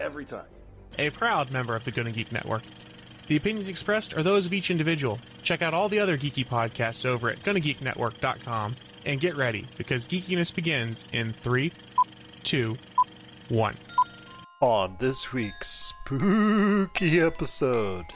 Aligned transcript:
every 0.00 0.24
time. 0.24 0.46
A 0.98 1.10
proud 1.10 1.50
member 1.50 1.76
of 1.76 1.84
the 1.84 1.90
Gonna 1.90 2.10
Geek 2.10 2.32
Network. 2.32 2.62
The 3.28 3.36
opinions 3.36 3.68
expressed 3.68 4.16
are 4.16 4.22
those 4.22 4.46
of 4.46 4.54
each 4.54 4.70
individual. 4.70 5.18
Check 5.42 5.60
out 5.60 5.74
all 5.74 5.88
the 5.88 6.00
other 6.00 6.16
geeky 6.16 6.46
podcasts 6.46 7.04
over 7.04 7.28
at 7.28 7.40
GonnaGeekNetwork.com 7.40 8.74
and 9.04 9.20
get 9.20 9.36
ready 9.36 9.66
because 9.76 10.06
geekiness 10.06 10.54
begins 10.54 11.04
in 11.12 11.32
three, 11.32 11.72
two, 12.42 12.76
one. 13.48 13.76
On 14.60 14.96
this 14.98 15.32
week's 15.32 15.92
spooky 16.06 17.20
episode, 17.20 18.06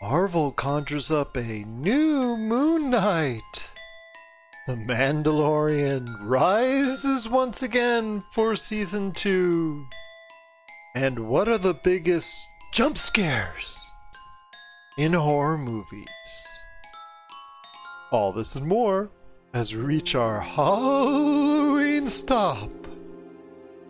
Marvel 0.00 0.50
conjures 0.52 1.10
up 1.10 1.36
a 1.36 1.64
new 1.64 2.36
Moon 2.36 2.90
Knight. 2.90 3.70
The 4.66 4.74
Mandalorian 4.74 6.08
rises 6.22 7.28
once 7.28 7.62
again 7.62 8.24
for 8.32 8.56
season 8.56 9.12
two. 9.12 9.86
And 10.94 11.28
what 11.28 11.48
are 11.48 11.58
the 11.58 11.72
biggest 11.72 12.50
jump 12.70 12.98
scares 12.98 13.78
in 14.98 15.14
horror 15.14 15.56
movies? 15.56 16.62
All 18.10 18.32
this 18.32 18.56
and 18.56 18.66
more 18.66 19.10
as 19.54 19.74
we 19.74 19.80
reach 19.80 20.14
our 20.14 20.40
Halloween 20.40 22.06
stop 22.06 22.70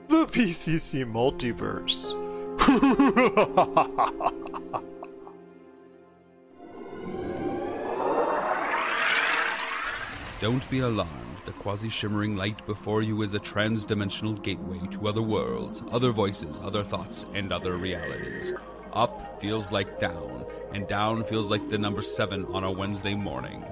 the 0.06 0.26
PCC 0.26 1.04
multiverse. 1.10 2.14
Don't 10.40 10.70
be 10.70 10.80
alarmed. 10.80 11.21
The 11.44 11.50
quasi 11.54 11.88
shimmering 11.88 12.36
light 12.36 12.64
before 12.66 13.02
you 13.02 13.20
is 13.22 13.34
a 13.34 13.40
trans 13.40 13.84
dimensional 13.84 14.34
gateway 14.34 14.78
to 14.92 15.08
other 15.08 15.22
worlds, 15.22 15.82
other 15.90 16.12
voices, 16.12 16.60
other 16.62 16.84
thoughts, 16.84 17.26
and 17.34 17.52
other 17.52 17.76
realities. 17.76 18.54
Up 18.92 19.40
feels 19.40 19.72
like 19.72 19.98
down, 19.98 20.46
and 20.72 20.86
down 20.86 21.24
feels 21.24 21.50
like 21.50 21.68
the 21.68 21.76
number 21.76 22.00
seven 22.00 22.44
on 22.54 22.62
a 22.62 22.70
Wednesday 22.70 23.14
morning. 23.14 23.64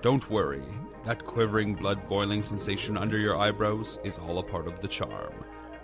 Don't 0.00 0.30
worry, 0.30 0.62
that 1.04 1.26
quivering, 1.26 1.74
blood 1.74 2.08
boiling 2.08 2.40
sensation 2.40 2.96
under 2.96 3.18
your 3.18 3.38
eyebrows 3.38 3.98
is 4.04 4.18
all 4.18 4.38
a 4.38 4.42
part 4.42 4.66
of 4.66 4.80
the 4.80 4.88
charm. 4.88 5.34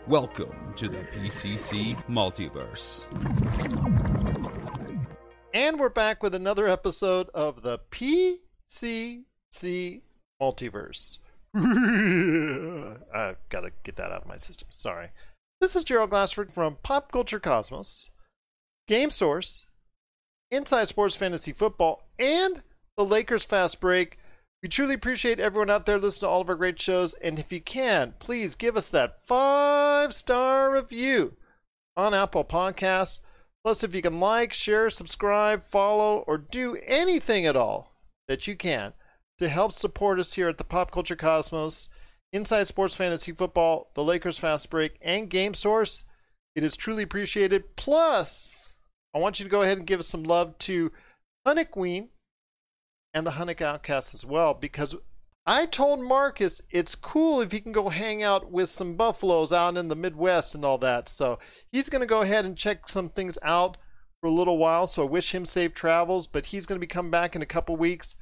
Welcome 0.09 0.73
to 0.77 0.89
the 0.89 1.01
PCC 1.01 1.95
Multiverse. 2.07 3.05
And 5.53 5.79
we're 5.79 5.91
back 5.91 6.23
with 6.23 6.35
another 6.35 6.67
episode 6.67 7.29
of 7.35 7.61
the 7.61 7.81
PCC 7.91 9.25
Multiverse. 10.41 11.19
I 11.57 13.37
gotta 13.49 13.71
get 13.85 13.95
that 13.97 14.11
out 14.11 14.23
of 14.23 14.29
my 14.29 14.37
system. 14.37 14.69
Sorry. 14.73 15.11
This 15.61 15.77
is 15.77 15.85
Gerald 15.85 16.11
Glassford 16.11 16.53
from 16.53 16.79
Pop 16.83 17.13
Culture 17.13 17.39
Cosmos, 17.39 18.11
Game 18.89 19.11
Source, 19.11 19.67
Inside 20.51 20.89
Sports 20.89 21.15
Fantasy 21.15 21.53
Football, 21.53 22.09
and 22.19 22.65
the 22.97 23.05
Lakers 23.05 23.45
Fast 23.45 23.81
Break. 23.81 24.19
We 24.65 24.69
truly 24.69 24.95
appreciate 24.95 25.39
everyone 25.39 25.71
out 25.71 25.87
there 25.87 25.97
listening 25.97 26.27
to 26.27 26.33
all 26.33 26.41
of 26.41 26.49
our 26.49 26.57
great 26.57 26.81
shows. 26.81 27.15
And 27.15 27.39
if 27.39 27.53
you 27.53 27.61
can, 27.61 28.15
please 28.19 28.57
give 28.57 28.77
us 28.77 28.91
that 28.91 29.25
five 29.25 30.13
star 30.13 30.73
review 30.73 31.37
on 31.97 32.15
Apple 32.15 32.45
Podcasts. 32.45 33.21
Plus, 33.63 33.85
if 33.85 33.95
you 33.95 34.03
can 34.03 34.19
like, 34.19 34.53
share, 34.53 34.91
subscribe, 34.91 35.63
follow, 35.63 36.25
or 36.27 36.37
do 36.37 36.77
anything 36.85 37.47
at 37.47 37.55
all 37.55 37.93
that 38.27 38.49
you 38.49 38.57
can 38.57 38.93
to 39.39 39.49
help 39.49 39.73
support 39.73 40.19
us 40.19 40.35
here 40.35 40.49
at 40.49 40.59
the 40.59 40.65
Pop 40.65 40.91
Culture 40.91 41.17
Cosmos, 41.17 41.89
Inside 42.33 42.67
Sports 42.67 42.97
Fantasy 42.97 43.33
Football, 43.33 43.91
the 43.95 44.03
Lakers 44.03 44.39
Fast 44.39 44.71
Break, 44.71 44.97
and 45.03 45.31
Game 45.31 45.55
Source, 45.55 46.05
it 46.57 46.65
is 46.65 46.77
truly 46.77 47.03
appreciated. 47.03 47.77
Plus, 47.77 48.69
I 49.15 49.19
want 49.19 49.39
you 49.39 49.45
to 49.45 49.51
go 49.51 49.63
ahead 49.63 49.79
and 49.79 49.87
give 49.87 50.01
us 50.01 50.09
some 50.09 50.25
love 50.25 50.59
to 50.59 50.91
Honey 51.47 51.65
Queen 51.65 52.09
and 53.13 53.27
the 53.27 53.33
Hunnick 53.33 53.61
Outcast 53.61 54.15
as 54.15 54.25
well, 54.25 54.55
because 54.55 54.97
I 55.47 55.67
told 55.67 56.01
Marcus 56.01 56.63
it's 56.71 56.95
cool 56.95 57.41
if 57.41 57.53
he 57.53 57.61
can 57.61 57.73
go 57.73 57.91
hang 57.91 58.23
out 58.23 58.51
with 58.51 58.69
some 58.69 58.97
buffaloes 58.97 59.53
out 59.53 59.77
in 59.77 59.89
the 59.89 59.97
Midwest 59.97 60.55
and 60.55 60.65
all 60.65 60.79
that. 60.79 61.09
So 61.09 61.39
he's 61.71 61.89
going 61.89 62.01
to 62.01 62.07
go 62.07 62.23
ahead 62.23 62.45
and 62.45 62.57
check 62.57 62.89
some 62.89 63.11
things 63.11 63.39
out 63.43 63.77
for 64.21 64.29
a 64.29 64.33
little 64.33 64.59
while. 64.59 64.87
So 64.87 65.03
I 65.03 65.11
wish 65.11 65.35
him 65.35 65.45
safe 65.45 65.75
travels, 65.75 66.27
but 66.27 66.47
he's 66.47 66.67
going 66.67 66.81
to 66.81 66.85
be 66.85 66.89
coming 66.89 67.11
back 67.11 67.37
in 67.37 67.43
a 67.43 67.47
couple 67.47 67.77
weeks. 67.77 68.17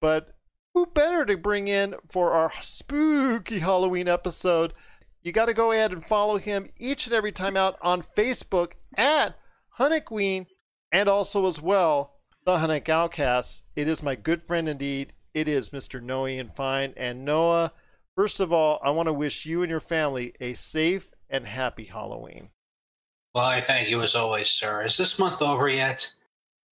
But 0.00 0.33
who 0.74 0.86
better 0.86 1.24
to 1.24 1.36
bring 1.36 1.68
in 1.68 1.94
for 2.08 2.32
our 2.32 2.52
spooky 2.60 3.60
Halloween 3.60 4.08
episode? 4.08 4.74
You 5.22 5.32
got 5.32 5.46
to 5.46 5.54
go 5.54 5.72
ahead 5.72 5.92
and 5.92 6.04
follow 6.04 6.36
him 6.36 6.68
each 6.78 7.06
and 7.06 7.14
every 7.14 7.32
time 7.32 7.56
out 7.56 7.78
on 7.80 8.02
Facebook 8.02 8.72
at 8.96 9.38
Honeyqueen 9.78 10.46
and 10.92 11.08
also 11.08 11.46
as 11.46 11.62
well 11.62 12.14
the 12.44 12.58
Hunnick 12.58 12.88
Outcasts. 12.88 13.62
It 13.74 13.88
is 13.88 14.02
my 14.02 14.16
good 14.16 14.42
friend 14.42 14.68
indeed. 14.68 15.14
It 15.32 15.48
is 15.48 15.70
Mr. 15.70 16.02
Noe 16.02 16.26
and 16.26 16.54
Fine. 16.54 16.92
And 16.96 17.24
Noah, 17.24 17.72
first 18.14 18.38
of 18.38 18.52
all, 18.52 18.80
I 18.84 18.90
want 18.90 19.06
to 19.06 19.12
wish 19.12 19.46
you 19.46 19.62
and 19.62 19.70
your 19.70 19.80
family 19.80 20.34
a 20.40 20.52
safe 20.52 21.14
and 21.30 21.46
happy 21.46 21.84
Halloween. 21.84 22.50
Well, 23.34 23.46
I 23.46 23.60
thank 23.60 23.90
you 23.90 24.02
as 24.02 24.14
always, 24.14 24.48
sir. 24.48 24.82
Is 24.82 24.96
this 24.96 25.18
month 25.18 25.40
over 25.40 25.68
yet? 25.68 26.12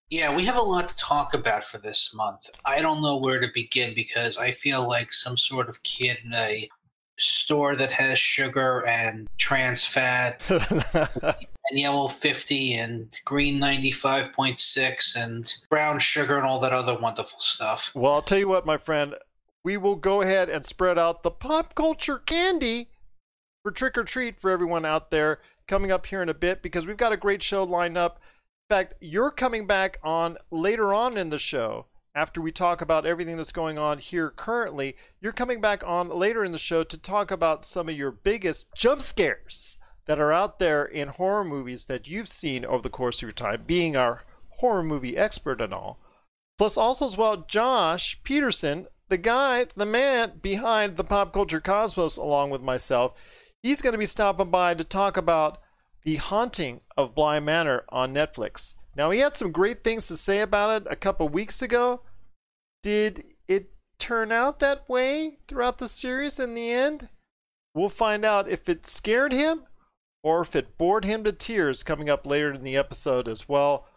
Yeah, 0.09 0.35
we 0.35 0.45
have 0.45 0.57
a 0.57 0.61
lot 0.61 0.87
to 0.89 0.95
talk 0.97 1.33
about 1.33 1.63
for 1.63 1.79
this 1.79 2.13
month. 2.13 2.49
I 2.65 2.81
don't 2.81 3.01
know 3.01 3.17
where 3.17 3.39
to 3.39 3.47
begin 3.53 3.95
because 3.95 4.37
I 4.37 4.51
feel 4.51 4.87
like 4.87 5.11
some 5.11 5.37
sort 5.37 5.69
of 5.69 5.81
kid 5.83 6.19
in 6.23 6.33
a 6.33 6.69
store 7.17 7.75
that 7.75 7.91
has 7.91 8.19
sugar 8.19 8.85
and 8.87 9.27
trans 9.37 9.85
fat 9.85 10.41
and 10.49 11.79
yellow 11.79 12.07
50 12.07 12.73
and 12.73 13.19
green 13.25 13.59
95.6 13.59 15.15
and 15.15 15.53
brown 15.69 15.99
sugar 15.99 16.37
and 16.37 16.45
all 16.45 16.59
that 16.59 16.73
other 16.73 16.97
wonderful 16.97 17.39
stuff. 17.39 17.91
Well, 17.95 18.13
I'll 18.13 18.21
tell 18.21 18.39
you 18.39 18.47
what, 18.47 18.65
my 18.65 18.77
friend, 18.77 19.15
we 19.63 19.77
will 19.77 19.95
go 19.95 20.21
ahead 20.21 20.49
and 20.49 20.65
spread 20.65 20.97
out 20.97 21.23
the 21.23 21.31
pop 21.31 21.75
culture 21.75 22.17
candy 22.17 22.89
for 23.63 23.71
trick 23.71 23.97
or 23.97 24.03
treat 24.03 24.39
for 24.39 24.51
everyone 24.51 24.85
out 24.85 25.09
there 25.09 25.39
coming 25.67 25.91
up 25.91 26.05
here 26.07 26.21
in 26.21 26.29
a 26.29 26.33
bit 26.33 26.61
because 26.61 26.85
we've 26.85 26.97
got 26.97 27.13
a 27.13 27.17
great 27.17 27.41
show 27.41 27.63
lined 27.63 27.97
up. 27.97 28.19
Fact, 28.73 28.95
you're 29.01 29.29
coming 29.29 29.67
back 29.67 29.99
on 30.01 30.35
later 30.49 30.95
on 30.95 31.15
in 31.15 31.29
the 31.29 31.37
show 31.37 31.85
after 32.15 32.41
we 32.41 32.51
talk 32.51 32.81
about 32.81 33.05
everything 33.05 33.37
that's 33.37 33.51
going 33.51 33.77
on 33.77 33.99
here 33.99 34.31
currently. 34.31 34.95
You're 35.21 35.31
coming 35.31 35.61
back 35.61 35.83
on 35.85 36.09
later 36.09 36.43
in 36.43 36.53
the 36.53 36.57
show 36.57 36.83
to 36.83 36.97
talk 36.97 37.29
about 37.29 37.65
some 37.65 37.87
of 37.87 37.95
your 37.95 38.09
biggest 38.09 38.73
jump 38.73 39.03
scares 39.03 39.77
that 40.07 40.19
are 40.19 40.33
out 40.33 40.57
there 40.57 40.85
in 40.85 41.09
horror 41.09 41.43
movies 41.43 41.85
that 41.85 42.07
you've 42.07 42.27
seen 42.27 42.65
over 42.65 42.81
the 42.81 42.89
course 42.89 43.17
of 43.17 43.21
your 43.21 43.31
time, 43.31 43.61
being 43.67 43.95
our 43.95 44.23
horror 44.49 44.81
movie 44.81 45.17
expert 45.17 45.61
and 45.61 45.71
all. 45.71 45.99
Plus, 46.57 46.75
also 46.75 47.05
as 47.05 47.15
well, 47.15 47.45
Josh 47.47 48.23
Peterson, 48.23 48.87
the 49.07 49.19
guy, 49.19 49.67
the 49.75 49.85
man 49.85 50.39
behind 50.41 50.97
the 50.97 51.03
Pop 51.03 51.31
Culture 51.31 51.61
Cosmos, 51.61 52.17
along 52.17 52.49
with 52.49 52.63
myself, 52.63 53.13
he's 53.61 53.83
going 53.83 53.93
to 53.93 53.99
be 53.99 54.07
stopping 54.07 54.49
by 54.49 54.73
to 54.73 54.83
talk 54.83 55.15
about 55.15 55.59
The 56.03 56.17
Haunting 56.17 56.81
of 56.97 57.15
Bly 57.15 57.39
Manor 57.39 57.85
on 57.89 58.13
Netflix. 58.13 58.75
Now, 58.95 59.11
he 59.11 59.19
had 59.19 59.35
some 59.35 59.51
great 59.51 59.83
things 59.83 60.07
to 60.07 60.17
say 60.17 60.41
about 60.41 60.81
it 60.81 60.87
a 60.91 60.95
couple 60.95 61.27
weeks 61.29 61.61
ago. 61.61 62.01
Did 62.83 63.25
it 63.47 63.71
turn 63.97 64.31
out 64.31 64.59
that 64.59 64.87
way 64.89 65.37
throughout 65.47 65.77
the 65.77 65.87
series 65.87 66.39
in 66.39 66.55
the 66.55 66.71
end? 66.71 67.09
We'll 67.73 67.89
find 67.89 68.23
out 68.25 68.49
if 68.49 68.69
it 68.69 68.85
scared 68.85 69.33
him 69.33 69.63
or 70.23 70.41
if 70.41 70.55
it 70.55 70.77
bored 70.77 71.05
him 71.05 71.23
to 71.23 71.31
tears 71.31 71.83
coming 71.83 72.09
up 72.09 72.25
later 72.27 72.53
in 72.53 72.63
the 72.63 72.75
episode 72.77 73.27
as 73.27 73.49
well. 73.49 73.87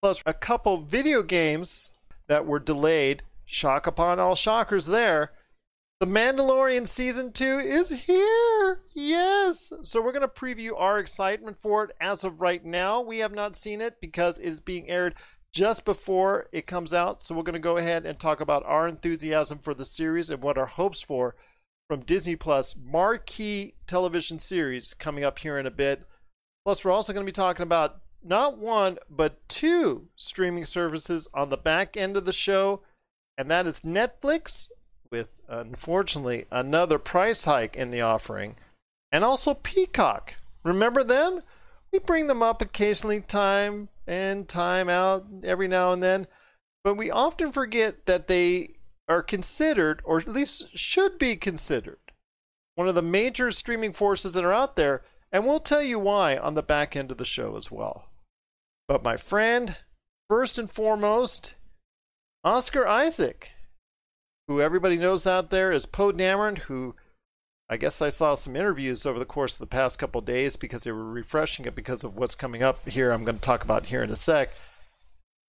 Plus, 0.00 0.22
a 0.26 0.34
couple 0.34 0.78
video 0.78 1.22
games 1.22 1.90
that 2.28 2.46
were 2.46 2.58
delayed. 2.58 3.22
Shock 3.44 3.86
upon 3.86 4.18
all 4.18 4.34
shockers 4.34 4.86
there. 4.86 5.32
The 6.02 6.08
Mandalorian 6.08 6.88
Season 6.88 7.30
2 7.30 7.60
is 7.60 8.06
here! 8.06 8.80
Yes! 8.92 9.72
So, 9.82 10.02
we're 10.02 10.10
going 10.10 10.22
to 10.22 10.26
preview 10.26 10.72
our 10.76 10.98
excitement 10.98 11.56
for 11.56 11.84
it 11.84 11.92
as 12.00 12.24
of 12.24 12.40
right 12.40 12.64
now. 12.64 13.00
We 13.00 13.18
have 13.18 13.30
not 13.30 13.54
seen 13.54 13.80
it 13.80 14.00
because 14.00 14.36
it's 14.38 14.58
being 14.58 14.90
aired 14.90 15.14
just 15.52 15.84
before 15.84 16.48
it 16.50 16.66
comes 16.66 16.92
out. 16.92 17.20
So, 17.20 17.36
we're 17.36 17.44
going 17.44 17.52
to 17.52 17.60
go 17.60 17.76
ahead 17.76 18.04
and 18.04 18.18
talk 18.18 18.40
about 18.40 18.64
our 18.66 18.88
enthusiasm 18.88 19.60
for 19.60 19.74
the 19.74 19.84
series 19.84 20.28
and 20.28 20.42
what 20.42 20.58
our 20.58 20.66
hopes 20.66 21.02
for 21.02 21.36
from 21.88 22.00
Disney 22.00 22.34
Plus 22.34 22.74
marquee 22.76 23.74
television 23.86 24.40
series 24.40 24.94
coming 24.94 25.22
up 25.22 25.38
here 25.38 25.56
in 25.56 25.66
a 25.66 25.70
bit. 25.70 26.02
Plus, 26.66 26.84
we're 26.84 26.90
also 26.90 27.12
going 27.12 27.24
to 27.24 27.30
be 27.30 27.32
talking 27.32 27.62
about 27.62 28.00
not 28.24 28.58
one, 28.58 28.98
but 29.08 29.48
two 29.48 30.08
streaming 30.16 30.64
services 30.64 31.28
on 31.32 31.50
the 31.50 31.56
back 31.56 31.96
end 31.96 32.16
of 32.16 32.24
the 32.24 32.32
show, 32.32 32.82
and 33.38 33.48
that 33.52 33.68
is 33.68 33.82
Netflix, 33.82 34.68
with 35.12 35.42
unfortunately 35.48 36.46
another 36.50 36.98
price 36.98 37.44
hike 37.44 37.76
in 37.76 37.92
the 37.92 38.00
offering, 38.00 38.56
and 39.12 39.22
also 39.22 39.54
Peacock. 39.54 40.34
Remember 40.64 41.04
them? 41.04 41.42
We 41.92 41.98
bring 41.98 42.26
them 42.26 42.42
up 42.42 42.62
occasionally, 42.62 43.20
time 43.20 43.90
and 44.06 44.48
time 44.48 44.88
out, 44.88 45.26
every 45.44 45.68
now 45.68 45.92
and 45.92 46.02
then, 46.02 46.26
but 46.82 46.96
we 46.96 47.10
often 47.10 47.52
forget 47.52 48.06
that 48.06 48.26
they 48.26 48.76
are 49.08 49.22
considered, 49.22 50.00
or 50.04 50.18
at 50.18 50.26
least 50.26 50.76
should 50.76 51.18
be 51.18 51.36
considered, 51.36 51.98
one 52.74 52.88
of 52.88 52.94
the 52.94 53.02
major 53.02 53.50
streaming 53.50 53.92
forces 53.92 54.32
that 54.32 54.44
are 54.44 54.54
out 54.54 54.76
there, 54.76 55.02
and 55.30 55.46
we'll 55.46 55.60
tell 55.60 55.82
you 55.82 55.98
why 55.98 56.36
on 56.36 56.54
the 56.54 56.62
back 56.62 56.96
end 56.96 57.10
of 57.10 57.18
the 57.18 57.24
show 57.24 57.56
as 57.56 57.70
well. 57.70 58.08
But 58.88 59.02
my 59.02 59.16
friend, 59.18 59.76
first 60.28 60.58
and 60.58 60.70
foremost, 60.70 61.54
Oscar 62.42 62.86
Isaac, 62.86 63.52
who 64.52 64.60
everybody 64.60 64.98
knows 64.98 65.26
out 65.26 65.48
there 65.48 65.72
is 65.72 65.86
Poe 65.86 66.12
Dameron, 66.12 66.58
who 66.58 66.94
I 67.70 67.78
guess 67.78 68.02
I 68.02 68.10
saw 68.10 68.34
some 68.34 68.54
interviews 68.54 69.06
over 69.06 69.18
the 69.18 69.24
course 69.24 69.54
of 69.54 69.60
the 69.60 69.66
past 69.66 69.98
couple 69.98 70.20
days 70.20 70.56
because 70.56 70.82
they 70.82 70.92
were 70.92 71.10
refreshing 71.10 71.64
it 71.64 71.74
because 71.74 72.04
of 72.04 72.16
what's 72.16 72.34
coming 72.34 72.62
up 72.62 72.86
here. 72.86 73.10
I'm 73.10 73.24
going 73.24 73.36
to 73.36 73.40
talk 73.40 73.64
about 73.64 73.86
here 73.86 74.02
in 74.02 74.10
a 74.10 74.16
sec. 74.16 74.50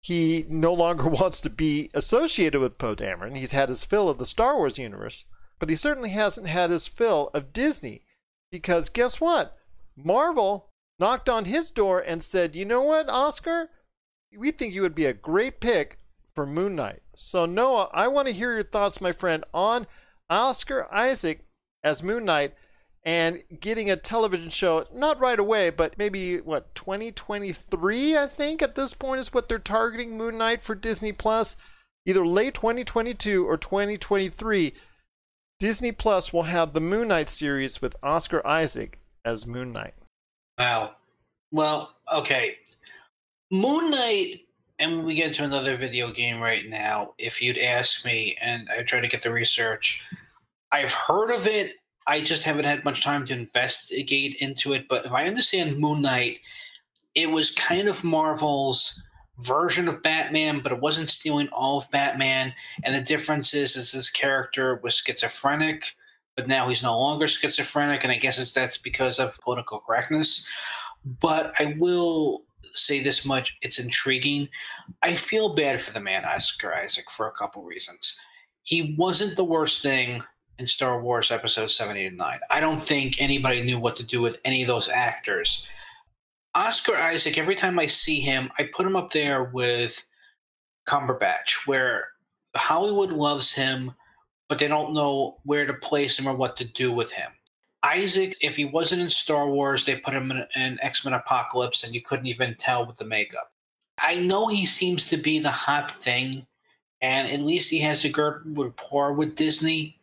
He 0.01 0.45
no 0.47 0.73
longer 0.73 1.07
wants 1.09 1.41
to 1.41 1.49
be 1.49 1.89
associated 1.93 2.61
with 2.61 2.77
Poe 2.77 2.95
Dameron. 2.95 3.35
He's 3.35 3.51
had 3.51 3.67
his 3.67 3.83
fill 3.83 4.07
of 4.07 4.19
the 4.19 4.25
Star 4.25 4.55
Wars 4.55 4.79
universe, 4.79 5.25
but 5.59 5.69
he 5.69 5.75
certainly 5.75 6.11
hasn't 6.11 6.47
had 6.47 6.69
his 6.69 6.87
fill 6.87 7.29
of 7.33 7.51
Disney 7.51 8.03
because 8.51 8.87
guess 8.87 9.19
what? 9.19 9.57
Marvel 9.97 10.69
knocked 10.97 11.27
on 11.27 11.43
his 11.43 11.71
door 11.71 11.99
and 11.99 12.23
said, 12.23 12.55
You 12.55 12.63
know 12.63 12.83
what, 12.83 13.09
Oscar? 13.09 13.69
We 14.37 14.51
think 14.51 14.73
you 14.73 14.81
would 14.81 14.95
be 14.95 15.05
a 15.05 15.13
great 15.13 15.59
pick 15.59 15.99
for 16.35 16.45
Moon 16.45 16.75
Knight. 16.75 17.01
So, 17.15 17.45
Noah, 17.45 17.89
I 17.93 18.07
want 18.07 18.27
to 18.27 18.33
hear 18.33 18.53
your 18.53 18.63
thoughts, 18.63 19.01
my 19.01 19.11
friend, 19.11 19.43
on 19.53 19.87
Oscar 20.29 20.91
Isaac 20.93 21.45
as 21.83 22.03
Moon 22.03 22.25
Knight 22.25 22.53
and 23.05 23.43
getting 23.59 23.89
a 23.89 23.97
television 23.97 24.49
show, 24.49 24.85
not 24.93 25.19
right 25.19 25.39
away, 25.39 25.69
but 25.69 25.97
maybe, 25.97 26.37
what, 26.37 26.73
2023, 26.75 28.17
I 28.17 28.27
think, 28.27 28.61
at 28.61 28.75
this 28.75 28.93
point 28.93 29.19
is 29.19 29.33
what 29.33 29.49
they're 29.49 29.59
targeting 29.59 30.17
Moon 30.17 30.37
Knight 30.37 30.61
for 30.61 30.75
Disney 30.75 31.11
Plus. 31.11 31.55
Either 32.05 32.25
late 32.25 32.53
2022 32.53 33.47
or 33.47 33.57
2023. 33.57 34.73
Disney 35.59 35.91
Plus 35.91 36.33
will 36.33 36.43
have 36.43 36.73
the 36.73 36.81
Moon 36.81 37.07
Knight 37.09 37.29
series 37.29 37.81
with 37.81 37.95
Oscar 38.03 38.45
Isaac 38.45 38.99
as 39.23 39.47
Moon 39.47 39.71
Knight. 39.71 39.93
Wow. 40.57 40.95
Well, 41.51 41.95
okay. 42.11 42.57
Moon 43.51 43.91
Knight, 43.91 44.43
and 44.83 45.03
we 45.03 45.15
get 45.15 45.27
into 45.27 45.43
another 45.43 45.75
video 45.75 46.11
game 46.11 46.39
right 46.39 46.67
now. 46.67 47.13
If 47.17 47.41
you'd 47.41 47.57
ask 47.57 48.05
me, 48.05 48.37
and 48.41 48.67
I 48.77 48.83
try 48.83 48.99
to 48.99 49.07
get 49.07 49.21
the 49.21 49.31
research, 49.31 50.05
I've 50.71 50.93
heard 50.93 51.31
of 51.31 51.47
it. 51.47 51.75
I 52.07 52.21
just 52.21 52.43
haven't 52.43 52.65
had 52.65 52.83
much 52.83 53.03
time 53.03 53.25
to 53.27 53.33
investigate 53.33 54.37
into 54.39 54.73
it. 54.73 54.87
But 54.89 55.05
if 55.05 55.11
I 55.11 55.25
understand 55.25 55.79
Moon 55.79 56.01
Knight, 56.01 56.39
it 57.15 57.31
was 57.31 57.51
kind 57.51 57.87
of 57.87 58.03
Marvel's 58.03 59.01
version 59.45 59.87
of 59.87 60.01
Batman, 60.01 60.59
but 60.61 60.71
it 60.71 60.81
wasn't 60.81 61.09
stealing 61.09 61.47
all 61.49 61.77
of 61.77 61.89
Batman. 61.91 62.53
And 62.83 62.93
the 62.93 63.01
difference 63.01 63.53
is, 63.53 63.75
is 63.75 63.93
this 63.93 64.09
character 64.09 64.79
was 64.83 64.95
schizophrenic 64.95 65.95
but 66.35 66.47
now 66.47 66.67
he's 66.67 66.83
no 66.83 66.97
longer 66.97 67.27
schizophrenic, 67.27 68.03
and 68.03 68.11
I 68.11 68.17
guess 68.17 68.39
it's, 68.39 68.53
that's 68.53 68.77
because 68.77 69.19
of 69.19 69.39
political 69.41 69.79
correctness. 69.79 70.47
But 71.05 71.53
I 71.59 71.75
will 71.77 72.43
say 72.75 73.01
this 73.01 73.25
much: 73.25 73.57
it's 73.61 73.79
intriguing. 73.79 74.49
I 75.01 75.13
feel 75.13 75.53
bad 75.53 75.81
for 75.81 75.91
the 75.93 75.99
man 75.99 76.25
Oscar 76.25 76.73
Isaac 76.73 77.09
for 77.09 77.27
a 77.27 77.31
couple 77.31 77.63
reasons. 77.63 78.19
He 78.63 78.95
wasn't 78.97 79.35
the 79.35 79.43
worst 79.43 79.81
thing 79.81 80.23
in 80.59 80.65
Star 80.65 81.01
Wars 81.01 81.31
Episode 81.31 81.67
Seven, 81.67 81.97
Eight, 81.97 82.07
and 82.07 82.17
Nine. 82.17 82.39
I 82.49 82.59
don't 82.59 82.79
think 82.79 83.21
anybody 83.21 83.61
knew 83.61 83.79
what 83.79 83.95
to 83.97 84.03
do 84.03 84.21
with 84.21 84.39
any 84.45 84.61
of 84.61 84.67
those 84.67 84.89
actors. 84.89 85.67
Oscar 86.55 86.95
Isaac, 86.95 87.37
every 87.37 87.55
time 87.55 87.79
I 87.79 87.87
see 87.87 88.19
him, 88.19 88.51
I 88.59 88.69
put 88.73 88.85
him 88.85 88.95
up 88.95 89.11
there 89.11 89.45
with 89.45 90.05
Cumberbatch, 90.87 91.65
where 91.65 92.09
Hollywood 92.55 93.11
loves 93.11 93.51
him 93.53 93.93
but 94.53 94.59
they 94.59 94.67
don't 94.67 94.93
know 94.93 95.37
where 95.45 95.65
to 95.65 95.73
place 95.73 96.19
him 96.19 96.27
or 96.27 96.35
what 96.35 96.55
to 96.57 96.63
do 96.63 96.91
with 96.91 97.11
him. 97.11 97.31
Isaac, 97.83 98.35
if 98.41 98.55
he 98.55 98.65
wasn't 98.65 99.01
in 99.01 99.09
Star 99.09 99.49
Wars, 99.49 99.85
they 99.85 99.97
put 99.97 100.13
him 100.13 100.31
in, 100.31 100.45
in 100.55 100.79
X 100.81 101.03
Men 101.03 101.13
Apocalypse, 101.13 101.83
and 101.83 101.93
you 101.93 102.01
couldn't 102.01 102.27
even 102.27 102.55
tell 102.55 102.85
with 102.85 102.97
the 102.97 103.05
makeup. 103.05 103.51
I 104.01 104.19
know 104.19 104.47
he 104.47 104.65
seems 104.65 105.09
to 105.09 105.17
be 105.17 105.39
the 105.39 105.51
hot 105.51 105.91
thing, 105.91 106.47
and 107.01 107.29
at 107.29 107.41
least 107.41 107.69
he 107.69 107.79
has 107.79 108.05
a 108.05 108.09
good 108.09 108.41
rapport 108.57 109.13
with 109.13 109.35
Disney. 109.35 109.99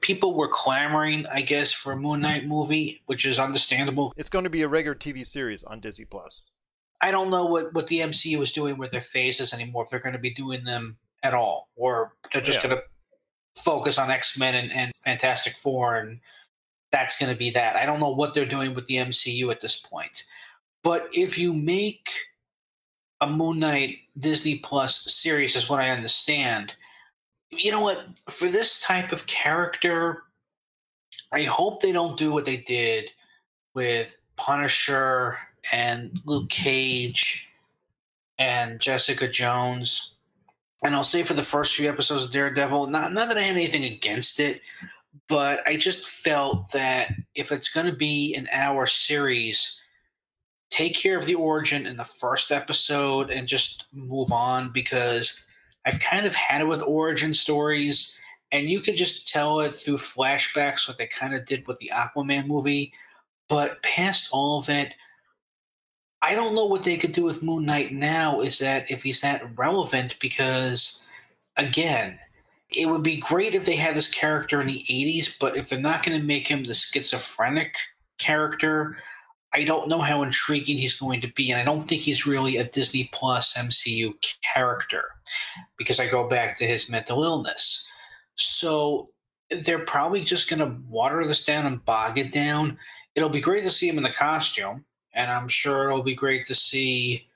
People 0.00 0.34
were 0.34 0.48
clamoring, 0.48 1.26
I 1.26 1.42
guess, 1.42 1.70
for 1.70 1.92
a 1.92 1.96
Moon 1.96 2.22
Knight 2.22 2.46
movie, 2.46 3.02
which 3.06 3.26
is 3.26 3.38
understandable. 3.38 4.14
It's 4.16 4.30
going 4.30 4.44
to 4.44 4.50
be 4.50 4.62
a 4.62 4.68
regular 4.68 4.94
TV 4.94 5.24
series 5.24 5.62
on 5.64 5.80
Disney 5.80 6.06
Plus. 6.06 6.48
I 7.02 7.10
don't 7.10 7.30
know 7.30 7.44
what, 7.44 7.74
what 7.74 7.88
the 7.88 7.98
MCU 7.98 8.40
is 8.40 8.52
doing 8.52 8.78
with 8.78 8.90
their 8.90 9.02
phases 9.02 9.52
anymore, 9.52 9.82
if 9.84 9.90
they're 9.90 10.00
going 10.00 10.14
to 10.14 10.18
be 10.18 10.32
doing 10.32 10.64
them 10.64 10.96
at 11.22 11.34
all, 11.34 11.68
or 11.76 12.14
they're 12.32 12.40
just 12.40 12.64
yeah. 12.64 12.70
going 12.70 12.80
to 12.80 13.62
focus 13.62 13.98
on 13.98 14.10
X 14.10 14.38
Men 14.38 14.54
and, 14.54 14.72
and 14.72 14.92
Fantastic 14.96 15.56
Four, 15.56 15.96
and 15.96 16.20
that's 16.92 17.18
going 17.18 17.32
to 17.32 17.38
be 17.38 17.50
that. 17.50 17.76
I 17.76 17.86
don't 17.86 18.00
know 18.00 18.10
what 18.10 18.34
they're 18.34 18.46
doing 18.46 18.74
with 18.74 18.86
the 18.86 18.96
MCU 18.96 19.50
at 19.50 19.60
this 19.60 19.76
point. 19.76 20.24
But 20.82 21.08
if 21.12 21.38
you 21.38 21.52
make 21.52 22.10
a 23.20 23.26
Moon 23.26 23.58
Knight 23.58 23.98
Disney 24.18 24.58
Plus 24.58 25.12
series, 25.12 25.56
is 25.56 25.68
what 25.68 25.80
I 25.80 25.90
understand. 25.90 26.76
You 27.50 27.70
know 27.70 27.80
what? 27.80 28.06
For 28.28 28.48
this 28.48 28.80
type 28.80 29.12
of 29.12 29.26
character, 29.26 30.24
I 31.32 31.42
hope 31.42 31.80
they 31.80 31.92
don't 31.92 32.18
do 32.18 32.32
what 32.32 32.44
they 32.44 32.58
did 32.58 33.10
with 33.74 34.18
Punisher 34.36 35.38
and 35.72 36.20
Luke 36.26 36.50
Cage 36.50 37.48
and 38.38 38.80
Jessica 38.80 39.28
Jones 39.28 40.12
and 40.82 40.94
I'll 40.94 41.04
say 41.04 41.22
for 41.22 41.34
the 41.34 41.42
first 41.42 41.76
few 41.76 41.88
episodes 41.88 42.24
of 42.24 42.32
Daredevil, 42.32 42.88
not 42.88 43.12
not 43.12 43.28
that 43.28 43.36
I 43.36 43.42
had 43.42 43.56
anything 43.56 43.84
against 43.84 44.40
it, 44.40 44.60
but 45.28 45.66
I 45.66 45.76
just 45.76 46.06
felt 46.06 46.72
that 46.72 47.12
if 47.34 47.52
it's 47.52 47.68
going 47.68 47.86
to 47.86 47.96
be 47.96 48.34
an 48.34 48.48
hour 48.52 48.86
series, 48.86 49.80
take 50.70 50.94
care 50.94 51.18
of 51.18 51.26
the 51.26 51.34
origin 51.34 51.86
in 51.86 51.96
the 51.96 52.04
first 52.04 52.50
episode 52.50 53.30
and 53.30 53.46
just 53.46 53.86
move 53.92 54.32
on 54.32 54.72
because 54.72 55.42
I've 55.84 56.00
kind 56.00 56.26
of 56.26 56.34
had 56.34 56.60
it 56.60 56.68
with 56.68 56.82
origin 56.82 57.34
stories, 57.34 58.18
and 58.50 58.70
you 58.70 58.80
can 58.80 58.96
just 58.96 59.28
tell 59.28 59.60
it 59.60 59.74
through 59.74 59.96
flashbacks, 59.96 60.86
what 60.86 60.98
they 60.98 61.06
kind 61.06 61.34
of 61.34 61.44
did 61.44 61.66
with 61.66 61.78
the 61.78 61.90
Aquaman 61.92 62.46
movie. 62.46 62.92
But 63.48 63.82
past 63.82 64.30
all 64.32 64.58
of 64.58 64.68
it, 64.68 64.94
I 66.22 66.34
don't 66.34 66.54
know 66.54 66.66
what 66.66 66.84
they 66.84 66.96
could 66.96 67.12
do 67.12 67.24
with 67.24 67.42
Moon 67.42 67.66
Knight 67.66 67.92
now. 67.92 68.40
Is 68.40 68.60
that 68.60 68.90
if 68.90 69.02
he's 69.02 69.20
that 69.22 69.58
relevant? 69.58 70.16
Because 70.20 71.04
again, 71.56 72.18
it 72.74 72.86
would 72.86 73.02
be 73.02 73.16
great 73.16 73.54
if 73.54 73.66
they 73.66 73.76
had 73.76 73.94
this 73.94 74.08
character 74.08 74.60
in 74.60 74.66
the 74.66 74.84
80s, 74.88 75.36
but 75.38 75.56
if 75.56 75.68
they're 75.68 75.80
not 75.80 76.04
going 76.04 76.20
to 76.20 76.26
make 76.26 76.48
him 76.48 76.64
the 76.64 76.74
schizophrenic 76.74 77.76
character, 78.18 78.96
I 79.54 79.64
don't 79.64 79.88
know 79.88 80.00
how 80.00 80.22
intriguing 80.22 80.78
he's 80.78 80.98
going 80.98 81.20
to 81.20 81.28
be. 81.28 81.50
And 81.50 81.60
I 81.60 81.64
don't 81.64 81.86
think 81.86 82.02
he's 82.02 82.26
really 82.26 82.56
a 82.56 82.64
Disney 82.64 83.10
Plus 83.12 83.54
MCU 83.54 84.14
character 84.54 85.04
because 85.76 86.00
I 86.00 86.08
go 86.08 86.26
back 86.26 86.56
to 86.58 86.66
his 86.66 86.88
mental 86.88 87.22
illness. 87.22 87.86
So 88.36 89.08
they're 89.50 89.84
probably 89.84 90.24
just 90.24 90.48
going 90.48 90.60
to 90.60 90.78
water 90.88 91.24
this 91.26 91.44
down 91.44 91.66
and 91.66 91.84
bog 91.84 92.18
it 92.18 92.32
down. 92.32 92.78
It'll 93.14 93.28
be 93.28 93.40
great 93.40 93.64
to 93.64 93.70
see 93.70 93.88
him 93.88 93.98
in 93.98 94.04
the 94.04 94.10
costume 94.10 94.84
and 95.14 95.30
I'm 95.30 95.48
sure 95.48 95.88
it'll 95.88 96.02
be 96.02 96.14
great 96.14 96.46
to 96.46 96.54
see 96.54 97.28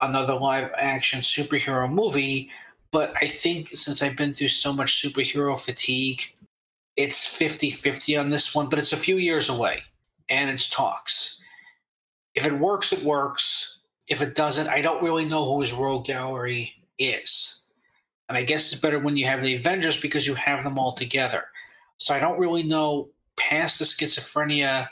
another 0.00 0.34
live 0.34 0.70
action 0.76 1.20
superhero 1.20 1.90
movie. 1.90 2.50
But 2.94 3.12
I 3.20 3.26
think 3.26 3.70
since 3.70 4.02
I've 4.02 4.14
been 4.14 4.32
through 4.32 4.50
so 4.50 4.72
much 4.72 5.02
superhero 5.02 5.58
fatigue, 5.58 6.32
it's 6.94 7.26
50 7.26 7.72
50 7.72 8.16
on 8.16 8.30
this 8.30 8.54
one, 8.54 8.68
but 8.68 8.78
it's 8.78 8.92
a 8.92 8.96
few 8.96 9.16
years 9.16 9.48
away 9.48 9.82
and 10.28 10.48
it's 10.48 10.70
talks. 10.70 11.42
If 12.36 12.46
it 12.46 12.52
works, 12.52 12.92
it 12.92 13.02
works. 13.02 13.80
If 14.06 14.22
it 14.22 14.36
doesn't, 14.36 14.68
I 14.68 14.80
don't 14.80 15.02
really 15.02 15.24
know 15.24 15.44
who 15.44 15.60
his 15.60 15.72
rogue 15.72 16.04
gallery 16.04 16.72
is. 16.96 17.64
And 18.28 18.38
I 18.38 18.44
guess 18.44 18.70
it's 18.70 18.80
better 18.80 19.00
when 19.00 19.16
you 19.16 19.26
have 19.26 19.42
the 19.42 19.56
Avengers 19.56 20.00
because 20.00 20.24
you 20.24 20.34
have 20.34 20.62
them 20.62 20.78
all 20.78 20.92
together. 20.92 21.46
So 21.96 22.14
I 22.14 22.20
don't 22.20 22.38
really 22.38 22.62
know 22.62 23.08
past 23.36 23.80
the 23.80 23.84
schizophrenia 23.86 24.86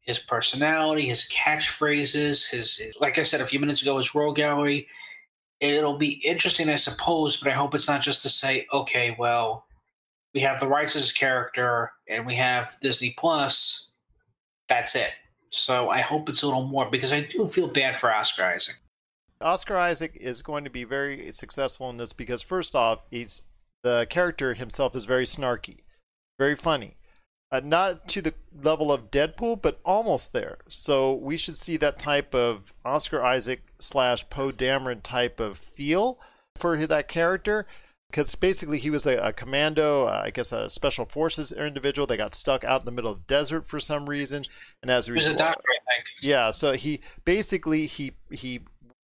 his 0.00 0.18
personality, 0.18 1.06
his 1.06 1.28
catchphrases, 1.28 2.50
his, 2.50 2.82
like 3.00 3.16
I 3.16 3.22
said 3.22 3.40
a 3.40 3.46
few 3.46 3.60
minutes 3.60 3.80
ago, 3.80 3.96
his 3.96 4.12
rogue 4.12 4.36
gallery. 4.36 4.88
It'll 5.60 5.96
be 5.96 6.14
interesting, 6.26 6.68
I 6.68 6.76
suppose, 6.76 7.36
but 7.36 7.50
I 7.50 7.54
hope 7.54 7.74
it's 7.74 7.88
not 7.88 8.02
just 8.02 8.22
to 8.22 8.28
say, 8.28 8.66
okay, 8.72 9.16
well, 9.18 9.66
we 10.34 10.40
have 10.40 10.60
the 10.60 10.66
rights 10.66 10.96
as 10.96 11.12
character 11.12 11.92
and 12.08 12.26
we 12.26 12.34
have 12.34 12.76
Disney 12.80 13.14
Plus. 13.16 13.92
That's 14.68 14.94
it. 14.96 15.10
So 15.50 15.88
I 15.88 16.00
hope 16.00 16.28
it's 16.28 16.42
a 16.42 16.46
little 16.46 16.66
more 16.66 16.90
because 16.90 17.12
I 17.12 17.20
do 17.20 17.46
feel 17.46 17.68
bad 17.68 17.94
for 17.94 18.12
Oscar 18.12 18.44
Isaac. 18.44 18.76
Oscar 19.40 19.76
Isaac 19.76 20.16
is 20.20 20.42
going 20.42 20.64
to 20.64 20.70
be 20.70 20.84
very 20.84 21.30
successful 21.30 21.88
in 21.90 21.96
this 21.96 22.12
because 22.12 22.42
first 22.42 22.74
off, 22.74 23.00
he's 23.10 23.42
the 23.84 24.06
character 24.10 24.54
himself 24.54 24.96
is 24.96 25.04
very 25.04 25.24
snarky, 25.24 25.80
very 26.38 26.56
funny. 26.56 26.96
Uh, 27.52 27.60
not 27.62 28.08
to 28.08 28.20
the 28.20 28.34
level 28.62 28.90
of 28.90 29.12
Deadpool, 29.12 29.62
but 29.62 29.78
almost 29.84 30.32
there. 30.32 30.58
So 30.68 31.12
we 31.12 31.36
should 31.36 31.56
see 31.56 31.76
that 31.76 32.00
type 32.00 32.34
of 32.34 32.74
Oscar 32.84 33.22
Isaac 33.22 33.62
slash 33.84 34.28
Poe 34.30 34.50
Dameron 34.50 35.02
type 35.02 35.40
of 35.40 35.58
feel 35.58 36.18
for 36.56 36.76
that 36.86 37.08
character. 37.08 37.66
Because 38.10 38.34
basically 38.36 38.78
he 38.78 38.90
was 38.90 39.06
a, 39.06 39.16
a 39.16 39.32
commando, 39.32 40.04
uh, 40.04 40.22
I 40.24 40.30
guess 40.30 40.52
a 40.52 40.70
special 40.70 41.04
forces 41.04 41.50
individual. 41.50 42.06
They 42.06 42.16
got 42.16 42.34
stuck 42.34 42.62
out 42.62 42.82
in 42.82 42.86
the 42.86 42.92
middle 42.92 43.10
of 43.10 43.18
the 43.18 43.24
desert 43.26 43.66
for 43.66 43.80
some 43.80 44.08
reason, 44.08 44.44
and 44.82 44.90
as 44.90 45.08
a 45.08 45.12
result, 45.12 45.38
doctor, 45.38 45.62
I 45.68 45.94
think. 45.94 46.08
yeah. 46.20 46.52
So 46.52 46.74
he 46.74 47.00
basically 47.24 47.86
he 47.86 48.12
he 48.30 48.60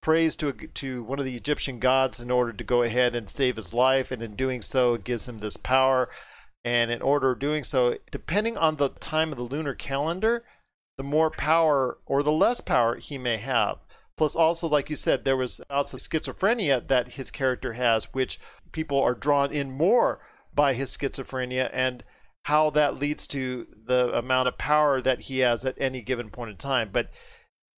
prays 0.03 0.35
to 0.35 0.49
a, 0.49 0.53
to 0.53 1.01
one 1.03 1.17
of 1.17 1.25
the 1.25 1.35
Egyptian 1.35 1.79
gods 1.79 2.19
in 2.19 2.29
order 2.29 2.53
to 2.53 2.63
go 2.63 2.83
ahead 2.83 3.15
and 3.15 3.27
save 3.27 3.55
his 3.55 3.73
life, 3.73 4.11
and 4.11 4.21
in 4.21 4.35
doing 4.35 4.61
so, 4.61 4.93
it 4.93 5.03
gives 5.03 5.27
him 5.27 5.39
this 5.39 5.57
power. 5.57 6.07
And 6.63 6.91
in 6.91 7.01
order 7.01 7.31
of 7.31 7.39
doing 7.39 7.63
so, 7.63 7.97
depending 8.11 8.55
on 8.55 8.75
the 8.75 8.89
time 8.89 9.31
of 9.31 9.37
the 9.37 9.43
lunar 9.43 9.73
calendar, 9.73 10.43
the 10.97 11.03
more 11.03 11.31
power 11.31 11.97
or 12.05 12.21
the 12.21 12.31
less 12.31 12.61
power 12.61 12.97
he 12.97 13.17
may 13.17 13.37
have. 13.37 13.79
Plus, 14.21 14.35
also, 14.35 14.67
like 14.67 14.91
you 14.91 14.95
said, 14.95 15.25
there 15.25 15.35
was 15.35 15.59
also 15.67 15.97
schizophrenia 15.97 16.87
that 16.89 17.13
his 17.13 17.31
character 17.31 17.73
has, 17.73 18.13
which 18.13 18.39
people 18.71 19.01
are 19.01 19.15
drawn 19.15 19.51
in 19.51 19.71
more 19.71 20.19
by 20.53 20.75
his 20.75 20.95
schizophrenia 20.95 21.71
and 21.73 22.03
how 22.43 22.69
that 22.69 22.99
leads 22.99 23.25
to 23.25 23.65
the 23.83 24.15
amount 24.15 24.47
of 24.47 24.59
power 24.59 25.01
that 25.01 25.21
he 25.21 25.39
has 25.39 25.65
at 25.65 25.73
any 25.79 26.03
given 26.03 26.29
point 26.29 26.51
in 26.51 26.57
time. 26.57 26.91
But 26.93 27.09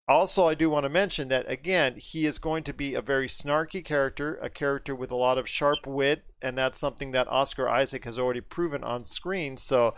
also, 0.06 0.46
I 0.46 0.54
do 0.54 0.70
want 0.70 0.84
to 0.84 0.90
mention 0.90 1.30
that 1.30 1.50
again, 1.50 1.96
he 1.96 2.26
is 2.26 2.40
going 2.40 2.66
to 2.66 2.74
be 2.74 2.94
a 2.94 3.02
very 3.02 3.30
snarky 3.30 3.82
character, 3.82 4.38
a 4.42 4.50
character 4.50 4.94
with 4.94 5.12
a 5.12 5.16
lot 5.16 5.38
of 5.38 5.48
sharp 5.48 5.88
wit, 5.88 6.26
and 6.42 6.58
that's 6.58 6.78
something 6.78 7.14
that 7.14 7.30
Oscar 7.30 7.70
Isaac 7.70 8.04
has 8.04 8.20
already 8.20 8.42
proven 8.42 8.84
on 8.84 9.06
screen. 9.06 9.56
So 9.56 9.96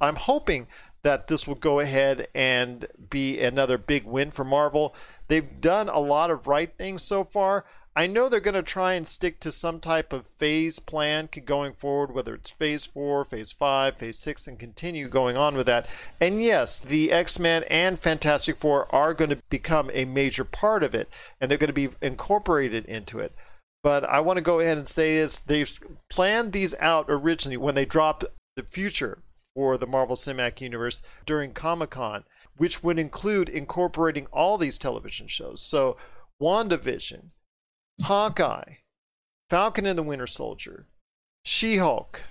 I'm 0.00 0.14
hoping 0.14 0.68
that 1.08 1.26
this 1.26 1.48
will 1.48 1.54
go 1.54 1.80
ahead 1.80 2.28
and 2.34 2.86
be 3.08 3.40
another 3.40 3.78
big 3.78 4.04
win 4.04 4.30
for 4.30 4.44
Marvel. 4.44 4.94
They've 5.28 5.58
done 5.58 5.88
a 5.88 5.98
lot 6.00 6.30
of 6.30 6.46
right 6.46 6.70
things 6.76 7.02
so 7.02 7.24
far. 7.24 7.64
I 7.96 8.06
know 8.06 8.28
they're 8.28 8.40
going 8.40 8.52
to 8.52 8.62
try 8.62 8.92
and 8.92 9.06
stick 9.06 9.40
to 9.40 9.50
some 9.50 9.80
type 9.80 10.12
of 10.12 10.26
phase 10.26 10.78
plan 10.78 11.30
going 11.46 11.72
forward, 11.72 12.12
whether 12.12 12.34
it's 12.34 12.50
phase 12.50 12.84
four, 12.84 13.24
phase 13.24 13.52
five, 13.52 13.96
phase 13.96 14.18
six, 14.18 14.46
and 14.46 14.58
continue 14.58 15.08
going 15.08 15.38
on 15.38 15.56
with 15.56 15.64
that. 15.64 15.86
And 16.20 16.42
yes, 16.42 16.78
the 16.78 17.10
X 17.10 17.38
Men 17.38 17.64
and 17.70 17.98
Fantastic 17.98 18.58
Four 18.58 18.94
are 18.94 19.14
going 19.14 19.30
to 19.30 19.42
become 19.48 19.90
a 19.94 20.04
major 20.04 20.44
part 20.44 20.82
of 20.82 20.94
it, 20.94 21.08
and 21.40 21.50
they're 21.50 21.56
going 21.56 21.68
to 21.68 21.72
be 21.72 21.88
incorporated 22.02 22.84
into 22.84 23.18
it. 23.18 23.32
But 23.82 24.04
I 24.04 24.20
want 24.20 24.36
to 24.36 24.44
go 24.44 24.60
ahead 24.60 24.76
and 24.76 24.86
say 24.86 25.16
is 25.16 25.40
they've 25.40 25.80
planned 26.10 26.52
these 26.52 26.74
out 26.80 27.06
originally 27.08 27.56
when 27.56 27.74
they 27.74 27.86
dropped 27.86 28.26
the 28.56 28.62
future 28.62 29.20
for 29.58 29.76
the 29.76 29.88
Marvel 29.88 30.14
Cinematic 30.14 30.60
Universe 30.60 31.02
during 31.26 31.52
Comic 31.52 31.90
Con, 31.90 32.22
which 32.58 32.84
would 32.84 32.96
include 32.96 33.48
incorporating 33.48 34.26
all 34.26 34.56
these 34.56 34.78
television 34.78 35.26
shows. 35.26 35.60
So, 35.60 35.96
WandaVision, 36.40 37.30
Hawkeye, 38.02 38.74
Falcon 39.50 39.84
and 39.84 39.98
the 39.98 40.04
Winter 40.04 40.28
Soldier, 40.28 40.86
She 41.42 41.78
Hulk, 41.78 42.22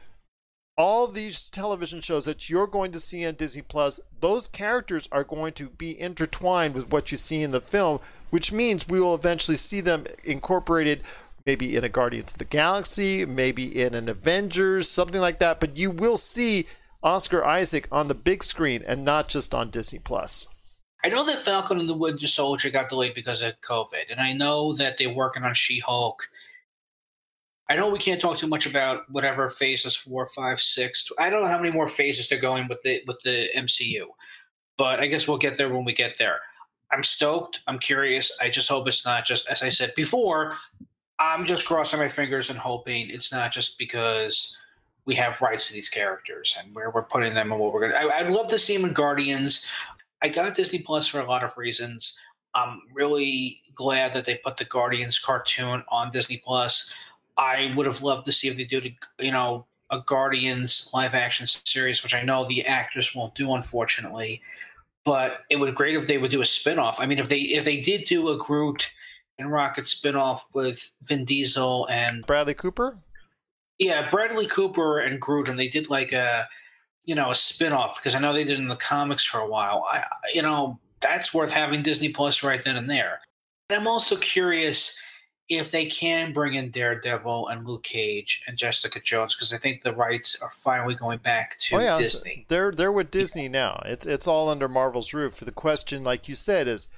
all 0.77 1.05
these 1.07 1.49
television 1.49 1.99
shows 1.99 2.23
that 2.23 2.49
you're 2.49 2.65
going 2.65 2.93
to 2.93 2.99
see 3.01 3.27
on 3.27 3.33
Disney 3.33 3.61
Plus, 3.61 3.99
those 4.21 4.47
characters 4.47 5.09
are 5.11 5.25
going 5.25 5.51
to 5.51 5.67
be 5.67 5.99
intertwined 5.99 6.75
with 6.75 6.89
what 6.89 7.11
you 7.11 7.17
see 7.17 7.41
in 7.41 7.51
the 7.51 7.59
film, 7.59 7.99
which 8.29 8.53
means 8.53 8.87
we 8.87 9.01
will 9.01 9.13
eventually 9.13 9.57
see 9.57 9.81
them 9.81 10.07
incorporated 10.23 11.03
maybe 11.45 11.75
in 11.75 11.83
a 11.83 11.89
Guardians 11.89 12.31
of 12.31 12.37
the 12.37 12.45
Galaxy, 12.45 13.25
maybe 13.25 13.81
in 13.81 13.93
an 13.95 14.07
Avengers, 14.07 14.89
something 14.89 15.19
like 15.19 15.39
that. 15.39 15.59
But 15.59 15.75
you 15.75 15.91
will 15.91 16.17
see 16.17 16.67
Oscar 17.07 17.45
Isaac 17.45 17.87
on 17.89 18.09
the 18.09 18.13
big 18.13 18.43
screen 18.43 18.83
and 18.85 19.05
not 19.05 19.29
just 19.29 19.53
on 19.53 19.69
Disney 19.69 19.97
Plus. 19.97 20.45
I 21.05 21.07
know 21.07 21.25
that 21.25 21.39
Falcon 21.39 21.79
and 21.79 21.87
the 21.87 21.93
Winter 21.93 22.27
Soldier 22.27 22.69
got 22.69 22.89
delayed 22.89 23.13
because 23.13 23.41
of 23.41 23.61
COVID, 23.61 24.11
and 24.11 24.19
I 24.19 24.33
know 24.33 24.73
that 24.73 24.97
they're 24.97 25.13
working 25.13 25.43
on 25.43 25.53
She 25.53 25.79
Hulk. 25.79 26.23
I 27.69 27.77
know 27.77 27.87
we 27.87 27.97
can't 27.97 28.19
talk 28.19 28.35
too 28.35 28.47
much 28.47 28.65
about 28.65 29.09
whatever 29.09 29.47
phases 29.47 29.95
four, 29.95 30.25
five, 30.25 30.59
six. 30.59 31.09
I 31.17 31.29
don't 31.29 31.41
know 31.41 31.47
how 31.47 31.61
many 31.61 31.71
more 31.71 31.87
phases 31.87 32.27
they're 32.27 32.41
going 32.41 32.67
with 32.67 32.81
the 32.81 33.01
with 33.07 33.21
the 33.23 33.47
MCU, 33.55 34.07
but 34.77 34.99
I 34.99 35.07
guess 35.07 35.29
we'll 35.29 35.37
get 35.37 35.55
there 35.55 35.73
when 35.73 35.85
we 35.85 35.93
get 35.93 36.17
there. 36.17 36.41
I'm 36.91 37.05
stoked. 37.05 37.61
I'm 37.67 37.79
curious. 37.79 38.37
I 38.41 38.49
just 38.49 38.67
hope 38.67 38.85
it's 38.85 39.05
not 39.05 39.23
just 39.23 39.49
as 39.49 39.63
I 39.63 39.69
said 39.69 39.93
before. 39.95 40.57
I'm 41.19 41.45
just 41.45 41.65
crossing 41.65 42.01
my 42.01 42.09
fingers 42.09 42.49
and 42.49 42.59
hoping 42.59 43.09
it's 43.09 43.31
not 43.31 43.53
just 43.53 43.77
because 43.79 44.57
we 45.07 45.15
have 45.15 45.41
rights 45.41 45.67
to 45.67 45.73
these 45.73 45.89
characters 45.89 46.55
and 46.61 46.75
where 46.75 46.91
we're 46.91 47.01
putting 47.01 47.33
them 47.33 47.51
and 47.51 47.59
what 47.59 47.73
we're 47.73 47.89
gonna. 47.89 47.95
I, 47.97 48.19
I'd 48.19 48.31
love 48.31 48.49
to 48.49 48.59
see 48.59 48.75
them 48.75 48.85
in 48.85 48.93
Guardians. 48.93 49.65
I 50.21 50.29
got 50.29 50.53
Disney 50.53 50.79
Plus 50.79 51.07
for 51.07 51.19
a 51.19 51.25
lot 51.25 51.43
of 51.43 51.57
reasons. 51.57 52.19
I'm 52.53 52.81
really 52.93 53.61
glad 53.73 54.13
that 54.13 54.25
they 54.25 54.35
put 54.35 54.57
the 54.57 54.65
Guardians 54.65 55.17
cartoon 55.17 55.83
on 55.89 56.11
Disney 56.11 56.41
Plus. 56.45 56.93
I 57.37 57.73
would 57.77 57.85
have 57.85 58.01
loved 58.01 58.25
to 58.25 58.31
see 58.31 58.49
if 58.49 58.57
they 58.57 58.77
a, 58.77 59.23
you 59.23 59.31
know, 59.31 59.65
a 59.89 60.01
Guardians 60.05 60.89
live 60.93 61.15
action 61.15 61.47
series, 61.47 62.03
which 62.03 62.13
I 62.13 62.23
know 62.23 62.43
the 62.45 62.65
actors 62.65 63.15
won't 63.15 63.35
do, 63.35 63.53
unfortunately. 63.53 64.41
But 65.05 65.45
it 65.49 65.57
would 65.57 65.67
be 65.67 65.71
great 65.71 65.95
if 65.95 66.07
they 66.07 66.17
would 66.17 66.31
do 66.31 66.41
a 66.41 66.45
spinoff. 66.45 66.95
I 66.99 67.05
mean, 67.05 67.19
if 67.19 67.29
they 67.29 67.39
if 67.39 67.63
they 67.63 67.79
did 67.79 68.05
do 68.05 68.29
a 68.29 68.37
Groot 68.37 68.91
and 69.39 69.51
Rocket 69.51 69.85
spinoff 69.85 70.53
with 70.53 70.93
Vin 71.03 71.23
Diesel 71.23 71.87
and 71.89 72.25
Bradley 72.25 72.55
Cooper? 72.55 72.95
Yeah, 73.79 74.09
Bradley 74.09 74.47
Cooper 74.47 74.99
and 74.99 75.19
Groot, 75.19 75.49
and 75.49 75.59
they 75.59 75.67
did 75.67 75.89
like 75.89 76.13
a 76.13 76.47
you 77.05 77.15
know 77.15 77.29
a 77.29 77.33
spinoff 77.33 77.99
because 77.99 78.15
I 78.15 78.19
know 78.19 78.33
they 78.33 78.43
did 78.43 78.59
in 78.59 78.67
the 78.67 78.75
comics 78.75 79.23
for 79.23 79.39
a 79.39 79.47
while. 79.47 79.83
I 79.89 80.03
you 80.33 80.41
know 80.41 80.79
that's 81.01 81.33
worth 81.33 81.51
having 81.51 81.83
Disney 81.83 82.09
Plus 82.09 82.43
right 82.43 82.61
then 82.61 82.77
and 82.77 82.89
there. 82.89 83.21
And 83.69 83.79
I'm 83.79 83.87
also 83.87 84.15
curious 84.17 84.99
if 85.49 85.71
they 85.71 85.85
can 85.85 86.33
bring 86.33 86.55
in 86.55 86.71
Daredevil 86.71 87.47
and 87.47 87.65
Luke 87.65 87.83
Cage 87.83 88.43
and 88.47 88.57
Jessica 88.57 88.99
Jones 88.99 89.35
because 89.35 89.53
I 89.53 89.57
think 89.57 89.81
the 89.81 89.93
rights 89.93 90.37
are 90.41 90.49
finally 90.49 90.95
going 90.95 91.19
back 91.19 91.57
to 91.59 91.77
oh 91.77 91.79
yeah, 91.79 91.97
Disney. 91.97 92.45
they're 92.49 92.71
they're 92.71 92.91
with 92.91 93.11
Disney 93.11 93.47
now. 93.47 93.81
It's 93.85 94.05
it's 94.05 94.27
all 94.27 94.49
under 94.49 94.67
Marvel's 94.67 95.13
roof. 95.13 95.39
The 95.39 95.51
question, 95.51 96.03
like 96.03 96.27
you 96.27 96.35
said, 96.35 96.67
is 96.67 96.89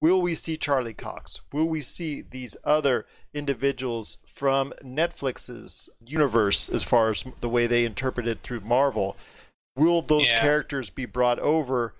will 0.00 0.22
we 0.22 0.34
see 0.34 0.56
Charlie 0.56 0.94
Cox? 0.94 1.40
Will 1.52 1.66
we 1.66 1.80
see 1.80 2.22
these 2.22 2.56
other 2.62 3.06
individuals 3.36 4.18
from 4.26 4.72
Netflix's 4.82 5.90
universe 6.04 6.68
as 6.68 6.82
far 6.82 7.10
as 7.10 7.24
the 7.40 7.48
way 7.48 7.66
they 7.66 7.84
interpret 7.84 8.26
it 8.26 8.40
through 8.42 8.60
Marvel? 8.60 9.16
Will 9.76 10.02
those 10.02 10.30
Yeah. 10.30 10.40
characters 10.40 10.90
be 10.90 11.04
brought 11.04 11.38
over 11.38 11.94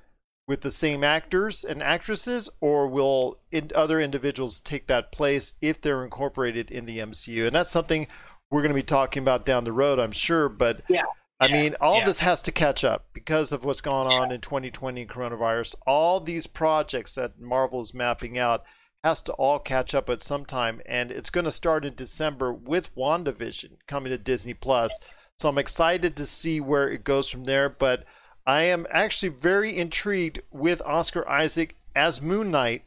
with 0.48 0.62
the 0.62 0.70
same 0.70 1.04
actors 1.04 1.62
and 1.64 1.82
actresses, 1.82 2.48
or 2.60 2.88
will 2.88 3.38
in, 3.50 3.70
other 3.74 4.00
individuals 4.00 4.60
take 4.60 4.86
that 4.86 5.12
place 5.12 5.54
if 5.60 5.80
they're 5.80 6.04
incorporated 6.04 6.70
in 6.70 6.86
the 6.86 7.00
MCU? 7.00 7.46
And 7.46 7.54
that's 7.54 7.70
something 7.70 8.06
we're 8.50 8.62
going 8.62 8.70
to 8.70 8.74
be 8.74 8.82
talking 8.82 9.22
about 9.22 9.44
down 9.44 9.64
the 9.64 9.72
road, 9.72 9.98
I'm 9.98 10.12
sure. 10.12 10.48
But 10.48 10.82
Yeah. 10.88 11.02
I 11.38 11.46
Yeah. 11.46 11.52
mean, 11.52 11.76
all 11.80 11.98
Yeah. 11.98 12.06
this 12.06 12.20
has 12.20 12.40
to 12.42 12.52
catch 12.52 12.82
up 12.84 13.06
because 13.12 13.52
of 13.52 13.64
what's 13.64 13.82
gone 13.82 14.06
on 14.06 14.32
in 14.32 14.40
2020 14.40 15.02
and 15.02 15.10
coronavirus. 15.10 15.74
All 15.86 16.18
these 16.20 16.46
projects 16.46 17.14
that 17.16 17.38
Marvel 17.38 17.80
is 17.80 17.92
mapping 17.92 18.38
out 18.38 18.64
has 19.04 19.22
to 19.22 19.32
all 19.34 19.58
catch 19.58 19.94
up 19.94 20.10
at 20.10 20.22
some 20.22 20.44
time, 20.44 20.80
and 20.86 21.12
it's 21.12 21.30
going 21.30 21.44
to 21.44 21.52
start 21.52 21.84
in 21.84 21.94
December 21.94 22.52
with 22.52 22.94
WandaVision 22.96 23.78
coming 23.86 24.10
to 24.10 24.18
Disney 24.18 24.54
Plus. 24.54 24.98
So 25.38 25.48
I'm 25.48 25.58
excited 25.58 26.16
to 26.16 26.26
see 26.26 26.60
where 26.60 26.88
it 26.88 27.04
goes 27.04 27.28
from 27.28 27.44
there. 27.44 27.68
But 27.68 28.04
I 28.46 28.62
am 28.62 28.86
actually 28.90 29.28
very 29.28 29.76
intrigued 29.76 30.40
with 30.50 30.82
Oscar 30.82 31.28
Isaac 31.28 31.76
as 31.94 32.22
Moon 32.22 32.50
Knight, 32.50 32.84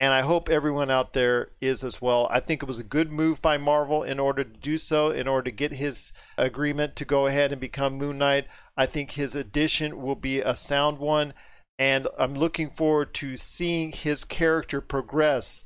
and 0.00 0.14
I 0.14 0.22
hope 0.22 0.48
everyone 0.48 0.90
out 0.90 1.12
there 1.12 1.50
is 1.60 1.84
as 1.84 2.00
well. 2.00 2.26
I 2.30 2.40
think 2.40 2.62
it 2.62 2.66
was 2.66 2.78
a 2.78 2.84
good 2.84 3.12
move 3.12 3.42
by 3.42 3.58
Marvel 3.58 4.02
in 4.02 4.18
order 4.18 4.44
to 4.44 4.58
do 4.58 4.78
so, 4.78 5.10
in 5.10 5.28
order 5.28 5.50
to 5.50 5.56
get 5.56 5.74
his 5.74 6.12
agreement 6.38 6.96
to 6.96 7.04
go 7.04 7.26
ahead 7.26 7.52
and 7.52 7.60
become 7.60 7.98
Moon 7.98 8.18
Knight. 8.18 8.46
I 8.76 8.86
think 8.86 9.12
his 9.12 9.34
addition 9.34 10.00
will 10.00 10.14
be 10.14 10.40
a 10.40 10.54
sound 10.54 10.98
one, 10.98 11.34
and 11.80 12.06
I'm 12.18 12.34
looking 12.34 12.68
forward 12.68 13.14
to 13.14 13.38
seeing 13.38 13.90
his 13.90 14.26
character 14.26 14.82
progress 14.82 15.64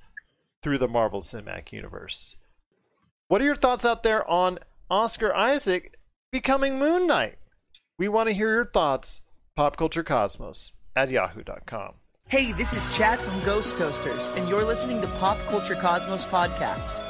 through 0.62 0.78
the 0.78 0.86
Marvel 0.86 1.20
Cinematic 1.20 1.72
Universe. 1.72 2.36
What 3.26 3.42
are 3.42 3.44
your 3.44 3.56
thoughts 3.56 3.84
out 3.84 4.04
there 4.04 4.28
on 4.30 4.60
Oscar 4.88 5.34
Isaac 5.34 5.98
becoming 6.30 6.78
Moon 6.78 7.08
Knight? 7.08 7.38
We 7.98 8.06
want 8.06 8.28
to 8.28 8.34
hear 8.34 8.54
your 8.54 8.64
thoughts. 8.64 9.22
PopCultureCosmos 9.58 10.72
at 10.94 11.10
yahoo.com. 11.10 11.94
Hey, 12.28 12.52
this 12.52 12.72
is 12.72 12.96
Chad 12.96 13.18
from 13.18 13.44
Ghost 13.44 13.76
Toasters, 13.76 14.28
and 14.36 14.48
you're 14.48 14.64
listening 14.64 15.00
to 15.00 15.08
Pop 15.18 15.38
Culture 15.46 15.74
Cosmos 15.74 16.24
Podcast. 16.24 17.00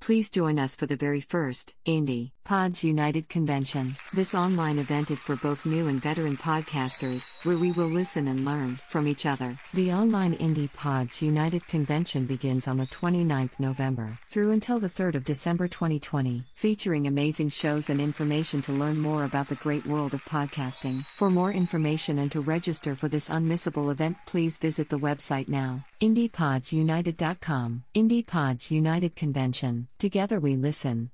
Please 0.00 0.30
join 0.30 0.58
us 0.58 0.74
for 0.74 0.86
the 0.86 0.96
very 0.96 1.20
first 1.20 1.76
indie 1.86 2.32
Pods 2.44 2.82
United 2.82 3.28
Convention. 3.28 3.94
This 4.12 4.34
online 4.34 4.78
event 4.78 5.10
is 5.10 5.22
for 5.22 5.36
both 5.36 5.64
new 5.64 5.88
and 5.88 6.00
veteran 6.00 6.36
podcasters, 6.36 7.30
where 7.44 7.56
we 7.56 7.72
will 7.72 7.86
listen 7.86 8.28
and 8.28 8.44
learn 8.44 8.76
from 8.88 9.06
each 9.06 9.26
other. 9.26 9.56
The 9.74 9.92
online 9.92 10.34
Indie 10.36 10.72
Pods 10.72 11.22
United 11.22 11.66
Convention 11.66 12.26
begins 12.26 12.66
on 12.66 12.76
the 12.76 12.86
29th 12.86 13.58
November 13.58 14.18
through 14.28 14.50
until 14.50 14.78
the 14.80 14.88
3rd 14.88 15.14
of 15.14 15.24
December 15.24 15.68
2020, 15.68 16.44
featuring 16.54 17.06
amazing 17.06 17.48
shows 17.48 17.88
and 17.88 18.00
information 18.00 18.60
to 18.62 18.72
learn 18.72 18.98
more 18.98 19.24
about 19.24 19.48
the 19.48 19.54
great 19.56 19.86
world 19.86 20.12
of 20.12 20.24
podcasting. 20.24 21.06
For 21.14 21.30
more 21.30 21.52
information 21.52 22.18
and 22.18 22.30
to 22.32 22.40
register 22.40 22.94
for 22.94 23.08
this 23.08 23.28
unmissable 23.28 23.90
event, 23.90 24.16
please 24.26 24.58
visit 24.58 24.88
the 24.88 24.98
website 24.98 25.48
now. 25.48 25.84
IndiePodsUnited.com. 26.00 27.84
IndiePods 27.94 28.70
United 28.70 29.16
Convention. 29.16 29.88
Together 29.98 30.40
we 30.40 30.56
listen. 30.56 31.10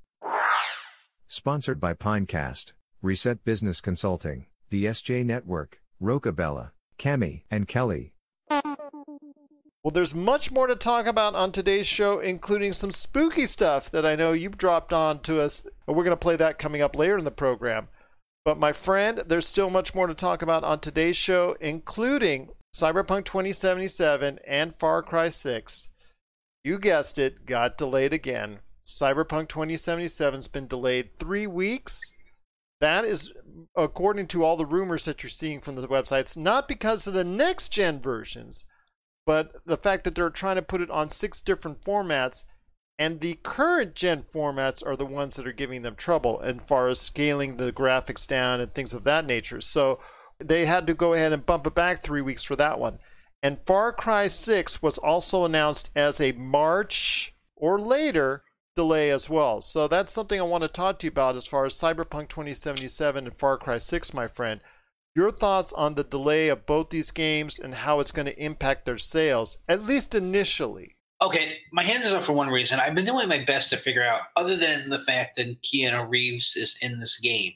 Sponsored 1.30 1.78
by 1.78 1.92
Pinecast, 1.92 2.73
Reset 3.02 3.44
Business 3.44 3.82
Consulting, 3.82 4.47
the 4.70 4.87
SJ 4.87 5.26
Network, 5.26 5.78
Rocabella, 6.02 6.70
Cami, 6.99 7.42
and 7.50 7.68
Kelly. 7.68 8.14
Well, 8.50 9.92
there's 9.92 10.14
much 10.14 10.50
more 10.50 10.66
to 10.66 10.75
talk 10.75 11.06
about 11.06 11.35
on 11.35 11.52
today's 11.52 11.87
show, 11.87 12.18
including 12.18 12.73
some 12.73 12.90
spooky 12.90 13.47
stuff 13.47 13.90
that 13.90 14.06
I 14.06 14.16
know 14.16 14.32
you've 14.32 14.56
dropped 14.56 14.90
on 14.90 15.20
to 15.20 15.38
us. 15.38 15.66
We're 15.87 15.97
going 15.97 16.11
to 16.11 16.16
play 16.16 16.37
that 16.37 16.58
coming 16.58 16.80
up 16.80 16.97
later 16.97 17.18
in 17.18 17.25
the 17.26 17.30
program. 17.30 17.88
But 18.47 18.58
my 18.58 18.73
friend, 18.73 19.23
there's 19.26 19.47
still 19.47 19.68
much 19.68 19.94
more 19.94 20.06
to 20.06 20.14
talk 20.14 20.40
about 20.40 20.64
on 20.64 20.80
today's 20.80 21.18
show, 21.18 21.58
including 21.61 22.49
Cyberpunk 22.75 23.26
2077 23.26 24.38
and 24.47 24.75
Far 24.75 25.02
Cry 25.02 25.28
6. 25.28 25.88
You 26.64 26.78
guessed 26.78 27.18
it, 27.18 27.44
got 27.44 27.76
delayed 27.76 28.14
again. 28.14 28.61
Cyberpunk 28.88 29.49
2077 29.49 30.38
has 30.38 30.49
been 30.49 30.66
delayed 30.66 31.18
three 31.18 31.47
weeks. 31.47 32.00
That 32.80 33.04
is 33.04 33.35
according 33.76 34.28
to 34.28 34.42
all 34.42 34.57
the 34.57 34.64
rumors 34.64 35.04
that 35.04 35.23
you're 35.23 35.28
seeing 35.28 35.61
from 35.61 35.75
the 35.75 35.87
websites, 35.87 36.38
not 36.38 36.66
because 36.66 37.07
of 37.07 37.12
the 37.12 37.25
next 37.25 37.68
gen 37.68 38.00
versions, 38.00 38.64
but 39.26 39.52
the 39.66 39.76
fact 39.76 40.04
that 40.04 40.14
they're 40.14 40.30
trying 40.30 40.57
to 40.57 40.62
put 40.62 40.80
it 40.80 40.90
on 40.90 41.11
six 41.11 41.42
different 41.42 41.83
formats, 41.83 42.45
and 42.99 43.21
the 43.21 43.35
current 43.42 43.95
gen 43.95 44.23
formats 44.23 44.85
are 44.85 44.97
the 44.97 45.04
ones 45.04 45.37
that 45.37 45.47
are 45.47 45.52
giving 45.52 45.83
them 45.83 45.95
trouble 45.95 46.40
as 46.42 46.57
far 46.66 46.88
as 46.88 46.99
scaling 46.99 47.59
the 47.59 47.71
graphics 47.71 48.26
down 48.26 48.59
and 48.59 48.73
things 48.73 48.95
of 48.95 49.04
that 49.04 49.26
nature. 49.26 49.61
So 49.61 50.00
they 50.42 50.64
had 50.64 50.87
to 50.87 50.95
go 50.95 51.12
ahead 51.12 51.35
and 51.35 51.45
bump 51.45 51.66
it 51.66 51.75
back 51.75 52.02
three 52.02 52.23
weeks 52.23 52.42
for 52.42 52.57
that 52.57 52.78
one. 52.78 53.00
And 53.42 53.61
Far 53.66 53.92
Cry 53.92 54.28
6 54.28 54.80
was 54.80 54.97
also 54.97 55.45
announced 55.45 55.90
as 55.95 56.23
a 56.23 56.33
March 56.33 57.35
or 57.54 57.78
later 57.78 58.45
delay 58.78 59.11
as 59.11 59.28
well. 59.28 59.61
So 59.61 59.88
that's 59.88 60.12
something 60.12 60.38
I 60.38 60.44
want 60.44 60.62
to 60.62 60.68
talk 60.68 61.00
to 61.00 61.06
you 61.06 61.11
about 61.11 61.35
as 61.35 61.49
far 61.49 61.64
as 61.64 61.75
Cyberpunk 61.75 62.28
2077 62.28 63.26
and 63.26 63.37
Far 63.37 63.58
Cry 63.58 63.78
6, 63.78 64.14
my 64.14 64.28
friend. 64.28 64.61
Your 65.16 65.32
thoughts 65.32 65.73
on 65.73 65.97
the 65.97 66.04
delay 66.04 66.47
of 66.47 66.64
both 66.64 66.90
these 66.90 67.11
games 67.11 67.58
and 67.58 67.75
how 67.75 67.99
it's 67.99 68.12
going 68.12 68.26
to 68.26 68.40
impact 68.40 68.87
their 68.87 68.97
sales, 68.97 69.58
at 69.68 69.82
least 69.82 70.14
initially. 70.14 70.94
Okay, 71.20 71.56
my 71.73 71.82
hands 71.82 72.06
is 72.06 72.12
up 72.12 72.23
for 72.23 72.35
one 72.35 72.50
reason. 72.50 72.78
I've 72.78 72.94
been 72.94 73.04
doing 73.04 73.28
my 73.28 73.42
best 73.44 73.70
to 73.70 73.76
figure 73.76 74.04
out, 74.04 74.20
other 74.37 74.56
than 74.56 74.90
the 74.90 75.00
fact 75.00 75.35
that 75.35 75.61
Keanu 75.62 76.08
Reeves 76.08 76.54
is 76.54 76.78
in 76.80 77.00
this 77.00 77.18
game, 77.18 77.54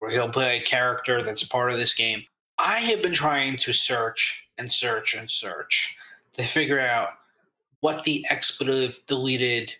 where 0.00 0.10
he'll 0.10 0.28
play 0.28 0.58
a 0.58 0.62
character 0.62 1.24
that's 1.24 1.44
part 1.44 1.72
of 1.72 1.78
this 1.78 1.94
game. 1.94 2.24
I 2.58 2.80
have 2.80 3.00
been 3.00 3.14
trying 3.14 3.56
to 3.56 3.72
search 3.72 4.50
and 4.58 4.70
search 4.70 5.14
and 5.14 5.30
search 5.30 5.96
to 6.34 6.44
figure 6.44 6.78
out 6.78 7.08
what 7.80 8.04
the 8.04 8.26
expletive 8.30 9.00
deleted 9.08 9.74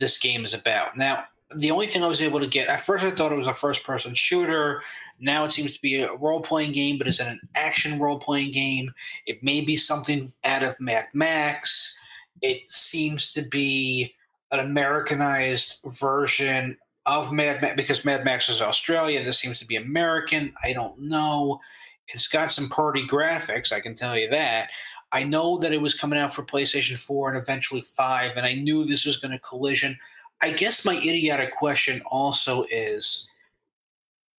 this 0.00 0.18
game 0.18 0.44
is 0.44 0.54
about. 0.54 0.96
Now, 0.96 1.24
the 1.54 1.70
only 1.70 1.86
thing 1.86 2.02
I 2.02 2.08
was 2.08 2.22
able 2.22 2.40
to 2.40 2.46
get 2.46 2.68
at 2.68 2.80
first, 2.80 3.04
I 3.04 3.10
thought 3.10 3.32
it 3.32 3.38
was 3.38 3.46
a 3.46 3.54
first 3.54 3.84
person 3.84 4.14
shooter. 4.14 4.82
Now 5.20 5.44
it 5.44 5.52
seems 5.52 5.76
to 5.76 5.82
be 5.82 6.02
a 6.02 6.14
role 6.16 6.40
playing 6.40 6.72
game, 6.72 6.98
but 6.98 7.06
is 7.06 7.20
it 7.20 7.28
an 7.28 7.40
action 7.54 7.98
role 7.98 8.18
playing 8.18 8.50
game? 8.50 8.92
It 9.26 9.42
may 9.42 9.60
be 9.60 9.76
something 9.76 10.26
out 10.44 10.62
of 10.62 10.80
Mad 10.80 11.06
Max. 11.14 11.98
It 12.42 12.66
seems 12.66 13.32
to 13.34 13.42
be 13.42 14.14
an 14.50 14.60
Americanized 14.60 15.78
version 15.86 16.76
of 17.06 17.32
Mad 17.32 17.62
Max 17.62 17.74
because 17.76 18.04
Mad 18.04 18.24
Max 18.24 18.48
is 18.48 18.60
Australian. 18.60 19.24
This 19.24 19.38
seems 19.38 19.60
to 19.60 19.66
be 19.66 19.76
American. 19.76 20.52
I 20.64 20.72
don't 20.72 20.98
know. 21.00 21.60
It's 22.08 22.28
got 22.28 22.50
some 22.50 22.68
pretty 22.68 23.06
graphics, 23.06 23.72
I 23.72 23.80
can 23.80 23.94
tell 23.94 24.16
you 24.16 24.28
that. 24.30 24.70
I 25.12 25.24
know 25.24 25.58
that 25.58 25.72
it 25.72 25.80
was 25.80 25.94
coming 25.94 26.18
out 26.18 26.34
for 26.34 26.44
PlayStation 26.44 26.98
4 26.98 27.30
and 27.30 27.38
eventually 27.38 27.80
5, 27.80 28.36
and 28.36 28.46
I 28.46 28.54
knew 28.54 28.84
this 28.84 29.06
was 29.06 29.18
going 29.18 29.32
to 29.32 29.38
collision. 29.38 29.98
I 30.42 30.52
guess 30.52 30.84
my 30.84 30.94
idiotic 30.94 31.52
question 31.52 32.02
also 32.06 32.64
is 32.70 33.30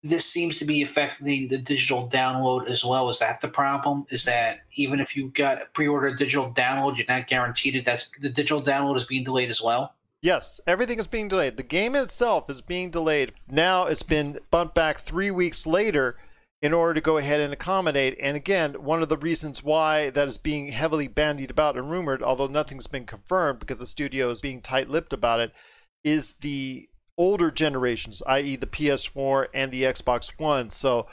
this 0.03 0.25
seems 0.25 0.59
to 0.59 0.65
be 0.65 0.83
affecting 0.83 1.49
the 1.49 1.59
digital 1.59 2.09
download 2.09 2.69
as 2.69 2.85
well. 2.85 3.09
Is 3.09 3.19
that 3.21 3.41
the 3.41 3.49
problem? 3.49 4.07
Is 4.11 4.25
that 4.25 4.61
even 4.75 5.01
if 5.01 5.17
you 5.17 5.29
got 5.31 5.63
a 5.63 5.67
pre-order 5.73 6.15
digital 6.15 6.53
download, 6.53 6.97
you're 6.97 7.07
not 7.09 7.27
guaranteed 7.27 7.85
that 7.85 8.07
the 8.21 8.29
digital 8.29 8.63
download 8.63 8.97
is 8.97 9.05
being 9.05 9.25
delayed 9.25 9.51
as 9.51 9.63
well? 9.63 9.95
Yes, 10.23 10.61
everything 10.67 10.99
is 10.99 11.07
being 11.07 11.29
delayed. 11.29 11.57
The 11.57 11.63
game 11.63 11.95
itself 11.95 12.51
is 12.51 12.61
being 12.61 12.91
delayed. 12.91 13.33
Now 13.49 13.87
it's 13.87 14.03
been 14.03 14.39
bumped 14.51 14.75
back 14.75 14.99
three 14.99 15.31
weeks 15.31 15.67
later 15.67 16.17
in 16.63 16.73
order 16.73 16.95
to 16.95 17.01
go 17.01 17.19
ahead 17.19 17.41
and 17.41 17.53
accommodate. 17.53 18.17
And 18.21 18.37
again, 18.37 18.75
one 18.75 19.03
of 19.03 19.09
the 19.09 19.19
reasons 19.19 19.63
why 19.63 20.11
that 20.11 20.29
is 20.29 20.39
being 20.39 20.69
heavily 20.69 21.09
bandied 21.09 21.51
about 21.51 21.77
and 21.77 21.91
rumored, 21.91 22.23
although 22.23 22.47
nothing's 22.47 22.87
been 22.87 23.07
confirmed 23.07 23.61
because 23.61 23.79
the 23.79 23.87
studio 23.87 24.31
is 24.31 24.41
being 24.41 24.63
tight 24.63 24.89
lipped 24.89 25.13
about 25.13 25.41
it, 25.41 25.53
is 26.03 26.35
the 26.35 26.89
older 27.19 27.51
generations, 27.51 28.23
i.e., 28.27 28.57
the 28.57 28.67
PS4 28.67 29.47
and 29.53 29.71
the 29.71 29.83
Xbox 29.83 30.33
One. 30.39 30.71
So 30.71 31.07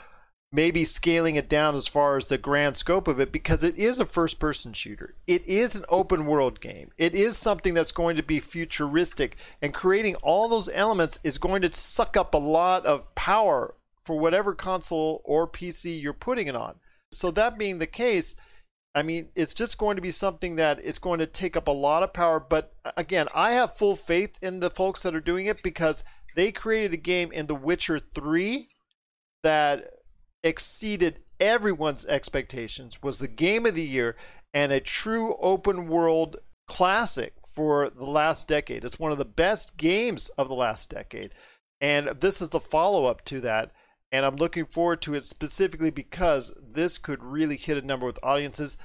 maybe 0.54 0.84
scaling 0.84 1.34
it 1.34 1.48
down 1.48 1.74
as 1.74 1.88
far 1.88 2.16
as 2.16 2.26
the 2.26 2.38
grand 2.38 2.76
scope 2.76 3.08
of 3.08 3.18
it 3.18 3.32
because 3.32 3.64
it 3.64 3.76
is 3.76 3.98
a 3.98 4.06
first 4.06 4.38
person 4.38 4.72
shooter. 4.72 5.16
It 5.26 5.46
is 5.48 5.74
an 5.74 5.84
open 5.88 6.26
world 6.26 6.60
game. 6.60 6.90
It 6.96 7.14
is 7.14 7.36
something 7.36 7.74
that's 7.74 7.92
going 7.92 8.16
to 8.16 8.22
be 8.22 8.38
futuristic 8.38 9.36
and 9.60 9.74
creating 9.74 10.14
all 10.16 10.48
those 10.48 10.70
elements 10.72 11.18
is 11.24 11.38
going 11.38 11.62
to 11.62 11.72
suck 11.72 12.16
up 12.16 12.34
a 12.34 12.38
lot 12.38 12.86
of 12.86 13.12
power 13.14 13.74
for 14.04 14.18
whatever 14.18 14.54
console 14.54 15.22
or 15.24 15.48
PC 15.48 16.00
you're 16.00 16.12
putting 16.12 16.46
it 16.46 16.56
on. 16.56 16.76
So 17.10 17.30
that 17.30 17.58
being 17.58 17.78
the 17.78 17.86
case, 17.86 18.36
I 18.94 19.02
mean, 19.02 19.28
it's 19.34 19.54
just 19.54 19.78
going 19.78 19.96
to 19.96 20.02
be 20.02 20.10
something 20.10 20.56
that 20.56 20.78
it's 20.82 20.98
going 20.98 21.18
to 21.18 21.26
take 21.26 21.56
up 21.56 21.68
a 21.68 21.72
lot 21.72 22.02
of 22.02 22.12
power. 22.12 22.38
But 22.38 22.74
uh, 22.84 22.92
again, 22.96 23.28
I 23.34 23.52
have 23.52 23.76
full 23.76 23.96
faith 23.96 24.38
in 24.42 24.60
the 24.60 24.70
folks 24.70 25.02
that 25.02 25.14
are 25.14 25.20
doing 25.20 25.46
it 25.46 25.62
because 25.62 26.04
they 26.36 26.52
created 26.52 26.92
a 26.94 26.98
game 26.98 27.32
in 27.32 27.46
The 27.46 27.54
Witcher 27.54 27.98
3 27.98 28.68
that 29.42 29.90
exceeded 30.42 31.20
everyone's 31.40 32.06
expectations, 32.06 33.02
was 33.02 33.18
the 33.18 33.28
game 33.28 33.66
of 33.66 33.74
the 33.74 33.82
year, 33.82 34.16
and 34.52 34.72
a 34.72 34.80
true 34.80 35.36
open 35.40 35.88
world 35.88 36.36
classic 36.68 37.34
for 37.46 37.90
the 37.90 38.04
last 38.04 38.48
decade. 38.48 38.84
It's 38.84 38.98
one 38.98 39.12
of 39.12 39.18
the 39.18 39.24
best 39.24 39.76
games 39.76 40.28
of 40.30 40.48
the 40.48 40.54
last 40.54 40.90
decade. 40.90 41.32
And 41.80 42.08
this 42.20 42.40
is 42.40 42.50
the 42.50 42.60
follow 42.60 43.06
up 43.06 43.24
to 43.26 43.40
that 43.40 43.72
and 44.14 44.24
I'm 44.24 44.36
looking 44.36 44.64
forward 44.64 45.02
to 45.02 45.14
it 45.14 45.24
specifically 45.24 45.90
because 45.90 46.54
this 46.62 46.98
could 46.98 47.24
really 47.24 47.56
hit 47.56 47.76
a 47.76 47.84
number 47.84 48.06
with 48.06 48.20
audiences. 48.22 48.78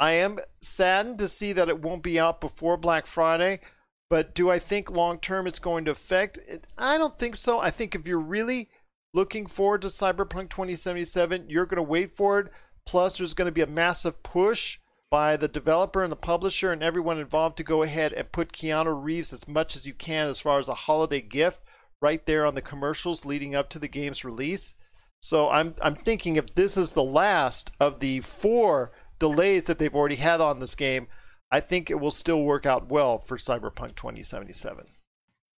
I 0.00 0.12
am 0.12 0.38
saddened 0.62 1.18
to 1.18 1.28
see 1.28 1.52
that 1.52 1.68
it 1.68 1.82
won't 1.82 2.02
be 2.02 2.18
out 2.18 2.40
before 2.40 2.78
Black 2.78 3.06
Friday, 3.06 3.60
but 4.08 4.34
do 4.34 4.48
I 4.48 4.58
think 4.58 4.90
long 4.90 5.18
term 5.18 5.46
it's 5.46 5.58
going 5.58 5.84
to 5.84 5.90
affect 5.90 6.38
it? 6.38 6.66
I 6.78 6.96
don't 6.96 7.18
think 7.18 7.36
so. 7.36 7.60
I 7.60 7.70
think 7.70 7.94
if 7.94 8.06
you're 8.06 8.18
really 8.18 8.70
looking 9.12 9.44
forward 9.44 9.82
to 9.82 9.88
Cyberpunk 9.88 10.48
2077, 10.48 11.50
you're 11.50 11.66
going 11.66 11.76
to 11.76 11.82
wait 11.82 12.10
for 12.10 12.40
it. 12.40 12.48
Plus, 12.86 13.18
there's 13.18 13.34
going 13.34 13.48
to 13.48 13.52
be 13.52 13.60
a 13.60 13.66
massive 13.66 14.22
push 14.22 14.78
by 15.10 15.36
the 15.36 15.46
developer 15.46 16.02
and 16.02 16.10
the 16.10 16.16
publisher 16.16 16.72
and 16.72 16.82
everyone 16.82 17.18
involved 17.18 17.58
to 17.58 17.62
go 17.62 17.82
ahead 17.82 18.14
and 18.14 18.32
put 18.32 18.52
Keanu 18.52 19.04
Reeves 19.04 19.34
as 19.34 19.46
much 19.46 19.76
as 19.76 19.86
you 19.86 19.92
can 19.92 20.28
as 20.28 20.40
far 20.40 20.58
as 20.58 20.70
a 20.70 20.74
holiday 20.74 21.20
gift 21.20 21.60
right 22.00 22.24
there 22.26 22.46
on 22.46 22.54
the 22.54 22.62
commercials 22.62 23.24
leading 23.24 23.54
up 23.54 23.68
to 23.70 23.78
the 23.78 23.88
game's 23.88 24.24
release. 24.24 24.74
So 25.20 25.50
I'm 25.50 25.74
I'm 25.82 25.94
thinking 25.94 26.36
if 26.36 26.54
this 26.54 26.76
is 26.76 26.92
the 26.92 27.04
last 27.04 27.70
of 27.78 28.00
the 28.00 28.20
four 28.20 28.92
delays 29.18 29.66
that 29.66 29.78
they've 29.78 29.94
already 29.94 30.16
had 30.16 30.40
on 30.40 30.60
this 30.60 30.74
game, 30.74 31.06
I 31.50 31.60
think 31.60 31.90
it 31.90 32.00
will 32.00 32.10
still 32.10 32.42
work 32.42 32.64
out 32.64 32.88
well 32.88 33.18
for 33.18 33.36
Cyberpunk 33.36 33.96
2077. 33.96 34.86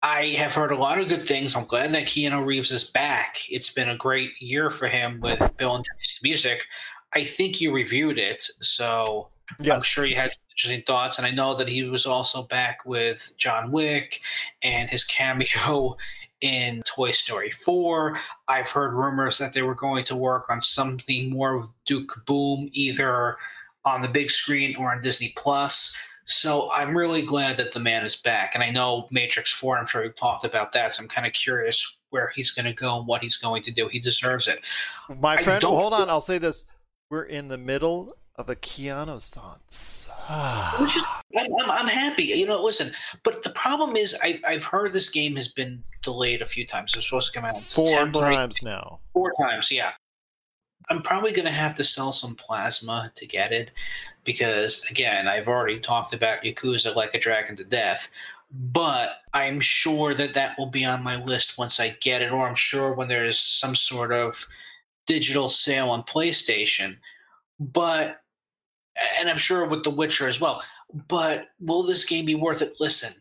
I 0.03 0.29
have 0.39 0.55
heard 0.55 0.73
a 0.73 0.77
lot 0.77 0.99
of 0.99 1.09
good 1.09 1.27
things. 1.27 1.55
I'm 1.55 1.67
glad 1.67 1.93
that 1.93 2.07
Keanu 2.07 2.47
Reeves 2.47 2.71
is 2.71 2.85
back. 2.85 3.37
It's 3.51 3.71
been 3.71 3.91
a 3.91 3.97
great 3.97 4.31
year 4.41 4.71
for 4.71 4.89
him 4.89 5.21
with 5.21 5.39
Bill 5.59 5.77
and 5.77 5.85
Teddy's 5.85 6.21
Music. 6.23 6.65
I 7.15 7.25
think 7.25 7.61
you 7.61 7.75
reviewed 7.75 8.19
it, 8.19 8.45
so 8.61 9.29
yes. 9.59 9.75
I'm 9.75 9.83
sure 9.83 10.07
you 10.07 10.17
had 10.17 10.35
interesting 10.53 10.83
thoughts. 10.87 11.19
And 11.19 11.27
I 11.27 11.33
know 11.33 11.55
that 11.55 11.69
he 11.69 11.85
was 11.85 12.07
also 12.07 12.45
back 12.45 12.87
with 12.87 13.33
John 13.37 13.73
Wick 13.73 14.21
and 14.63 14.89
his 14.89 15.05
cameo 15.05 15.97
in 16.41 16.83
Toy 16.87 17.11
Story 17.11 17.51
4. 17.51 18.17
I've 18.49 18.71
heard 18.71 18.95
rumors 18.95 19.39
that 19.39 19.53
they 19.53 19.63
were 19.63 19.75
going 19.75 20.05
to 20.05 20.17
work 20.17 20.51
on 20.51 20.61
something 20.61 21.31
more 21.31 21.57
of 21.57 21.67
Duke 21.87 22.25
Boom, 22.27 22.69
either 22.73 23.37
on 23.85 24.03
the 24.03 24.09
big 24.09 24.31
screen 24.31 24.77
or 24.77 24.93
on 24.93 25.03
Disney 25.03 25.33
Plus. 25.37 25.97
So 26.27 26.71
I'm 26.73 26.97
really 26.97 27.23
glad 27.23 27.57
that 27.57 27.73
the 27.73 27.81
man 27.81 28.05
is 28.05 28.15
back. 28.17 28.53
And 28.55 28.63
I 28.63 28.71
know 28.71 29.09
Matrix 29.11 29.51
4, 29.51 29.79
I'm 29.79 29.87
sure 29.87 30.05
you 30.05 30.11
talked 30.11 30.45
about 30.45 30.73
that. 30.73 30.95
So 30.95 31.03
I'm 31.03 31.09
kind 31.09 31.27
of 31.27 31.33
curious 31.33 31.99
where 32.11 32.31
he's 32.35 32.53
going 32.53 32.67
to 32.67 32.73
go 32.73 32.99
and 32.99 33.07
what 33.07 33.23
he's 33.23 33.37
going 33.37 33.63
to 33.63 33.73
do. 33.73 33.89
He 33.89 33.99
deserves 33.99 34.47
it. 34.47 34.65
My 35.21 35.37
friend, 35.37 35.63
hold 35.63 35.93
on. 35.93 36.09
I'll 36.09 36.21
say 36.21 36.39
this. 36.39 36.67
We're 37.11 37.25
in 37.25 37.49
the 37.49 37.59
middle 37.59 38.17
of 38.41 38.49
a 38.49 38.57
Keanu 38.57 39.21
sans. 39.21 40.09
Which 40.81 40.97
is, 40.97 41.05
I'm, 41.39 41.71
I'm, 41.71 41.87
happy. 41.87 42.25
You 42.25 42.47
know, 42.47 42.63
listen, 42.63 42.91
but 43.23 43.43
the 43.43 43.51
problem 43.51 43.97
is 43.97 44.17
I've, 44.23 44.41
I've 44.47 44.65
heard 44.65 44.93
this 44.93 45.11
game 45.11 45.37
has 45.37 45.49
been 45.49 45.85
delayed 46.03 46.43
a 46.43 46.47
few 46.47 46.67
times. 46.67 46.95
It's 46.97 47.07
supposed 47.07 47.33
to 47.33 47.41
come 47.41 47.49
out 47.49 47.61
Four 47.61 47.87
September. 47.87 48.21
times 48.21 48.63
now. 48.63 49.01
Four 49.13 49.33
times, 49.41 49.71
yeah. 49.71 49.93
I'm 50.89 51.03
probably 51.03 51.33
going 51.33 51.47
to 51.47 51.53
have 51.53 51.75
to 51.77 51.85
sell 51.85 52.11
some 52.11 52.35
plasma 52.35 53.13
to 53.15 53.27
get 53.27 53.53
it 53.53 53.71
because, 54.25 54.85
again, 54.91 55.29
I've 55.29 55.47
already 55.47 55.79
talked 55.79 56.13
about 56.13 56.43
Yakuza 56.43 56.97
like 56.97 57.15
a 57.15 57.21
dragon 57.21 57.57
to 57.57 57.65
death. 57.65 58.11
But 58.53 59.11
I'm 59.33 59.61
sure 59.61 60.13
that 60.15 60.35
that 60.35 60.59
will 60.59 60.67
be 60.67 60.85
on 60.85 61.05
my 61.05 61.23
list 61.23 61.57
once 61.57 61.79
I 61.79 61.91
get 62.01 62.21
it, 62.21 62.33
or 62.33 62.49
I'm 62.49 62.57
sure 62.57 62.93
when 62.93 63.07
there's 63.07 63.39
some 63.39 63.77
sort 63.77 64.13
of 64.13 64.45
digital 65.07 65.49
sale 65.49 65.91
on 65.91 66.03
PlayStation. 66.03 66.97
But, 67.61 68.20
and 69.19 69.29
I'm 69.29 69.37
sure 69.37 69.67
with 69.67 69.85
The 69.85 69.91
Witcher 69.91 70.29
as 70.29 70.41
well. 70.41 70.63
But 71.09 71.49
will 71.61 71.83
this 71.83 72.05
game 72.05 72.27
be 72.27 72.35
worth 72.35 72.63
it? 72.63 72.77
Listen, 72.81 73.13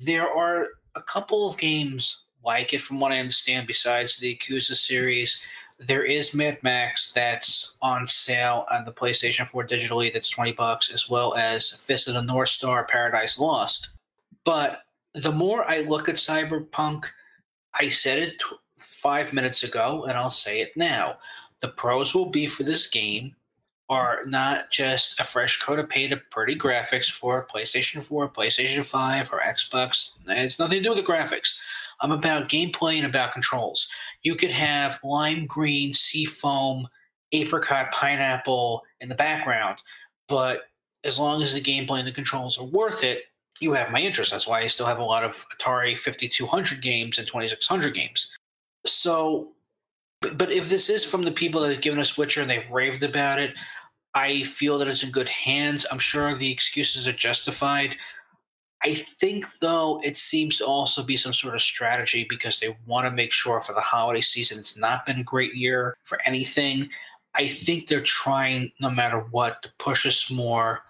there 0.00 0.28
are 0.28 0.68
a 0.94 1.02
couple 1.02 1.46
of 1.46 1.58
games 1.58 2.24
like 2.44 2.72
it, 2.72 2.80
from 2.80 3.00
what 3.00 3.12
I 3.12 3.18
understand, 3.18 3.66
besides 3.66 4.16
the 4.16 4.36
Yakuza 4.36 4.74
series. 4.74 5.42
There 5.78 6.02
is 6.02 6.34
Mad 6.34 6.58
Max 6.62 7.12
that's 7.12 7.76
on 7.82 8.06
sale 8.06 8.64
on 8.70 8.84
the 8.84 8.92
PlayStation 8.92 9.46
4 9.46 9.66
digitally, 9.66 10.12
that's 10.12 10.30
20 10.30 10.52
bucks, 10.52 10.92
as 10.92 11.08
well 11.08 11.34
as 11.34 11.70
Fist 11.70 12.08
of 12.08 12.14
the 12.14 12.22
North 12.22 12.48
Star 12.48 12.84
Paradise 12.84 13.38
Lost. 13.38 13.90
But 14.44 14.82
the 15.14 15.32
more 15.32 15.68
I 15.68 15.80
look 15.80 16.08
at 16.08 16.16
Cyberpunk, 16.16 17.06
I 17.74 17.90
said 17.90 18.18
it 18.18 18.42
five 18.74 19.32
minutes 19.32 19.62
ago, 19.62 20.04
and 20.08 20.16
I'll 20.16 20.30
say 20.30 20.60
it 20.60 20.76
now. 20.76 21.18
The 21.60 21.68
pros 21.68 22.14
will 22.14 22.30
be 22.30 22.46
for 22.46 22.62
this 22.62 22.88
game 22.88 23.34
are 23.88 24.20
not 24.26 24.70
just 24.70 25.18
a 25.18 25.24
fresh 25.24 25.60
coat 25.60 25.78
of 25.78 25.88
paint 25.88 26.12
of 26.12 26.20
pretty 26.30 26.54
graphics 26.54 27.10
for 27.10 27.46
PlayStation 27.46 28.02
4, 28.02 28.28
PlayStation 28.28 28.84
5, 28.84 29.32
or 29.32 29.40
Xbox. 29.40 30.12
It's 30.28 30.58
nothing 30.58 30.78
to 30.78 30.82
do 30.82 30.90
with 30.90 30.98
the 30.98 31.12
graphics. 31.12 31.58
I'm 32.00 32.12
about 32.12 32.48
gameplay 32.48 32.96
and 32.96 33.06
about 33.06 33.32
controls. 33.32 33.90
You 34.22 34.34
could 34.34 34.50
have 34.50 35.00
lime 35.02 35.46
green, 35.46 35.92
sea 35.92 36.24
foam, 36.24 36.88
apricot, 37.32 37.90
pineapple 37.92 38.82
in 39.00 39.08
the 39.08 39.14
background, 39.14 39.78
but 40.28 40.62
as 41.04 41.18
long 41.18 41.42
as 41.42 41.54
the 41.54 41.60
gameplay 41.60 41.98
and 41.98 42.08
the 42.08 42.12
controls 42.12 42.58
are 42.58 42.66
worth 42.66 43.04
it, 43.04 43.24
you 43.60 43.72
have 43.72 43.90
my 43.90 44.00
interest. 44.00 44.30
That's 44.30 44.46
why 44.46 44.60
I 44.60 44.66
still 44.66 44.86
have 44.86 44.98
a 44.98 45.04
lot 45.04 45.24
of 45.24 45.32
Atari 45.32 45.96
5200 45.96 46.80
games 46.80 47.18
and 47.18 47.26
2600 47.26 47.94
games. 47.94 48.36
So, 48.86 49.52
but, 50.20 50.38
but 50.38 50.52
if 50.52 50.68
this 50.68 50.88
is 50.88 51.04
from 51.04 51.22
the 51.22 51.32
people 51.32 51.60
that 51.62 51.72
have 51.72 51.80
given 51.80 51.98
us 51.98 52.16
Witcher 52.16 52.40
and 52.40 52.50
they've 52.50 52.70
raved 52.70 53.02
about 53.02 53.40
it, 53.40 53.54
I 54.14 54.42
feel 54.42 54.78
that 54.78 54.88
it's 54.88 55.04
in 55.04 55.10
good 55.10 55.28
hands. 55.28 55.86
I'm 55.90 55.98
sure 55.98 56.34
the 56.34 56.50
excuses 56.50 57.06
are 57.06 57.12
justified. 57.12 57.96
I 58.82 58.94
think, 58.94 59.58
though, 59.58 60.00
it 60.04 60.16
seems 60.16 60.58
to 60.58 60.66
also 60.66 61.02
be 61.02 61.16
some 61.16 61.32
sort 61.32 61.54
of 61.54 61.60
strategy 61.60 62.26
because 62.28 62.60
they 62.60 62.76
want 62.86 63.06
to 63.06 63.10
make 63.10 63.32
sure 63.32 63.60
for 63.60 63.74
the 63.74 63.80
holiday 63.80 64.20
season 64.20 64.58
it's 64.58 64.76
not 64.76 65.04
been 65.04 65.20
a 65.20 65.24
great 65.24 65.54
year 65.54 65.96
for 66.04 66.18
anything. 66.26 66.88
I 67.34 67.48
think 67.48 67.86
they're 67.86 68.00
trying, 68.00 68.72
no 68.80 68.90
matter 68.90 69.20
what, 69.30 69.62
to 69.62 69.72
push 69.78 70.06
us 70.06 70.30
more 70.30 70.84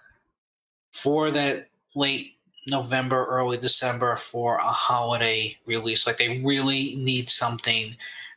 for 0.91 1.31
that 1.31 1.69
late 1.95 2.35
November, 2.67 3.25
early 3.25 3.57
December 3.57 4.15
for 4.17 4.57
a 4.57 4.63
holiday 4.63 5.57
release. 5.65 6.05
Like 6.05 6.17
they 6.17 6.39
really 6.39 6.95
need 6.95 7.27
something 7.27 7.95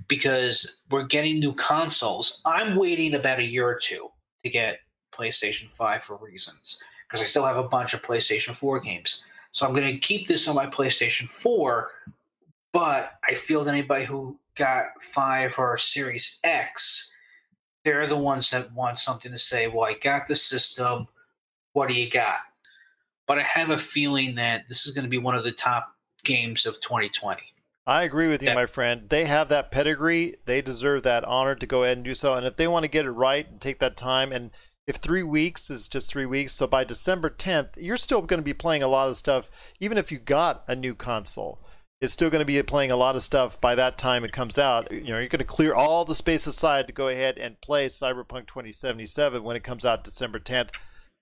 because 0.08 0.80
we're 0.90 1.04
getting 1.04 1.38
new 1.38 1.52
consoles. 1.54 2.40
I'm 2.46 2.76
waiting 2.76 3.14
about 3.14 3.38
a 3.38 3.44
year 3.44 3.66
or 3.66 3.78
two 3.78 4.11
to 4.44 4.50
get 4.50 4.80
PlayStation 5.12 5.70
5 5.70 6.02
for 6.02 6.16
reasons 6.16 6.82
because 7.06 7.20
I 7.20 7.26
still 7.26 7.44
have 7.44 7.58
a 7.58 7.68
bunch 7.68 7.94
of 7.94 8.02
PlayStation 8.02 8.54
4 8.54 8.80
games. 8.80 9.24
So 9.52 9.66
I'm 9.66 9.74
going 9.74 9.92
to 9.92 9.98
keep 9.98 10.26
this 10.26 10.48
on 10.48 10.54
my 10.54 10.66
PlayStation 10.66 11.28
4, 11.28 11.90
but 12.72 13.12
I 13.28 13.34
feel 13.34 13.62
that 13.64 13.74
anybody 13.74 14.04
who 14.04 14.38
got 14.54 14.86
5 15.00 15.54
or 15.58 15.76
Series 15.76 16.40
X, 16.42 17.14
they're 17.84 18.06
the 18.06 18.16
ones 18.16 18.50
that 18.50 18.72
want 18.72 18.98
something 18.98 19.30
to 19.30 19.38
say, 19.38 19.68
well, 19.68 19.84
I 19.84 19.94
got 19.94 20.26
the 20.26 20.36
system. 20.36 21.06
What 21.74 21.88
do 21.88 21.94
you 21.94 22.08
got? 22.08 22.38
But 23.26 23.38
I 23.38 23.42
have 23.42 23.70
a 23.70 23.78
feeling 23.78 24.34
that 24.36 24.66
this 24.68 24.86
is 24.86 24.94
going 24.94 25.04
to 25.04 25.10
be 25.10 25.18
one 25.18 25.34
of 25.34 25.44
the 25.44 25.52
top 25.52 25.94
games 26.24 26.64
of 26.64 26.80
2020. 26.80 27.42
I 27.86 28.04
agree 28.04 28.28
with 28.28 28.42
you, 28.42 28.48
Yeah. 28.50 28.54
my 28.54 28.66
friend. 28.66 29.08
They 29.08 29.24
have 29.24 29.48
that 29.48 29.70
pedigree. 29.70 30.36
They 30.44 30.62
deserve 30.62 31.02
that 31.02 31.24
honor 31.24 31.54
to 31.56 31.66
go 31.66 31.82
ahead 31.82 31.98
and 31.98 32.04
do 32.04 32.14
so. 32.14 32.34
And 32.34 32.46
if 32.46 32.56
they 32.56 32.68
want 32.68 32.84
to 32.84 32.90
get 32.90 33.06
it 33.06 33.10
right 33.10 33.48
and 33.48 33.60
take 33.60 33.80
that 33.80 33.96
time, 33.96 34.30
and 34.30 34.50
if 34.86 34.96
three 34.96 35.22
weeks 35.22 35.70
is 35.70 35.88
just 35.88 36.08
three 36.10 36.26
weeks, 36.26 36.52
so 36.52 36.66
by 36.66 36.84
December 36.84 37.30
10th, 37.30 37.70
you're 37.76 37.96
still 37.96 38.22
going 38.22 38.38
to 38.40 38.44
be 38.44 38.54
playing 38.54 38.82
a 38.82 38.88
lot 38.88 39.08
of 39.08 39.16
stuff, 39.16 39.50
even 39.80 39.98
if 39.98 40.12
you 40.12 40.18
got 40.18 40.64
a 40.68 40.76
new 40.76 40.94
console. 40.94 41.58
It's 42.00 42.12
still 42.12 42.30
going 42.30 42.40
to 42.40 42.44
be 42.44 42.60
playing 42.64 42.90
a 42.90 42.96
lot 42.96 43.14
of 43.14 43.22
stuff 43.22 43.60
by 43.60 43.76
that 43.76 43.96
time 43.96 44.24
it 44.24 44.32
comes 44.32 44.58
out. 44.58 44.90
You 44.90 45.02
know, 45.02 45.18
you're 45.20 45.28
going 45.28 45.38
to 45.38 45.44
clear 45.44 45.72
all 45.72 46.04
the 46.04 46.16
space 46.16 46.48
aside 46.48 46.88
to 46.88 46.92
go 46.92 47.06
ahead 47.06 47.38
and 47.38 47.60
play 47.60 47.86
Cyberpunk 47.86 48.48
2077 48.48 49.42
when 49.44 49.54
it 49.54 49.62
comes 49.62 49.84
out 49.84 50.02
December 50.02 50.40
10th. 50.40 50.70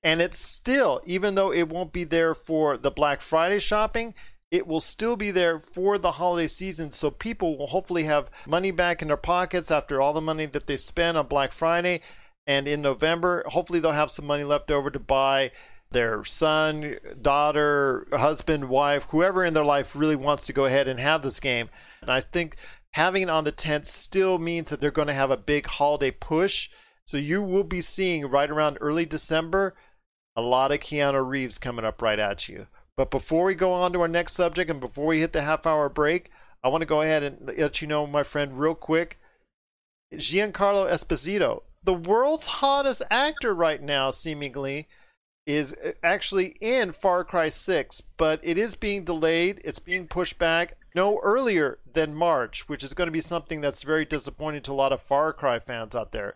And 0.02 0.22
it's 0.22 0.38
still, 0.38 1.02
even 1.04 1.34
though 1.34 1.52
it 1.52 1.68
won't 1.68 1.92
be 1.92 2.04
there 2.04 2.34
for 2.34 2.78
the 2.78 2.90
Black 2.90 3.20
Friday 3.20 3.58
shopping, 3.58 4.14
it 4.50 4.66
will 4.66 4.80
still 4.80 5.16
be 5.16 5.30
there 5.30 5.58
for 5.60 5.96
the 5.96 6.12
holiday 6.12 6.48
season. 6.48 6.90
So 6.90 7.10
people 7.10 7.56
will 7.56 7.68
hopefully 7.68 8.04
have 8.04 8.30
money 8.46 8.70
back 8.70 9.00
in 9.00 9.08
their 9.08 9.16
pockets 9.16 9.70
after 9.70 10.00
all 10.00 10.12
the 10.12 10.20
money 10.20 10.46
that 10.46 10.66
they 10.66 10.76
spent 10.76 11.16
on 11.16 11.26
Black 11.26 11.52
Friday. 11.52 12.00
And 12.46 12.66
in 12.66 12.82
November, 12.82 13.44
hopefully 13.46 13.78
they'll 13.78 13.92
have 13.92 14.10
some 14.10 14.26
money 14.26 14.44
left 14.44 14.70
over 14.70 14.90
to 14.90 14.98
buy 14.98 15.52
their 15.92 16.24
son, 16.24 16.96
daughter, 17.20 18.06
husband, 18.12 18.68
wife, 18.68 19.06
whoever 19.10 19.44
in 19.44 19.54
their 19.54 19.64
life 19.64 19.94
really 19.94 20.16
wants 20.16 20.46
to 20.46 20.52
go 20.52 20.64
ahead 20.64 20.88
and 20.88 20.98
have 21.00 21.22
this 21.22 21.40
game. 21.40 21.68
And 22.00 22.10
I 22.10 22.20
think 22.20 22.56
having 22.92 23.22
it 23.22 23.30
on 23.30 23.44
the 23.44 23.52
10th 23.52 23.86
still 23.86 24.38
means 24.38 24.70
that 24.70 24.80
they're 24.80 24.90
going 24.90 25.08
to 25.08 25.14
have 25.14 25.30
a 25.30 25.36
big 25.36 25.66
holiday 25.66 26.10
push. 26.10 26.70
So 27.04 27.16
you 27.16 27.42
will 27.42 27.64
be 27.64 27.80
seeing 27.80 28.26
right 28.26 28.50
around 28.50 28.78
early 28.80 29.04
December 29.04 29.74
a 30.36 30.42
lot 30.42 30.72
of 30.72 30.78
Keanu 30.78 31.26
Reeves 31.26 31.58
coming 31.58 31.84
up 31.84 32.00
right 32.00 32.18
at 32.18 32.48
you. 32.48 32.66
But 32.96 33.10
before 33.10 33.44
we 33.44 33.54
go 33.54 33.72
on 33.72 33.92
to 33.92 34.00
our 34.00 34.08
next 34.08 34.34
subject 34.34 34.70
and 34.70 34.80
before 34.80 35.06
we 35.06 35.20
hit 35.20 35.32
the 35.32 35.42
half 35.42 35.66
hour 35.66 35.88
break, 35.88 36.30
I 36.62 36.68
want 36.68 36.82
to 36.82 36.86
go 36.86 37.00
ahead 37.00 37.22
and 37.22 37.52
let 37.58 37.80
you 37.80 37.88
know, 37.88 38.06
my 38.06 38.22
friend, 38.22 38.58
real 38.58 38.74
quick. 38.74 39.18
Giancarlo 40.12 40.90
Esposito, 40.90 41.62
the 41.82 41.94
world's 41.94 42.46
hottest 42.46 43.02
actor 43.10 43.54
right 43.54 43.80
now, 43.80 44.10
seemingly, 44.10 44.88
is 45.46 45.74
uh, 45.84 45.92
actually 46.02 46.56
in 46.60 46.92
Far 46.92 47.24
Cry 47.24 47.48
6, 47.48 48.02
but 48.16 48.40
it 48.42 48.58
is 48.58 48.74
being 48.74 49.04
delayed. 49.04 49.60
It's 49.64 49.78
being 49.78 50.06
pushed 50.06 50.38
back 50.38 50.76
no 50.94 51.20
earlier 51.22 51.78
than 51.90 52.14
March, 52.14 52.68
which 52.68 52.82
is 52.82 52.94
going 52.94 53.06
to 53.06 53.12
be 53.12 53.20
something 53.20 53.60
that's 53.60 53.82
very 53.82 54.04
disappointing 54.04 54.62
to 54.62 54.72
a 54.72 54.74
lot 54.74 54.92
of 54.92 55.00
Far 55.00 55.32
Cry 55.32 55.58
fans 55.58 55.94
out 55.94 56.12
there. 56.12 56.34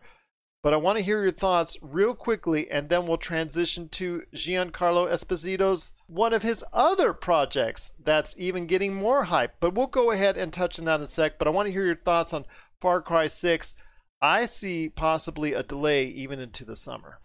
But 0.64 0.72
I 0.72 0.78
want 0.78 0.96
to 0.96 1.04
hear 1.04 1.22
your 1.22 1.30
thoughts 1.30 1.76
real 1.82 2.14
quickly, 2.14 2.70
and 2.70 2.88
then 2.88 3.06
we'll 3.06 3.18
transition 3.18 3.90
to 3.90 4.22
Giancarlo 4.34 5.06
Esposito's 5.12 5.90
one 6.06 6.32
of 6.32 6.42
his 6.42 6.64
other 6.72 7.12
projects 7.12 7.92
that's 8.02 8.34
even 8.38 8.66
getting 8.66 8.94
more 8.94 9.24
hype. 9.24 9.56
But 9.60 9.74
we'll 9.74 9.88
go 9.88 10.10
ahead 10.10 10.38
and 10.38 10.50
touch 10.50 10.78
on 10.78 10.86
that 10.86 11.00
in 11.00 11.02
a 11.02 11.06
sec. 11.06 11.38
But 11.38 11.48
I 11.48 11.50
want 11.50 11.66
to 11.66 11.72
hear 11.72 11.84
your 11.84 11.94
thoughts 11.94 12.32
on 12.32 12.46
Far 12.80 13.02
Cry 13.02 13.26
6. 13.26 13.74
I 14.22 14.46
see 14.46 14.88
possibly 14.88 15.52
a 15.52 15.62
delay 15.62 16.06
even 16.06 16.38
into 16.38 16.64
the 16.64 16.76
summer. 16.76 17.18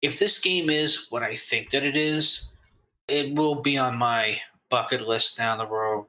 If 0.00 0.18
this 0.18 0.38
game 0.38 0.70
is 0.70 1.08
what 1.10 1.22
I 1.22 1.36
think 1.36 1.68
that 1.72 1.84
it 1.84 1.94
is, 1.94 2.54
it 3.06 3.34
will 3.34 3.56
be 3.56 3.76
on 3.76 3.98
my 3.98 4.40
bucket 4.70 5.06
list 5.06 5.36
down 5.36 5.58
the 5.58 5.66
road. 5.66 6.06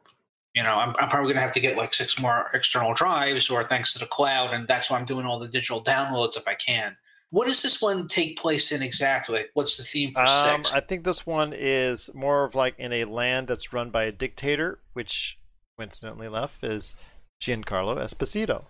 You 0.54 0.64
know, 0.64 0.76
I'm, 0.76 0.94
I'm 1.00 1.10
probably 1.10 1.34
going 1.34 1.38
to 1.38 1.42
have 1.42 1.54
to 1.54 1.60
get 1.60 1.78
like 1.78 1.94
six 1.94 2.20
more 2.20 2.50
external 2.54 2.94
drives 2.94 3.50
or 3.50 3.64
thanks 3.64 3.94
to 3.94 4.00
the 4.00 4.06
cloud, 4.06 4.54
and 4.54 4.68
that's 4.68 4.90
why 4.90 5.00
I'm 5.00 5.06
doing 5.06 5.26
all 5.26 5.40
the 5.40 5.48
digital 5.48 5.84
downloads 5.84 6.38
if 6.38 6.48
I 6.48 6.54
can. 6.54 6.96
What 7.32 7.48
does 7.48 7.64
this 7.64 7.82
one 7.82 8.08
take 8.08 8.38
place 8.38 8.72
in 8.72 8.84
exactly? 8.84 9.46
What's 9.56 9.78
the 9.78 9.84
theme 9.84 10.12
for 10.14 10.22
Um, 10.22 10.64
six? 10.64 10.72
I 10.72 10.82
think 10.82 11.04
this 11.04 11.26
one 11.26 11.52
is 11.56 12.12
more 12.14 12.44
of 12.44 12.54
like 12.54 12.78
in 12.78 12.94
a 12.94 13.06
land 13.06 13.48
that's 13.48 13.74
run 13.74 13.90
by 13.90 14.04
a 14.04 14.12
dictator, 14.12 14.80
which 14.94 15.40
coincidentally 15.76 16.28
enough 16.28 16.64
is 16.64 16.94
Giancarlo 17.42 17.98
Esposito. 17.98 18.66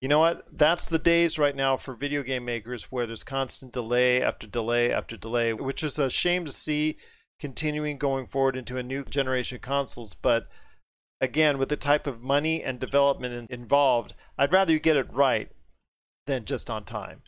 You 0.00 0.08
know 0.08 0.18
what? 0.18 0.46
That's 0.50 0.86
the 0.86 0.98
days 0.98 1.38
right 1.38 1.54
now 1.54 1.76
for 1.76 1.92
video 1.92 2.22
game 2.22 2.46
makers 2.46 2.84
where 2.84 3.06
there's 3.06 3.22
constant 3.22 3.72
delay 3.72 4.22
after 4.22 4.46
delay 4.46 4.90
after 4.90 5.18
delay, 5.18 5.52
which 5.52 5.82
is 5.82 5.98
a 5.98 6.08
shame 6.08 6.46
to 6.46 6.52
see 6.52 6.96
continuing 7.38 7.98
going 7.98 8.26
forward 8.26 8.56
into 8.56 8.78
a 8.78 8.82
new 8.82 9.04
generation 9.04 9.56
of 9.56 9.62
consoles. 9.62 10.14
But 10.14 10.48
again, 11.20 11.58
with 11.58 11.68
the 11.68 11.76
type 11.76 12.06
of 12.06 12.22
money 12.22 12.62
and 12.62 12.78
development 12.78 13.50
involved, 13.50 14.14
I'd 14.38 14.52
rather 14.52 14.72
you 14.72 14.80
get 14.80 14.96
it 14.96 15.12
right 15.12 15.50
than 16.26 16.44
just 16.44 16.68
on 16.68 16.84
time. 16.84 17.22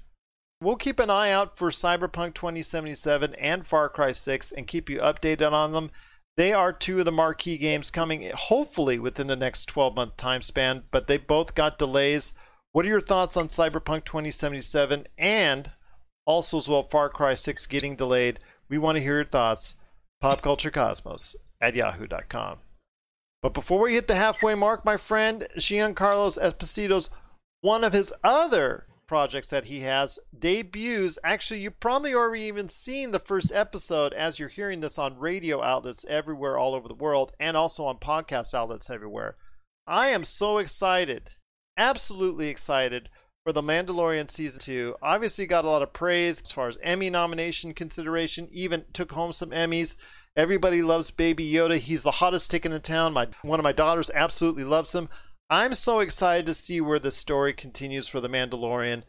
We'll 0.60 0.76
keep 0.76 0.98
an 0.98 1.10
eye 1.10 1.30
out 1.30 1.56
for 1.56 1.70
Cyberpunk 1.70 2.34
2077 2.34 3.34
and 3.34 3.64
Far 3.64 3.88
Cry 3.88 4.10
6 4.10 4.50
and 4.52 4.66
keep 4.66 4.90
you 4.90 4.98
updated 4.98 5.52
on 5.52 5.72
them. 5.72 5.90
They 6.36 6.52
are 6.52 6.72
two 6.72 7.00
of 7.00 7.04
the 7.04 7.12
marquee 7.12 7.58
games 7.58 7.90
coming 7.90 8.30
hopefully 8.34 8.98
within 8.98 9.28
the 9.28 9.36
next 9.36 9.66
12 9.66 9.94
month 9.94 10.16
time 10.16 10.42
span, 10.42 10.84
but 10.90 11.06
they 11.06 11.16
both 11.16 11.54
got 11.54 11.78
delays. 11.78 12.32
What 12.72 12.84
are 12.84 12.88
your 12.88 13.00
thoughts 13.00 13.36
on 13.36 13.48
Cyberpunk 13.48 14.04
2077 14.04 15.06
and 15.16 15.72
also 16.26 16.56
as 16.56 16.68
well 16.68 16.82
Far 16.82 17.08
Cry 17.08 17.34
6 17.34 17.66
getting 17.66 17.96
delayed? 17.96 18.40
We 18.68 18.78
want 18.78 18.96
to 18.96 19.02
hear 19.02 19.16
your 19.16 19.24
thoughts. 19.24 19.76
PopCultureCosmos 20.22 21.36
at 21.60 21.74
yahoo.com. 21.74 22.58
But 23.42 23.54
before 23.54 23.82
we 23.82 23.94
hit 23.94 24.08
the 24.08 24.16
halfway 24.16 24.54
mark, 24.54 24.84
my 24.84 24.96
friend, 24.96 25.46
Giancarlos 25.56 26.38
Esposito's 26.38 27.10
one 27.60 27.84
of 27.84 27.92
his 27.92 28.12
other 28.24 28.86
projects 29.06 29.48
that 29.48 29.64
he 29.64 29.80
has 29.80 30.18
debuts. 30.38 31.18
Actually, 31.24 31.60
you 31.60 31.70
probably 31.70 32.14
already 32.14 32.42
even 32.42 32.68
seen 32.68 33.10
the 33.10 33.18
first 33.18 33.50
episode 33.52 34.12
as 34.12 34.38
you're 34.38 34.48
hearing 34.48 34.80
this 34.80 34.98
on 34.98 35.18
radio 35.18 35.62
outlets 35.62 36.04
everywhere 36.08 36.56
all 36.56 36.74
over 36.74 36.86
the 36.86 36.94
world 36.94 37.32
and 37.40 37.56
also 37.56 37.84
on 37.84 37.96
podcast 37.96 38.54
outlets 38.54 38.90
everywhere. 38.90 39.36
I 39.86 40.08
am 40.08 40.22
so 40.22 40.58
excited, 40.58 41.30
absolutely 41.76 42.48
excited 42.48 43.08
for 43.42 43.52
The 43.52 43.62
Mandalorian 43.62 44.30
Season 44.30 44.60
2. 44.60 44.96
Obviously, 45.00 45.46
got 45.46 45.64
a 45.64 45.70
lot 45.70 45.82
of 45.82 45.94
praise 45.94 46.42
as 46.42 46.52
far 46.52 46.68
as 46.68 46.78
Emmy 46.82 47.08
nomination 47.08 47.72
consideration, 47.72 48.48
even 48.52 48.84
took 48.92 49.12
home 49.12 49.32
some 49.32 49.50
Emmys. 49.50 49.96
Everybody 50.38 50.82
loves 50.82 51.10
Baby 51.10 51.50
Yoda. 51.50 51.78
He's 51.78 52.04
the 52.04 52.12
hottest 52.12 52.48
ticket 52.48 52.70
in 52.70 52.80
town. 52.80 53.12
My 53.12 53.26
one 53.42 53.58
of 53.58 53.64
my 53.64 53.72
daughters 53.72 54.08
absolutely 54.14 54.62
loves 54.62 54.94
him. 54.94 55.08
I'm 55.50 55.74
so 55.74 55.98
excited 55.98 56.46
to 56.46 56.54
see 56.54 56.80
where 56.80 57.00
the 57.00 57.10
story 57.10 57.52
continues 57.52 58.06
for 58.06 58.20
The 58.20 58.28
Mandalorian, 58.28 59.02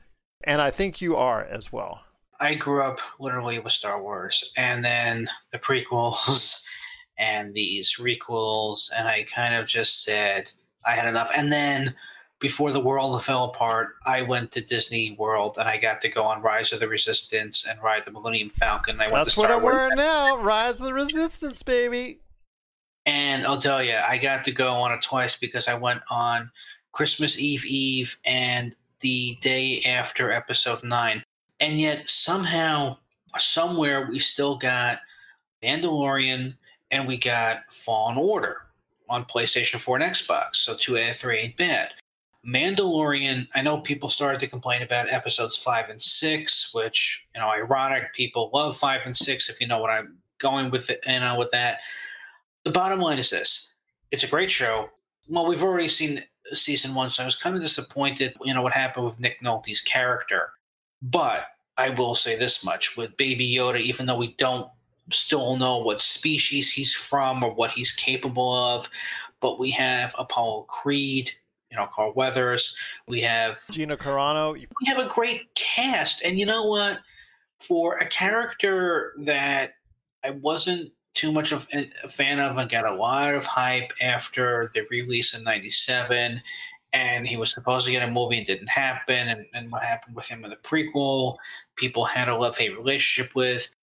and 0.43 0.59
I 0.59 0.71
think 0.71 1.01
you 1.01 1.15
are 1.15 1.43
as 1.43 1.71
well. 1.71 2.01
I 2.39 2.55
grew 2.55 2.81
up 2.81 2.99
literally 3.19 3.59
with 3.59 3.73
Star 3.73 4.01
Wars, 4.01 4.51
and 4.57 4.83
then 4.83 5.29
the 5.51 5.59
prequels 5.59 6.63
and 7.19 7.53
these 7.53 7.97
requels, 7.99 8.89
and 8.97 9.07
I 9.07 9.23
kind 9.25 9.53
of 9.53 9.67
just 9.67 10.03
said 10.03 10.51
I 10.83 10.95
had 10.95 11.07
enough. 11.07 11.29
And 11.37 11.53
then 11.53 11.93
before 12.39 12.71
the 12.71 12.79
world 12.79 13.21
fell 13.23 13.45
apart, 13.45 13.95
I 14.05 14.21
went 14.21 14.51
to 14.53 14.61
Disney 14.61 15.15
World 15.19 15.57
and 15.59 15.67
I 15.67 15.77
got 15.77 16.01
to 16.01 16.09
go 16.09 16.23
on 16.23 16.41
Rise 16.41 16.71
of 16.71 16.79
the 16.79 16.87
Resistance 16.87 17.65
and 17.67 17.81
ride 17.83 18.05
the 18.05 18.11
Millennium 18.11 18.49
Falcon. 18.49 18.99
I 18.99 19.03
went 19.03 19.15
That's 19.15 19.33
to 19.33 19.39
what 19.41 19.51
I'm 19.51 19.61
Wars. 19.61 19.73
wearing 19.75 19.97
now. 19.97 20.37
Rise 20.37 20.79
of 20.79 20.85
the 20.85 20.93
Resistance, 20.93 21.61
baby. 21.63 22.19
And 23.05 23.45
I'll 23.45 23.59
tell 23.59 23.83
you, 23.83 23.95
I 23.95 24.17
got 24.17 24.43
to 24.45 24.51
go 24.51 24.71
on 24.71 24.91
it 24.93 25.01
twice 25.01 25.35
because 25.35 25.67
I 25.67 25.73
went 25.73 26.01
on 26.09 26.49
Christmas 26.93 27.39
Eve 27.39 27.65
Eve 27.65 28.17
and 28.25 28.75
the 29.01 29.37
day 29.41 29.81
after 29.85 30.31
episode 30.31 30.83
nine. 30.83 31.23
And 31.59 31.79
yet 31.79 32.07
somehow, 32.07 32.97
somewhere, 33.37 34.07
we 34.09 34.19
still 34.19 34.55
got 34.55 34.99
Mandalorian 35.61 36.55
and 36.91 37.07
we 37.07 37.17
got 37.17 37.71
Fallen 37.71 38.17
Order 38.17 38.61
on 39.09 39.25
PlayStation 39.25 39.77
4 39.77 39.97
and 39.97 40.13
Xbox. 40.13 40.55
So 40.57 40.75
two 40.75 40.97
out 40.97 41.09
of 41.09 41.17
three 41.17 41.39
ain't 41.39 41.57
bad. 41.57 41.89
Mandalorian, 42.53 43.47
I 43.55 43.61
know 43.61 43.79
people 43.79 44.09
started 44.09 44.39
to 44.41 44.47
complain 44.47 44.81
about 44.81 45.09
episodes 45.09 45.55
five 45.55 45.89
and 45.89 46.01
six, 46.01 46.73
which, 46.73 47.27
you 47.35 47.41
know, 47.41 47.49
ironic. 47.49 48.13
People 48.13 48.49
love 48.53 48.77
five 48.77 49.05
and 49.05 49.15
six, 49.15 49.49
if 49.49 49.61
you 49.61 49.67
know 49.67 49.79
what 49.79 49.91
I'm 49.91 50.17
going 50.39 50.71
with 50.71 50.89
it, 50.89 51.03
know, 51.05 51.37
with 51.37 51.51
that. 51.51 51.79
The 52.63 52.71
bottom 52.71 52.99
line 52.99 53.19
is 53.19 53.29
this 53.29 53.75
it's 54.11 54.23
a 54.23 54.27
great 54.27 54.49
show. 54.49 54.89
Well, 55.27 55.47
we've 55.47 55.63
already 55.63 55.89
seen 55.89 56.23
season 56.53 56.95
one, 56.95 57.09
so 57.09 57.23
I 57.23 57.25
was 57.25 57.35
kind 57.35 57.55
of 57.55 57.61
disappointed, 57.61 58.33
you 58.43 58.53
know, 58.53 58.61
what 58.61 58.73
happened 58.73 59.05
with 59.05 59.19
Nick 59.19 59.41
Nolte's 59.41 59.81
character. 59.81 60.51
But 61.01 61.45
I 61.77 61.91
will 61.91 62.15
say 62.15 62.37
this 62.37 62.63
much 62.63 62.97
with 62.97 63.15
Baby 63.15 63.55
Yoda, 63.55 63.79
even 63.79 64.05
though 64.05 64.17
we 64.17 64.33
don't 64.33 64.69
still 65.11 65.55
know 65.55 65.77
what 65.77 66.01
species 66.01 66.71
he's 66.71 66.93
from 66.93 67.43
or 67.43 67.53
what 67.53 67.71
he's 67.71 67.91
capable 67.91 68.53
of, 68.53 68.89
but 69.39 69.59
we 69.59 69.71
have 69.71 70.13
Apollo 70.17 70.63
Creed, 70.63 71.31
you 71.71 71.77
know, 71.77 71.87
Carl 71.87 72.13
Weathers, 72.15 72.75
we 73.07 73.21
have 73.21 73.59
Gina 73.71 73.95
Carano. 73.95 74.53
we 74.53 74.67
have 74.85 74.99
a 74.99 75.07
great 75.07 75.53
cast. 75.55 76.23
And 76.23 76.37
you 76.37 76.45
know 76.45 76.65
what? 76.65 76.99
For 77.59 77.97
a 77.97 78.07
character 78.07 79.13
that 79.19 79.73
I 80.23 80.31
wasn't 80.31 80.91
too 81.13 81.31
much 81.31 81.51
of 81.51 81.67
a 81.73 82.07
fan 82.07 82.39
of 82.39 82.57
and 82.57 82.69
got 82.69 82.85
a 82.85 82.95
lot 82.95 83.33
of 83.33 83.45
hype 83.45 83.91
after 84.01 84.71
the 84.73 84.85
release 84.89 85.33
in 85.33 85.43
97 85.43 86.41
and 86.93 87.27
he 87.27 87.37
was 87.37 87.51
supposed 87.51 87.85
to 87.85 87.91
get 87.91 88.07
a 88.07 88.11
movie 88.11 88.37
and 88.37 88.47
didn't 88.47 88.69
happen 88.69 89.27
and, 89.27 89.45
and 89.53 89.71
what 89.71 89.83
happened 89.83 90.15
with 90.15 90.27
him 90.27 90.43
in 90.43 90.49
the 90.49 90.55
prequel 90.57 91.35
people 91.75 92.05
had 92.05 92.29
a 92.29 92.35
love-hate 92.35 92.77
relationship 92.77 93.33
with 93.35 93.75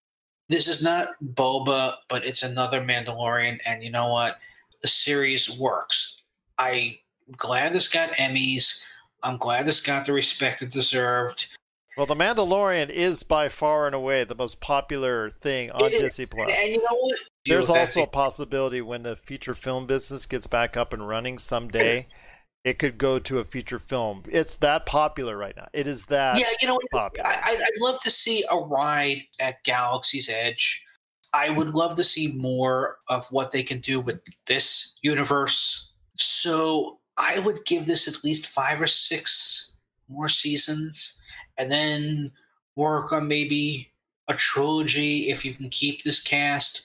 this 0.49 0.68
is 0.68 0.83
not 0.83 1.11
boba 1.35 1.94
but 2.09 2.25
it's 2.25 2.42
another 2.42 2.81
mandalorian 2.81 3.59
and 3.66 3.83
you 3.83 3.90
know 3.90 4.09
what 4.09 4.38
the 4.81 4.88
series 4.88 5.59
works 5.59 6.22
i'm 6.59 6.92
glad 7.36 7.72
this 7.72 7.88
got 7.88 8.10
emmys 8.12 8.82
i'm 9.22 9.36
glad 9.36 9.66
this 9.66 9.80
got 9.84 10.04
the 10.06 10.12
respect 10.12 10.62
it 10.62 10.70
deserved 10.70 11.48
Well, 11.96 12.06
The 12.06 12.14
Mandalorian 12.14 12.90
is 12.90 13.22
by 13.22 13.48
far 13.48 13.86
and 13.86 13.94
away 13.94 14.24
the 14.24 14.34
most 14.34 14.60
popular 14.60 15.30
thing 15.30 15.70
on 15.70 15.84
It 15.86 15.94
is. 15.94 16.02
Disney 16.02 16.26
Plus. 16.26 16.52
and 16.58 16.70
you 16.72 16.78
know 16.78 16.96
what 17.00 17.16
There's 17.46 17.70
also 17.70 18.02
a 18.02 18.06
possibility 18.06 18.80
when 18.82 19.02
the 19.02 19.16
feature 19.16 19.54
film 19.54 19.86
business 19.86 20.26
gets 20.26 20.46
back 20.46 20.76
up 20.76 20.92
and 20.92 21.08
running 21.08 21.38
someday, 21.38 22.06
it 22.64 22.78
could 22.78 22.98
go 22.98 23.18
to 23.20 23.38
a 23.38 23.44
feature 23.44 23.78
film. 23.78 24.24
It's 24.28 24.56
that 24.56 24.84
popular 24.84 25.36
right 25.38 25.56
now. 25.56 25.68
It 25.72 25.86
is 25.86 26.04
that 26.06 26.38
yeah, 26.38 26.50
you 26.60 26.66
know, 26.68 26.78
popular. 26.92 27.26
I, 27.26 27.56
I'd 27.58 27.80
love 27.80 27.98
to 28.00 28.10
see 28.10 28.44
a 28.50 28.56
ride 28.58 29.22
at 29.40 29.64
Galaxy's 29.64 30.28
Edge. 30.28 30.84
I 31.32 31.48
would 31.50 31.70
love 31.74 31.96
to 31.96 32.04
see 32.04 32.32
more 32.32 32.98
of 33.08 33.26
what 33.32 33.52
they 33.52 33.62
can 33.62 33.80
do 33.80 34.00
with 34.00 34.20
this 34.46 34.98
universe. 35.02 35.92
So 36.18 36.98
I 37.18 37.38
would 37.38 37.64
give 37.64 37.87
this 37.87 38.07
at 38.07 38.24
least 38.24 38.46
five 38.46 38.81
or 38.81 38.87
six 38.87 39.76
more 40.09 40.29
seasons, 40.29 41.18
and 41.59 41.70
then 41.70 42.33
work 42.74 43.12
on 43.12 43.29
maybe 43.29 43.90
a 44.29 44.35
trilogy 44.35 45.31
if 45.31 45.44
you 45.44 45.55
can 45.55 45.70
keep 45.70 46.02
this 46.02 46.22
cast. 46.22 46.83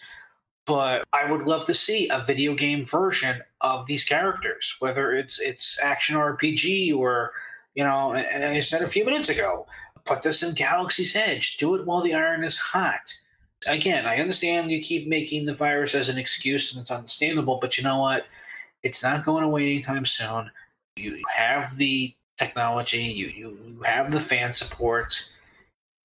But 0.65 1.03
I 1.11 1.29
would 1.29 1.47
love 1.47 1.65
to 1.65 1.73
see 1.73 2.07
a 2.09 2.19
video 2.19 2.53
game 2.53 2.85
version 2.85 3.41
of 3.61 3.87
these 3.87 4.05
characters, 4.05 4.75
whether 4.79 5.11
it's 5.13 5.39
it's 5.39 5.79
action 5.81 6.15
RPG 6.15 6.95
or 6.95 7.33
you 7.75 7.83
know, 7.83 8.13
I 8.13 8.59
said 8.59 8.81
a 8.81 8.87
few 8.87 9.05
minutes 9.05 9.29
ago, 9.29 9.65
put 10.03 10.23
this 10.23 10.43
in 10.43 10.55
Galaxy's 10.55 11.15
Edge. 11.15 11.57
Do 11.57 11.75
it 11.75 11.85
while 11.85 12.01
the 12.01 12.13
iron 12.13 12.43
is 12.43 12.57
hot. 12.57 13.15
Again, 13.67 14.05
I 14.05 14.17
understand 14.17 14.71
you 14.71 14.81
keep 14.81 15.07
making 15.07 15.45
the 15.45 15.53
virus 15.53 15.95
as 15.95 16.09
an 16.09 16.17
excuse 16.17 16.73
and 16.73 16.81
it's 16.81 16.91
understandable, 16.91 17.59
but 17.61 17.77
you 17.77 17.83
know 17.83 17.99
what? 17.99 18.25
It's 18.83 19.03
not 19.03 19.23
going 19.23 19.43
away 19.43 19.63
anytime 19.63 20.05
soon. 20.05 20.51
You 20.95 21.21
have 21.35 21.77
the 21.77 22.13
technology, 22.37 23.03
you, 23.03 23.27
you, 23.27 23.81
have 23.83 24.11
the 24.11 24.19
fan 24.19 24.53
support. 24.53 25.29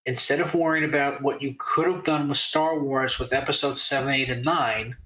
Instead 0.04 0.40
of 0.40 0.54
worrying 0.54 0.88
about 0.88 1.22
what 1.22 1.42
you 1.42 1.54
could 1.58 1.86
have 1.86 2.04
done 2.04 2.28
with 2.28 2.38
Star 2.38 2.78
Wars 2.78 3.18
with 3.18 3.32
episodes 3.32 3.82
7, 3.82 4.12
8, 4.12 4.30
and 4.30 4.44
9, 4.44 4.96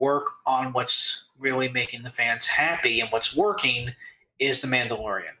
work 0.00 0.26
on 0.46 0.72
what's 0.72 1.26
really 1.38 1.68
making 1.68 2.02
the 2.02 2.10
fans 2.10 2.46
happy 2.46 3.00
and 3.00 3.10
what's 3.10 3.36
working 3.36 3.90
is 4.38 4.60
The 4.60 4.68
Mandalorian. 4.68 5.36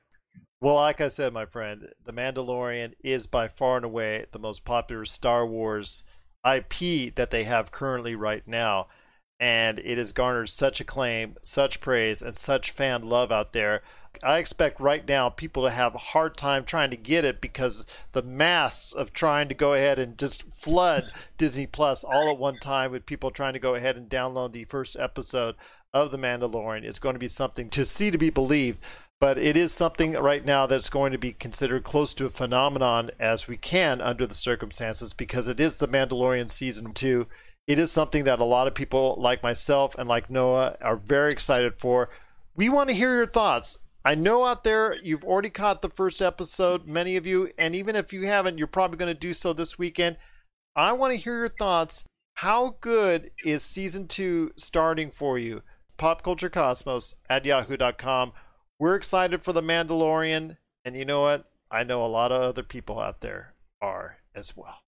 Well, 0.60 0.74
like 0.74 1.00
I 1.00 1.08
said, 1.08 1.32
my 1.32 1.46
friend, 1.46 1.88
The 2.04 2.12
Mandalorian 2.12 2.94
is 3.02 3.26
by 3.26 3.48
far 3.48 3.76
and 3.76 3.84
away 3.84 4.26
the 4.32 4.38
most 4.38 4.64
popular 4.64 5.04
Star 5.04 5.46
Wars 5.46 6.04
IP 6.44 7.14
that 7.14 7.30
they 7.30 7.44
have 7.44 7.72
currently 7.72 8.14
right 8.14 8.46
now. 8.46 8.88
And 9.40 9.78
it 9.80 9.98
has 9.98 10.12
garnered 10.12 10.50
such 10.50 10.80
acclaim, 10.80 11.36
such 11.42 11.80
praise, 11.80 12.22
and 12.22 12.36
such 12.36 12.70
fan 12.70 13.08
love 13.08 13.30
out 13.30 13.52
there. 13.52 13.82
I 14.22 14.38
expect 14.38 14.80
right 14.80 15.06
now 15.06 15.28
people 15.28 15.62
to 15.62 15.70
have 15.70 15.94
a 15.94 15.98
hard 15.98 16.36
time 16.36 16.64
trying 16.64 16.90
to 16.90 16.96
get 16.96 17.24
it 17.24 17.40
because 17.40 17.86
the 18.12 18.22
mass 18.22 18.92
of 18.92 19.12
trying 19.12 19.48
to 19.48 19.54
go 19.54 19.74
ahead 19.74 19.98
and 19.98 20.18
just 20.18 20.42
flood 20.52 21.12
Disney 21.36 21.66
Plus 21.66 22.02
all 22.02 22.28
at 22.28 22.38
one 22.38 22.58
time 22.58 22.90
with 22.90 23.06
people 23.06 23.30
trying 23.30 23.52
to 23.52 23.60
go 23.60 23.74
ahead 23.74 23.96
and 23.96 24.08
download 24.08 24.52
the 24.52 24.64
first 24.64 24.96
episode 24.98 25.54
of 25.92 26.10
The 26.10 26.18
Mandalorian 26.18 26.84
is 26.84 26.98
going 26.98 27.14
to 27.14 27.20
be 27.20 27.28
something 27.28 27.70
to 27.70 27.84
see 27.84 28.10
to 28.10 28.18
be 28.18 28.30
believed 28.30 28.78
but 29.20 29.36
it 29.36 29.56
is 29.56 29.72
something 29.72 30.12
right 30.12 30.44
now 30.44 30.66
that's 30.66 30.88
going 30.88 31.10
to 31.12 31.18
be 31.18 31.32
considered 31.32 31.82
close 31.82 32.14
to 32.14 32.26
a 32.26 32.30
phenomenon 32.30 33.10
as 33.18 33.48
we 33.48 33.56
can 33.56 34.00
under 34.00 34.26
the 34.26 34.34
circumstances 34.34 35.12
because 35.12 35.48
it 35.48 35.58
is 35.58 35.78
the 35.78 35.88
Mandalorian 35.88 36.50
season 36.50 36.92
2. 36.92 37.26
It 37.68 37.78
is 37.78 37.92
something 37.92 38.24
that 38.24 38.40
a 38.40 38.44
lot 38.44 38.66
of 38.66 38.74
people 38.74 39.14
like 39.18 39.42
myself 39.42 39.94
and 39.98 40.08
like 40.08 40.30
Noah 40.30 40.78
are 40.80 40.96
very 40.96 41.30
excited 41.30 41.78
for. 41.78 42.08
We 42.56 42.70
want 42.70 42.88
to 42.88 42.96
hear 42.96 43.14
your 43.14 43.26
thoughts. 43.26 43.76
I 44.06 44.14
know 44.14 44.46
out 44.46 44.64
there 44.64 44.96
you've 45.02 45.22
already 45.22 45.50
caught 45.50 45.82
the 45.82 45.90
first 45.90 46.22
episode, 46.22 46.86
many 46.86 47.16
of 47.16 47.26
you, 47.26 47.52
and 47.58 47.76
even 47.76 47.94
if 47.94 48.10
you 48.10 48.26
haven't, 48.26 48.56
you're 48.56 48.66
probably 48.66 48.96
going 48.96 49.12
to 49.12 49.20
do 49.20 49.34
so 49.34 49.52
this 49.52 49.78
weekend. 49.78 50.16
I 50.74 50.92
want 50.92 51.12
to 51.12 51.18
hear 51.18 51.36
your 51.36 51.48
thoughts. 51.50 52.04
How 52.36 52.78
good 52.80 53.32
is 53.44 53.62
season 53.64 54.08
2 54.08 54.52
starting 54.56 55.10
for 55.10 55.38
you? 55.38 55.60
Popculturecosmos 55.98 57.16
at 57.28 57.44
yahoo.com. 57.44 58.32
We're 58.78 58.94
excited 58.94 59.42
for 59.42 59.52
The 59.52 59.60
Mandalorian, 59.60 60.56
and 60.86 60.96
you 60.96 61.04
know 61.04 61.20
what? 61.20 61.50
I 61.70 61.84
know 61.84 62.02
a 62.02 62.06
lot 62.06 62.32
of 62.32 62.40
other 62.40 62.62
people 62.62 62.98
out 62.98 63.20
there 63.20 63.52
are 63.82 64.16
as 64.34 64.56
well. 64.56 64.78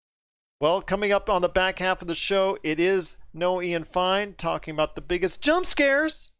Well, 0.60 0.82
coming 0.82 1.10
up 1.10 1.30
on 1.30 1.40
the 1.40 1.48
back 1.48 1.78
half 1.78 2.02
of 2.02 2.08
the 2.08 2.14
show, 2.14 2.58
it 2.62 2.78
is 2.78 3.16
No 3.32 3.62
Ian 3.62 3.84
Fine 3.84 4.34
talking 4.34 4.74
about 4.74 4.94
the 4.94 5.00
biggest 5.00 5.40
jump 5.40 5.64
scares 5.64 6.32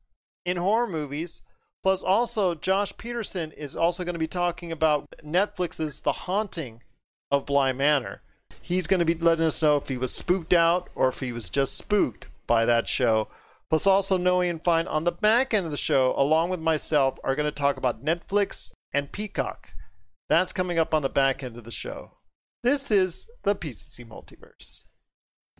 in 0.44 0.58
horror 0.58 0.86
movies. 0.86 1.40
Plus, 1.82 2.04
also, 2.04 2.54
Josh 2.54 2.94
Peterson 2.98 3.50
is 3.52 3.74
also 3.74 4.04
going 4.04 4.14
to 4.14 4.18
be 4.18 4.26
talking 4.26 4.70
about 4.70 5.06
Netflix's 5.24 6.02
The 6.02 6.12
Haunting 6.12 6.82
of 7.30 7.46
Bly 7.46 7.72
Manor. 7.72 8.20
He's 8.60 8.86
going 8.86 8.98
to 8.98 9.06
be 9.06 9.14
letting 9.14 9.46
us 9.46 9.62
know 9.62 9.78
if 9.78 9.88
he 9.88 9.96
was 9.96 10.12
spooked 10.12 10.52
out 10.52 10.90
or 10.94 11.08
if 11.08 11.20
he 11.20 11.32
was 11.32 11.48
just 11.48 11.78
spooked 11.78 12.28
by 12.46 12.66
that 12.66 12.88
show. 12.88 13.28
Plus, 13.70 13.86
also, 13.86 14.18
Noe 14.18 14.42
and 14.42 14.62
Fine 14.62 14.86
on 14.86 15.04
the 15.04 15.12
back 15.12 15.54
end 15.54 15.64
of 15.64 15.70
the 15.70 15.78
show, 15.78 16.12
along 16.14 16.50
with 16.50 16.60
myself, 16.60 17.18
are 17.24 17.34
going 17.34 17.46
to 17.46 17.50
talk 17.50 17.78
about 17.78 18.04
Netflix 18.04 18.74
and 18.92 19.12
Peacock. 19.12 19.70
That's 20.28 20.52
coming 20.52 20.78
up 20.78 20.92
on 20.92 21.00
the 21.00 21.08
back 21.08 21.42
end 21.42 21.56
of 21.56 21.64
the 21.64 21.70
show. 21.70 22.18
This 22.62 22.90
is 22.90 23.26
the 23.42 23.54
PCC 23.54 24.06
Multiverse. 24.06 24.84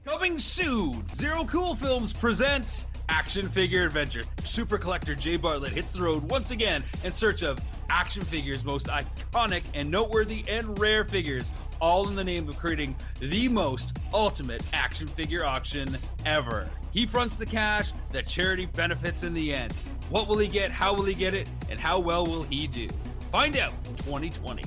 Coming 0.05 0.37
soon, 0.37 1.03
Zero 1.15 1.47
Cool 1.47 1.75
Films 1.75 2.13
presents 2.13 2.85
Action 3.09 3.49
Figure 3.49 3.87
Adventure. 3.87 4.23
Super 4.45 4.77
collector 4.77 5.15
Jay 5.15 5.39
Bartlett 5.39 5.73
hits 5.73 5.93
the 5.93 6.03
road 6.03 6.31
once 6.31 6.51
again 6.51 6.85
in 7.03 7.11
search 7.11 7.43
of 7.43 7.59
action 7.89 8.23
figures, 8.23 8.67
most 8.67 8.89
iconic 8.89 9.63
and 9.73 9.91
noteworthy 9.91 10.45
and 10.47 10.79
rare 10.79 11.07
figures, 11.07 11.51
all 11.81 12.07
in 12.07 12.15
the 12.15 12.25
name 12.25 12.47
of 12.51 12.59
creating 12.59 12.95
the 13.19 13.49
most 13.49 13.97
ultimate 14.13 14.63
action 14.75 15.07
figure 15.07 15.43
auction 15.43 15.97
ever. 16.27 16.69
He 16.93 17.07
fronts 17.07 17.37
the 17.37 17.47
cash, 17.47 17.93
the 18.13 18.23
charity 18.23 18.67
benefits 18.67 19.23
in 19.23 19.33
the 19.33 19.55
end. 19.55 19.73
What 20.11 20.29
will 20.29 20.37
he 20.37 20.49
get? 20.49 20.71
How 20.71 20.93
will 20.93 21.05
he 21.05 21.15
get 21.15 21.33
it? 21.33 21.49
And 21.71 21.81
how 21.81 21.99
well 21.99 22.27
will 22.27 22.43
he 22.43 22.67
do? 22.67 22.89
Find 23.33 23.57
out 23.57 23.73
in 23.87 23.97
2020. 23.97 24.65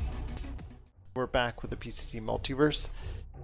We're 1.15 1.27
back 1.27 1.61
with 1.61 1.69
the 1.69 1.77
PCC 1.77 2.23
Multiverse. 2.23 2.89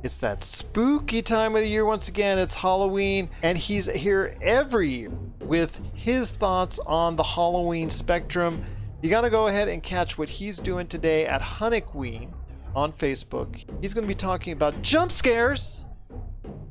It's 0.02 0.18
that 0.18 0.44
spooky 0.44 1.22
time 1.22 1.56
of 1.56 1.62
the 1.62 1.68
year 1.68 1.86
once 1.86 2.08
again. 2.08 2.40
It's 2.40 2.56
Halloween, 2.56 3.30
and 3.44 3.60
he's 3.60 3.86
here 3.86 4.36
every 4.42 4.90
year 4.90 5.12
with 5.42 5.80
his 5.94 6.32
thoughts 6.32 6.80
on 6.88 7.16
the 7.16 7.22
Halloween 7.22 7.92
spectrum. 7.92 8.66
You 9.04 9.12
got 9.12 9.22
to 9.22 9.30
go 9.30 9.46
ahead 9.46 9.68
and 9.68 9.84
catch 9.84 10.18
what 10.18 10.30
he's 10.30 10.58
doing 10.58 10.88
today 10.88 11.28
at 11.28 11.42
Hunnikween 11.42 12.34
on 12.76 12.92
Facebook. 12.92 13.64
He's 13.82 13.94
going 13.94 14.04
to 14.04 14.08
be 14.08 14.16
talking 14.16 14.54
about 14.54 14.82
jump 14.82 15.12
scares. 15.12 15.86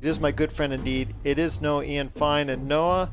It 0.01 0.07
is 0.09 0.19
my 0.19 0.33
good 0.33 0.51
friend 0.51 0.73
indeed. 0.73 1.15
It 1.23 1.39
is 1.39 1.61
Noah 1.61 1.85
Ian 1.85 2.09
Fine. 2.09 2.49
And 2.49 2.67
Noah, 2.67 3.09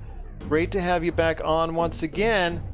great 0.48 0.72
to 0.72 0.80
have 0.80 1.04
you 1.04 1.12
back 1.12 1.40
on 1.44 1.76
once 1.76 2.02
again. 2.02 2.64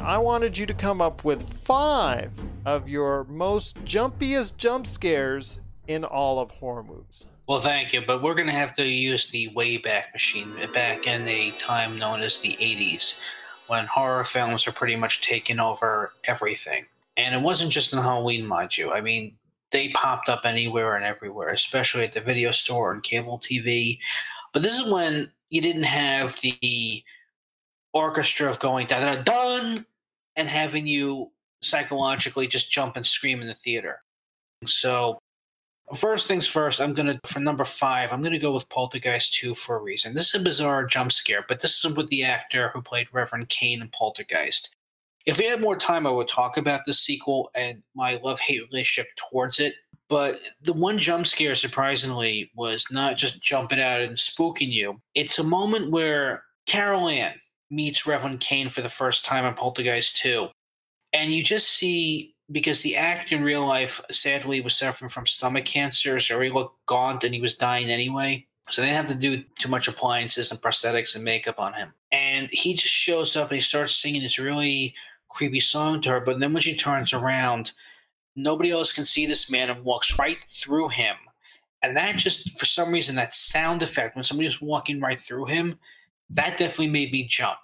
I 0.00 0.18
wanted 0.18 0.56
you 0.58 0.66
to 0.66 0.74
come 0.74 1.00
up 1.00 1.24
with 1.24 1.52
five 1.52 2.30
of 2.64 2.88
your 2.88 3.24
most 3.24 3.82
jumpiest 3.84 4.56
jump 4.56 4.86
scares 4.86 5.60
in 5.88 6.04
all 6.04 6.38
of 6.38 6.50
horror 6.50 6.82
movies. 6.82 7.26
Well, 7.48 7.60
thank 7.60 7.92
you, 7.92 8.02
but 8.06 8.22
we're 8.22 8.34
going 8.34 8.48
to 8.48 8.52
have 8.52 8.74
to 8.74 8.84
use 8.84 9.30
the 9.30 9.48
Wayback 9.50 10.12
Machine 10.12 10.50
back 10.74 11.06
in 11.06 11.26
a 11.28 11.52
time 11.52 11.98
known 11.98 12.20
as 12.20 12.40
the 12.40 12.56
80s 12.60 13.20
when 13.68 13.86
horror 13.86 14.24
films 14.24 14.66
were 14.66 14.72
pretty 14.72 14.96
much 14.96 15.22
taking 15.22 15.60
over 15.60 16.12
everything. 16.24 16.86
And 17.16 17.34
it 17.34 17.40
wasn't 17.40 17.72
just 17.72 17.92
in 17.92 18.00
Halloween, 18.00 18.46
mind 18.46 18.76
you. 18.76 18.90
I 18.90 19.00
mean, 19.00 19.36
they 19.70 19.88
popped 19.90 20.28
up 20.28 20.42
anywhere 20.44 20.96
and 20.96 21.04
everywhere, 21.04 21.48
especially 21.48 22.04
at 22.04 22.12
the 22.12 22.20
video 22.20 22.50
store 22.50 22.92
and 22.92 23.02
cable 23.02 23.38
TV. 23.38 23.98
But 24.52 24.62
this 24.62 24.74
is 24.74 24.90
when 24.90 25.30
you 25.50 25.60
didn't 25.60 25.84
have 25.84 26.40
the 26.40 27.02
orchestra 27.96 28.48
of 28.50 28.58
going 28.58 28.86
da 28.86 29.00
da 29.00 29.22
done 29.22 29.86
and 30.36 30.48
having 30.48 30.86
you 30.86 31.30
psychologically 31.62 32.46
just 32.46 32.70
jump 32.70 32.96
and 32.96 33.06
scream 33.06 33.40
in 33.40 33.48
the 33.48 33.54
theater. 33.54 34.02
So, 34.66 35.18
first 35.94 36.28
things 36.28 36.46
first, 36.46 36.80
I'm 36.80 36.94
to, 36.94 37.18
for 37.24 37.40
number 37.40 37.64
five, 37.64 38.12
I'm 38.12 38.22
to 38.22 38.38
go 38.38 38.52
with 38.52 38.68
Poltergeist 38.68 39.34
2 39.34 39.54
for 39.54 39.76
a 39.76 39.82
reason. 39.82 40.14
This 40.14 40.34
is 40.34 40.40
a 40.40 40.44
bizarre 40.44 40.84
jump 40.84 41.10
scare, 41.10 41.44
but 41.48 41.60
this 41.60 41.82
is 41.82 41.96
with 41.96 42.08
the 42.08 42.22
actor 42.22 42.68
who 42.68 42.82
played 42.82 43.12
Reverend 43.12 43.48
Kane 43.48 43.80
in 43.80 43.88
Poltergeist. 43.88 44.74
If 45.24 45.38
we 45.38 45.46
had 45.46 45.60
more 45.60 45.76
time, 45.76 46.06
I 46.06 46.10
would 46.10 46.28
talk 46.28 46.56
about 46.56 46.82
the 46.86 46.92
sequel 46.92 47.50
and 47.54 47.82
my 47.94 48.20
love 48.22 48.40
hate 48.40 48.62
relationship 48.70 49.10
towards 49.16 49.58
it. 49.58 49.74
But 50.08 50.40
the 50.62 50.72
one 50.72 50.98
jump 50.98 51.26
scare, 51.26 51.56
surprisingly, 51.56 52.52
was 52.54 52.86
not 52.92 53.16
just 53.16 53.42
jumping 53.42 53.80
out 53.80 54.02
and 54.02 54.16
spooking 54.16 54.70
you. 54.70 55.00
It's 55.14 55.40
a 55.40 55.44
moment 55.44 55.90
where 55.90 56.44
Carol 56.66 57.08
Anne 57.08 57.34
meets 57.70 58.06
Reverend 58.06 58.40
Kane 58.40 58.68
for 58.68 58.80
the 58.80 58.88
first 58.88 59.24
time 59.24 59.44
in 59.44 59.54
Poltergeist 59.54 60.16
2. 60.18 60.48
And 61.12 61.32
you 61.32 61.42
just 61.42 61.68
see, 61.68 62.34
because 62.50 62.82
the 62.82 62.96
actor 62.96 63.36
in 63.36 63.42
real 63.42 63.66
life 63.66 64.00
sadly 64.10 64.60
was 64.60 64.76
suffering 64.76 65.08
from 65.08 65.26
stomach 65.26 65.64
cancer, 65.64 66.20
so 66.20 66.40
he 66.40 66.50
looked 66.50 66.84
gaunt 66.86 67.24
and 67.24 67.34
he 67.34 67.40
was 67.40 67.56
dying 67.56 67.90
anyway. 67.90 68.46
So 68.70 68.82
they 68.82 68.88
didn't 68.88 69.08
have 69.08 69.20
to 69.20 69.36
do 69.36 69.44
too 69.58 69.68
much 69.68 69.88
appliances 69.88 70.50
and 70.50 70.60
prosthetics 70.60 71.14
and 71.14 71.24
makeup 71.24 71.60
on 71.60 71.72
him. 71.74 71.92
And 72.10 72.48
he 72.50 72.74
just 72.74 72.94
shows 72.94 73.36
up 73.36 73.50
and 73.50 73.56
he 73.56 73.60
starts 73.60 73.96
singing 73.96 74.22
this 74.22 74.38
really 74.38 74.94
creepy 75.28 75.60
song 75.60 76.00
to 76.02 76.10
her. 76.10 76.20
But 76.20 76.40
then 76.40 76.52
when 76.52 76.62
she 76.62 76.74
turns 76.74 77.12
around, 77.12 77.72
nobody 78.34 78.70
else 78.70 78.92
can 78.92 79.04
see 79.04 79.26
this 79.26 79.50
man 79.50 79.70
and 79.70 79.84
walks 79.84 80.18
right 80.18 80.42
through 80.48 80.88
him. 80.88 81.16
And 81.82 81.96
that 81.96 82.16
just, 82.16 82.58
for 82.58 82.66
some 82.66 82.90
reason, 82.90 83.14
that 83.16 83.32
sound 83.32 83.82
effect, 83.82 84.16
when 84.16 84.24
somebody 84.24 84.46
was 84.46 84.60
walking 84.60 85.00
right 85.00 85.18
through 85.18 85.44
him, 85.46 85.78
that 86.30 86.58
definitely 86.58 86.88
made 86.88 87.12
me 87.12 87.24
jump. 87.24 87.58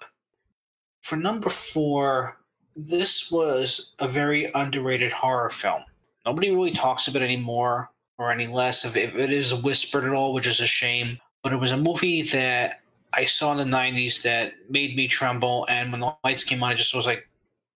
For 1.01 1.15
number 1.15 1.49
four, 1.49 2.39
this 2.75 3.31
was 3.31 3.93
a 3.99 4.07
very 4.07 4.51
underrated 4.53 5.11
horror 5.11 5.49
film. 5.49 5.83
Nobody 6.25 6.51
really 6.51 6.71
talks 6.71 7.07
about 7.07 7.21
it 7.21 7.25
anymore 7.25 7.89
or 8.17 8.31
any 8.31 8.47
less 8.47 8.85
if, 8.85 8.95
if 8.95 9.15
it 9.15 9.31
is 9.31 9.53
whispered 9.53 10.05
at 10.05 10.13
all, 10.13 10.33
which 10.33 10.47
is 10.47 10.61
a 10.61 10.65
shame. 10.65 11.19
But 11.43 11.53
it 11.53 11.59
was 11.59 11.73
a 11.73 11.77
movie 11.77 12.21
that 12.21 12.81
I 13.11 13.25
saw 13.25 13.51
in 13.51 13.57
the 13.57 13.77
90s 13.77 14.21
that 14.23 14.53
made 14.69 14.95
me 14.95 15.07
tremble. 15.07 15.65
And 15.69 15.91
when 15.91 16.01
the 16.01 16.15
lights 16.23 16.43
came 16.43 16.63
on, 16.63 16.71
I 16.71 16.75
just 16.75 16.95
was 16.95 17.05
like 17.05 17.27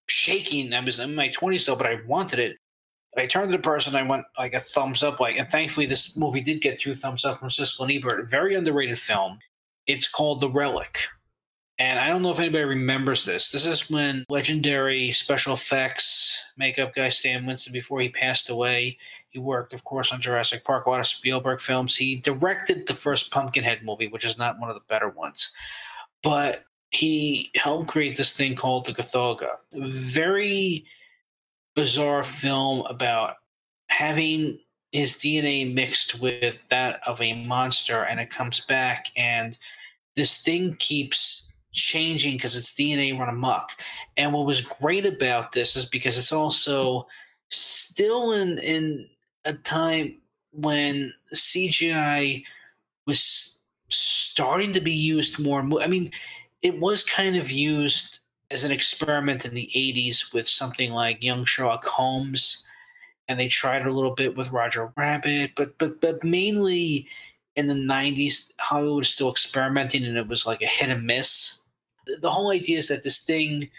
shaking. 0.08 0.74
I 0.74 0.80
was 0.80 1.00
in 1.00 1.14
my 1.14 1.30
20s 1.30 1.66
though, 1.66 1.76
but 1.76 1.86
I 1.86 2.00
wanted 2.08 2.40
it. 2.40 2.58
I 3.18 3.26
turned 3.26 3.52
to 3.52 3.58
the 3.58 3.64
person, 3.64 3.96
I 3.96 4.04
went 4.04 4.26
like 4.38 4.54
a 4.54 4.60
thumbs 4.60 5.02
up, 5.02 5.20
like, 5.20 5.38
and 5.38 5.50
thankfully 5.50 5.88
this 5.88 6.16
movie 6.16 6.42
did 6.42 6.62
get 6.62 6.80
two 6.80 6.94
thumbs 6.94 7.26
up 7.26 7.38
from 7.38 7.50
Siskel 7.50 7.82
and 7.82 7.92
Ebert. 7.92 8.30
Very 8.30 8.54
underrated 8.54 9.00
film. 9.00 9.40
It's 9.88 10.10
called 10.10 10.42
The 10.42 10.50
Relic. 10.50 11.08
And 11.80 12.00
I 12.00 12.10
don't 12.10 12.24
know 12.24 12.32
if 12.32 12.40
anybody 12.40 12.64
remembers 12.64 13.24
this. 13.24 13.52
This 13.52 13.66
is 13.66 13.90
when 13.90 14.26
legendary 14.30 15.12
special 15.12 15.54
effects 15.54 16.44
makeup 16.58 16.94
guy 16.94 17.10
Stan 17.10 17.46
Winston, 17.46 17.72
before 17.72 18.02
he 18.02 18.10
passed 18.10 18.50
away, 18.50 18.98
he 19.30 19.40
worked, 19.40 19.74
of 19.74 19.84
course, 19.84 20.12
on 20.12 20.20
Jurassic 20.20 20.64
Park, 20.64 20.86
a 20.86 20.90
lot 20.90 21.00
of 21.00 21.08
Spielberg 21.08 21.60
films. 21.62 21.96
He 21.96 22.18
directed 22.18 22.88
the 22.88 22.94
first 22.94 23.32
Pumpkinhead 23.32 23.84
movie, 23.84 24.08
which 24.08 24.26
is 24.26 24.38
not 24.38 24.60
one 24.60 24.70
of 24.70 24.76
the 24.76 24.82
better 24.90 25.10
ones. 25.10 25.54
But 26.24 26.64
he 26.90 27.52
helped 27.56 27.90
create 27.90 28.18
this 28.18 28.36
thing 28.36 28.56
called 28.56 28.86
the 28.86 28.94
Kothoga. 28.94 29.50
Very 29.74 30.86
bizarre 31.76 32.24
film 32.24 32.82
about 32.88 33.36
having 33.90 34.60
his 34.92 35.16
DNA 35.16 35.74
mixed 35.74 36.20
with 36.20 36.68
that 36.70 37.00
of 37.06 37.22
a 37.22 37.46
monster, 37.46 38.04
and 38.04 38.20
it 38.20 38.30
comes 38.30 38.62
back, 38.62 39.08
and 39.16 39.58
this 40.16 40.44
thing 40.44 40.76
keeps 40.80 41.52
changing 41.74 42.34
because 42.34 42.56
its 42.56 42.74
DNA 42.74 43.18
run 43.18 43.30
amok. 43.30 43.72
And 44.16 44.34
what 44.34 44.46
was 44.46 44.62
great 44.62 45.06
about 45.06 45.52
this 45.52 45.76
is 45.76 45.86
because 45.86 46.18
it's 46.18 46.32
also 46.32 47.08
still 47.50 48.32
in 48.32 48.58
in 48.60 49.08
a 49.46 49.54
time 49.54 50.18
when 50.52 51.14
CGI 51.34 52.44
was 53.06 53.60
starting 53.90 54.74
to 54.74 54.82
be 54.82 54.94
used 54.94 55.40
more. 55.40 55.64
I 55.82 55.88
mean, 55.88 56.12
it 56.62 56.80
was 56.80 57.04
kind 57.04 57.36
of 57.36 57.52
used 57.52 58.20
as 58.50 58.64
an 58.64 58.72
experiment 58.72 59.46
in 59.46 59.54
the 59.54 59.70
80s 59.76 60.34
with 60.34 60.48
something 60.48 60.92
like 60.92 61.24
Young 61.24 61.46
Sherlock 61.46 61.86
Holmes 61.86 62.67
and 63.28 63.40
they 63.40 63.48
tried 63.48 63.82
it 63.82 63.88
a 63.88 63.94
little 63.94 64.16
bit 64.16 64.36
with 64.36 64.52
Roger 64.52 64.92
Rabbit, 64.96 65.52
but 65.56 65.78
but 65.78 66.02
but 66.02 66.24
mainly 66.24 67.08
in 67.56 67.68
the 67.68 67.74
90s 67.74 68.54
Hollywood 68.60 69.00
was 69.00 69.10
still 69.10 69.32
experimenting 69.32 70.06
and 70.06 70.18
it 70.18 70.28
was 70.28 70.46
like 70.46 70.62
a 70.62 70.68
hit 70.68 70.90
and 70.90 71.06
miss. 71.06 71.64
The, 72.06 72.18
the 72.22 72.32
whole 72.32 72.52
idea 72.52 72.78
is 72.78 72.88
that 72.88 73.04
this 73.04 73.26
thing 73.26 73.70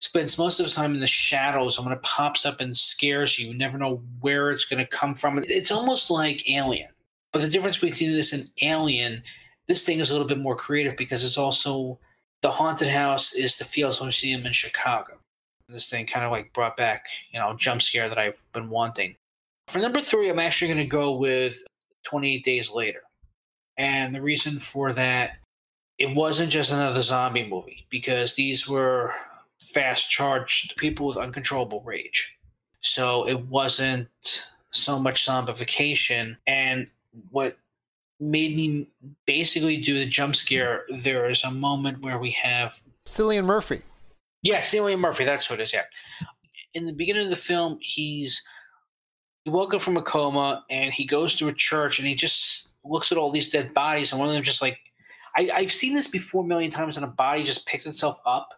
spends 0.00 0.38
most 0.38 0.58
of 0.60 0.66
the 0.66 0.72
time 0.72 0.94
in 0.94 1.00
the 1.00 1.06
shadows 1.06 1.78
and 1.78 1.86
when 1.86 1.96
it 1.96 2.02
pops 2.02 2.44
up 2.44 2.60
and 2.60 2.76
scares 2.76 3.38
you, 3.38 3.48
you 3.48 3.54
never 3.54 3.78
know 3.78 4.02
where 4.20 4.50
it's 4.50 4.64
going 4.64 4.84
to 4.84 4.96
come 4.96 5.14
from. 5.14 5.42
It's 5.46 5.70
almost 5.70 6.10
like 6.10 6.50
Alien. 6.50 6.90
But 7.32 7.42
the 7.42 7.48
difference 7.48 7.78
between 7.78 8.12
this 8.12 8.32
and 8.32 8.50
Alien, 8.62 9.22
this 9.66 9.84
thing 9.84 10.00
is 10.00 10.10
a 10.10 10.14
little 10.14 10.26
bit 10.26 10.38
more 10.38 10.56
creative 10.56 10.96
because 10.96 11.24
it's 11.24 11.38
also 11.38 11.98
the 12.42 12.50
haunted 12.50 12.88
house 12.88 13.34
is 13.34 13.58
the 13.58 13.64
Fields 13.64 14.00
Museum 14.00 14.46
in 14.46 14.52
Chicago. 14.52 15.17
This 15.68 15.88
thing 15.88 16.06
kind 16.06 16.24
of 16.24 16.32
like 16.32 16.52
brought 16.52 16.76
back, 16.76 17.04
you 17.30 17.38
know, 17.38 17.54
jump 17.54 17.82
scare 17.82 18.08
that 18.08 18.18
I've 18.18 18.42
been 18.52 18.70
wanting. 18.70 19.16
For 19.68 19.78
number 19.78 20.00
three, 20.00 20.30
I'm 20.30 20.38
actually 20.38 20.68
going 20.68 20.78
to 20.78 20.86
go 20.86 21.12
with 21.12 21.62
28 22.04 22.42
Days 22.42 22.72
Later. 22.72 23.02
And 23.76 24.14
the 24.14 24.22
reason 24.22 24.58
for 24.58 24.92
that, 24.94 25.36
it 25.98 26.14
wasn't 26.14 26.50
just 26.50 26.72
another 26.72 27.02
zombie 27.02 27.46
movie 27.46 27.86
because 27.90 28.34
these 28.34 28.68
were 28.68 29.14
fast 29.60 30.10
charged 30.10 30.76
people 30.76 31.06
with 31.06 31.16
uncontrollable 31.16 31.82
rage. 31.82 32.38
So 32.80 33.28
it 33.28 33.46
wasn't 33.48 34.08
so 34.70 34.98
much 34.98 35.26
zombification. 35.26 36.36
And 36.46 36.86
what 37.30 37.58
made 38.20 38.56
me 38.56 38.88
basically 39.26 39.76
do 39.78 39.98
the 39.98 40.06
jump 40.06 40.34
scare, 40.34 40.84
there 40.88 41.28
is 41.28 41.44
a 41.44 41.50
moment 41.50 42.00
where 42.00 42.18
we 42.18 42.30
have 42.32 42.80
Cillian 43.06 43.44
Murphy. 43.44 43.82
Yeah, 44.42 44.60
Cillian 44.60 45.00
Murphy, 45.00 45.24
that's 45.24 45.46
who 45.46 45.54
it 45.54 45.60
is, 45.60 45.72
yeah. 45.72 45.82
In 46.74 46.86
the 46.86 46.92
beginning 46.92 47.24
of 47.24 47.30
the 47.30 47.36
film, 47.36 47.78
he's 47.80 48.42
he 49.44 49.50
woke 49.50 49.72
up 49.72 49.80
from 49.80 49.96
a 49.96 50.02
coma 50.02 50.64
and 50.68 50.92
he 50.92 51.04
goes 51.04 51.36
to 51.36 51.48
a 51.48 51.54
church 51.54 51.98
and 51.98 52.06
he 52.06 52.14
just 52.14 52.76
looks 52.84 53.10
at 53.10 53.18
all 53.18 53.32
these 53.32 53.48
dead 53.48 53.72
bodies 53.72 54.12
and 54.12 54.20
one 54.20 54.28
of 54.28 54.34
them 54.34 54.42
just 54.42 54.60
like 54.60 54.78
I, 55.36 55.50
I've 55.54 55.72
seen 55.72 55.94
this 55.94 56.08
before 56.08 56.44
a 56.44 56.46
million 56.46 56.70
times 56.70 56.96
and 56.96 57.04
a 57.04 57.08
body 57.08 57.44
just 57.44 57.66
picks 57.66 57.86
itself 57.86 58.20
up. 58.26 58.48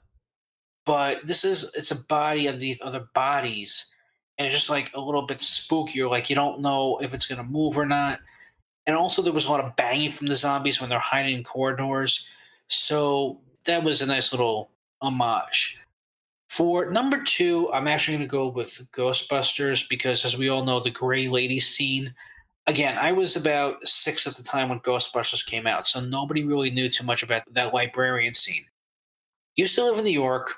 But 0.86 1.26
this 1.26 1.44
is 1.44 1.70
it's 1.74 1.90
a 1.90 2.04
body 2.04 2.48
underneath 2.48 2.80
other 2.82 3.06
bodies 3.14 3.92
and 4.38 4.46
it's 4.46 4.56
just 4.56 4.70
like 4.70 4.90
a 4.94 5.00
little 5.00 5.22
bit 5.22 5.38
spookier, 5.38 6.10
like 6.10 6.28
you 6.28 6.36
don't 6.36 6.60
know 6.60 6.98
if 7.02 7.14
it's 7.14 7.26
gonna 7.26 7.44
move 7.44 7.76
or 7.78 7.86
not. 7.86 8.20
And 8.86 8.96
also 8.96 9.22
there 9.22 9.32
was 9.32 9.46
a 9.46 9.50
lot 9.50 9.64
of 9.64 9.76
banging 9.76 10.10
from 10.10 10.26
the 10.26 10.34
zombies 10.34 10.80
when 10.80 10.90
they're 10.90 10.98
hiding 10.98 11.36
in 11.36 11.44
corridors. 11.44 12.28
So 12.68 13.40
that 13.66 13.84
was 13.84 14.02
a 14.02 14.06
nice 14.06 14.32
little 14.32 14.70
homage. 15.02 15.78
For 16.48 16.90
number 16.90 17.22
two, 17.22 17.72
I'm 17.72 17.86
actually 17.86 18.16
going 18.16 18.28
to 18.28 18.32
go 18.32 18.48
with 18.48 18.86
Ghostbusters 18.92 19.88
because, 19.88 20.24
as 20.24 20.36
we 20.36 20.48
all 20.48 20.64
know, 20.64 20.80
the 20.80 20.90
Gray 20.90 21.28
Lady 21.28 21.60
scene. 21.60 22.12
Again, 22.66 22.98
I 22.98 23.12
was 23.12 23.36
about 23.36 23.86
six 23.86 24.26
at 24.26 24.34
the 24.34 24.42
time 24.42 24.68
when 24.68 24.80
Ghostbusters 24.80 25.46
came 25.46 25.66
out, 25.66 25.86
so 25.88 26.00
nobody 26.00 26.44
really 26.44 26.70
knew 26.70 26.88
too 26.88 27.04
much 27.04 27.22
about 27.22 27.42
that 27.54 27.72
librarian 27.72 28.34
scene. 28.34 28.64
Used 29.56 29.76
to 29.76 29.84
live 29.84 29.98
in 29.98 30.04
New 30.04 30.10
York. 30.10 30.54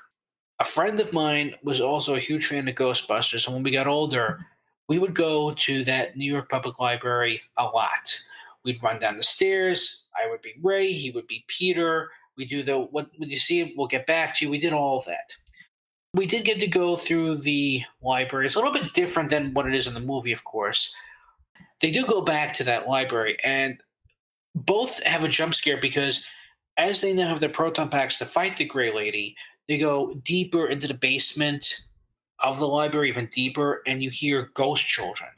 A 0.59 0.65
friend 0.65 0.99
of 0.99 1.13
mine 1.13 1.55
was 1.63 1.79
also 1.79 2.15
a 2.15 2.19
huge 2.19 2.47
fan 2.47 2.67
of 2.67 2.75
Ghostbusters, 2.75 3.45
and 3.45 3.53
when 3.53 3.63
we 3.63 3.71
got 3.71 3.87
older, 3.87 4.45
we 4.87 4.99
would 4.99 5.15
go 5.15 5.53
to 5.53 5.83
that 5.85 6.17
New 6.17 6.31
York 6.31 6.49
Public 6.49 6.79
Library 6.79 7.41
a 7.57 7.65
lot. 7.65 8.17
We'd 8.63 8.81
run 8.81 8.99
down 8.99 9.17
the 9.17 9.23
stairs. 9.23 10.07
I 10.15 10.29
would 10.29 10.41
be 10.41 10.55
Ray, 10.61 10.91
he 10.91 11.11
would 11.11 11.27
be 11.27 11.45
Peter. 11.47 12.09
We 12.37 12.45
do 12.45 12.63
the 12.63 12.79
what 12.79 13.09
when 13.17 13.29
you 13.29 13.37
see 13.37 13.61
it, 13.61 13.73
we'll 13.77 13.87
get 13.87 14.07
back 14.07 14.35
to 14.37 14.45
you. 14.45 14.51
We 14.51 14.59
did 14.59 14.73
all 14.73 14.97
of 14.97 15.05
that. 15.05 15.35
We 16.13 16.25
did 16.25 16.45
get 16.45 16.59
to 16.59 16.67
go 16.67 16.95
through 16.95 17.37
the 17.37 17.83
library. 18.01 18.45
It's 18.45 18.55
a 18.55 18.59
little 18.59 18.73
bit 18.73 18.93
different 18.93 19.29
than 19.29 19.53
what 19.53 19.67
it 19.67 19.73
is 19.73 19.87
in 19.87 19.93
the 19.93 19.99
movie, 19.99 20.31
of 20.31 20.43
course. 20.43 20.95
They 21.81 21.91
do 21.91 22.05
go 22.05 22.21
back 22.21 22.53
to 22.53 22.63
that 22.65 22.87
library, 22.87 23.37
and 23.43 23.81
both 24.55 25.01
have 25.03 25.23
a 25.23 25.27
jump 25.27 25.53
scare 25.53 25.77
because 25.77 26.25
as 26.77 27.01
they 27.01 27.13
now 27.13 27.27
have 27.27 27.39
their 27.39 27.49
proton 27.49 27.89
packs 27.89 28.17
to 28.19 28.25
fight 28.25 28.57
the 28.57 28.65
Gray 28.65 28.93
Lady, 28.93 29.35
they 29.67 29.77
go 29.77 30.13
deeper 30.23 30.67
into 30.67 30.87
the 30.87 30.93
basement 30.93 31.81
of 32.39 32.59
the 32.59 32.67
library, 32.67 33.09
even 33.09 33.27
deeper, 33.27 33.81
and 33.87 34.03
you 34.03 34.09
hear 34.09 34.51
ghost 34.53 34.85
children. 34.85 35.29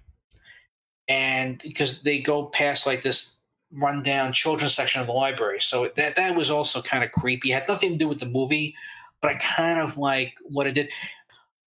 And 1.08 1.60
because 1.60 2.02
they 2.02 2.20
go 2.20 2.46
past 2.46 2.86
like 2.86 3.02
this 3.02 3.35
rundown 3.76 4.34
children's 4.34 4.74
section 4.74 5.02
of 5.02 5.08
the 5.08 5.14
library. 5.14 5.60
So 5.60 5.90
that 5.96 6.16
that 6.16 6.36
was 6.36 6.50
also 6.50 6.82
kind 6.82 7.04
of 7.04 7.12
creepy. 7.12 7.52
It 7.52 7.56
had 7.56 7.68
nothing 7.68 7.92
to 7.92 7.98
do 7.98 8.08
with 8.08 8.20
the 8.20 8.26
movie, 8.26 8.76
but 9.22 9.32
I 9.32 9.36
kind 9.36 9.80
of 9.80 9.98
like 9.98 10.38
what 10.50 10.68
it 10.68 10.74
did. 10.74 10.90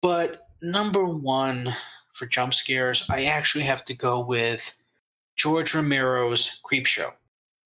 But 0.00 0.48
number 0.62 1.04
one 1.04 1.74
for 2.10 2.26
jump 2.26 2.54
scares, 2.54 3.08
I 3.10 3.24
actually 3.24 3.64
have 3.64 3.84
to 3.86 3.94
go 3.94 4.20
with 4.20 4.74
George 5.36 5.74
Romero's 5.74 6.60
Creepshow. 6.64 7.12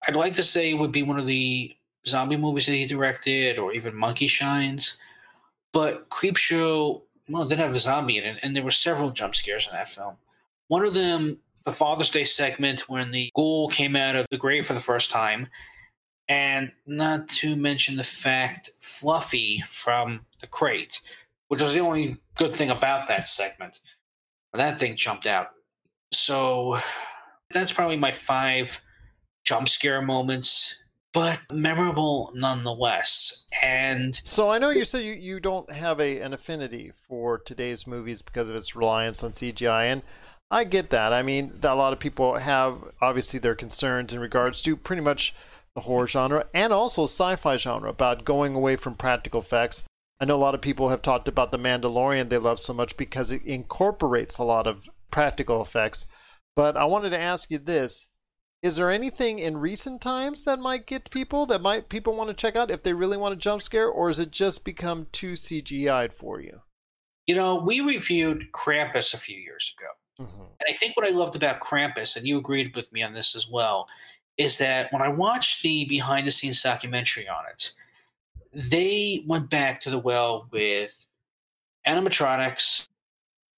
I'd 0.07 0.17
like 0.17 0.35
to 0.35 0.43
say 0.43 0.71
it 0.71 0.79
would 0.79 0.93
be 0.93 1.03
one 1.03 1.19
of 1.19 1.27
the 1.27 1.75
zombie 2.07 2.37
movies 2.37 2.67
that 2.67 2.73
he 2.73 2.87
directed, 2.87 3.59
or 3.59 3.73
even 3.73 3.95
Monkey 3.95 4.27
Shines. 4.27 4.99
But 5.73 6.11
Creepshow, 6.11 7.01
well, 7.29 7.43
it 7.43 7.49
didn't 7.49 7.67
have 7.67 7.77
a 7.77 7.81
zombie 7.81 8.19
in 8.19 8.25
it, 8.25 8.41
and 8.43 8.55
there 8.55 8.65
were 8.65 8.71
several 8.71 9.11
jump 9.11 9.35
scares 9.35 9.67
in 9.67 9.73
that 9.73 9.89
film. 9.89 10.17
One 10.69 10.85
of 10.85 10.95
them 10.95 11.39
the 11.65 11.73
Father's 11.73 12.11
Day 12.11 12.25
segment 12.25 12.89
when 12.89 13.11
the 13.11 13.31
ghoul 13.35 13.69
came 13.69 13.97
out 13.97 14.17
of 14.17 14.27
the 14.31 14.39
grave 14.39 14.67
for 14.67 14.75
the 14.75 14.81
first 14.81 15.11
time. 15.11 15.49
And 16.29 16.73
not 16.87 17.29
to 17.29 17.57
mention 17.57 17.97
the 17.97 18.05
fact 18.05 18.71
Fluffy 18.79 19.63
from 19.69 20.27
the 20.41 20.47
crate, 20.47 21.01
which 21.49 21.61
was 21.61 21.75
the 21.75 21.81
only 21.81 22.19
good 22.37 22.57
thing 22.57 22.71
about 22.71 23.09
that 23.09 23.27
segment. 23.27 23.81
That 24.55 24.79
thing 24.79 24.97
jumped 24.97 25.27
out. 25.27 25.49
So 26.13 26.79
that's 27.51 27.73
probably 27.73 27.97
my 27.97 28.13
five 28.13 28.81
jump 29.45 29.69
scare 29.69 30.03
moments, 30.03 30.83
but 31.13 31.41
memorable 31.51 32.33
nonetheless. 32.35 33.47
And 33.63 34.21
so 34.25 34.51
I 34.51 34.59
know 34.59 34.71
you 34.71 34.85
said 34.85 35.05
you, 35.05 35.15
you 35.15 35.41
don't 35.41 35.73
have 35.73 36.01
a 36.01 36.21
an 36.21 36.33
affinity 36.33 36.93
for 37.09 37.39
today's 37.39 37.87
movies 37.87 38.23
because 38.23 38.49
of 38.49 38.57
its 38.57 38.77
reliance 38.77 39.23
on 39.23 39.33
CGI, 39.33 39.93
and 39.93 40.03
I 40.53 40.65
get 40.65 40.91
that. 40.91 41.15
I 41.15 41.23
mean, 41.23 41.59
a 41.63 41.75
lot 41.75 41.95
of 41.95 41.99
people 41.99 42.37
have 42.37 42.77
obviously 43.01 43.41
their 43.41 43.55
concerns 43.55 44.13
in 44.13 44.21
regards 44.21 44.61
to 44.63 44.77
pretty 44.77 45.01
much 45.01 45.35
the 45.75 45.81
horror 45.81 46.07
genre 46.07 46.45
and 46.53 46.75
also 46.75 47.05
sci-fi 47.05 47.57
genre 47.57 47.89
about 47.89 48.27
going 48.27 48.55
away 48.55 48.77
from 48.77 48.95
practical 48.95 49.41
effects. 49.41 49.83
I 50.21 50.27
know 50.27 50.35
a 50.35 50.37
lot 50.37 50.55
of 50.55 50.61
people 50.61 50.91
have 50.91 51.01
talked 51.01 51.27
about 51.27 51.53
the 51.53 51.59
Mandalorian 51.59 52.29
they 52.29 52.37
love 52.37 52.61
so 52.61 52.75
much 52.75 52.99
because 52.99 53.33
it 53.33 53.43
incorporates 53.47 54.37
a 54.37 54.45
lot 54.45 54.67
of 54.67 54.91
practical 55.11 55.63
effects. 55.63 56.05
But 56.55 56.77
I 56.77 56.85
wanted 56.85 57.11
to 57.11 57.19
ask 57.19 57.51
you 57.51 57.57
this: 57.57 58.09
Is 58.63 58.77
there 58.77 58.91
anything 58.91 59.39
in 59.39 59.57
recent 59.57 60.03
times 60.03 60.45
that 60.45 60.59
might 60.59 60.87
get 60.87 61.11
people 61.11 61.47
that 61.47 61.63
might 61.63 61.89
people 61.89 62.15
want 62.15 62.29
to 62.29 62.35
check 62.35 62.57
out 62.57 62.71
if 62.71 62.83
they 62.83 62.93
really 62.93 63.17
want 63.17 63.33
a 63.33 63.39
jump 63.39 63.63
scare, 63.63 63.89
or 63.89 64.09
has 64.09 64.19
it 64.19 64.31
just 64.31 64.67
become 64.67 65.07
too 65.13 65.33
CGI'd 65.33 66.13
for 66.13 66.43
you? 66.43 66.59
You 67.27 67.37
know, 67.37 67.55
we 67.55 67.81
reviewed 67.81 68.53
Krampus 68.53 69.15
a 69.15 69.17
few 69.17 69.39
years 69.39 69.75
ago 69.79 69.89
Mm-hmm. 70.23 70.43
And 70.43 70.67
I 70.69 70.73
think 70.73 70.97
what 70.97 71.07
I 71.07 71.11
loved 71.11 71.37
about 71.37 71.61
Krampus, 71.61 72.17
and 72.17 72.27
you 72.27 72.39
agreed 72.39 72.75
with 72.77 72.93
me 72.93 73.03
on 73.03 73.13
this 73.13 73.35
as 73.35 73.49
well, 73.49 73.89
is 74.39 74.59
that 74.59 74.93
when 74.93 75.03
I 75.03 75.09
watched 75.09 75.63
the 75.63 75.85
behind 75.87 76.27
the 76.27 76.31
scenes 76.31 76.63
documentary 76.63 77.29
on 77.29 77.45
it, 77.51 77.73
they 78.53 79.25
went 79.27 79.51
back 79.51 79.81
to 79.81 79.91
the 79.91 79.99
well 79.99 80.49
with 80.53 81.07
animatronics, 81.87 82.89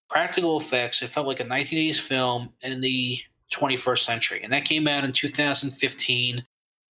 practical 0.09 0.59
effects. 0.59 1.03
It 1.03 1.11
felt 1.11 1.27
like 1.27 1.41
a 1.41 1.45
1980s 1.45 2.01
film 2.01 2.51
in 2.63 2.81
the 2.81 3.19
21st 3.53 3.99
century. 3.99 4.41
And 4.43 4.53
that 4.53 4.65
came 4.65 4.89
out 4.89 5.05
in 5.05 5.13
2015. 5.13 6.45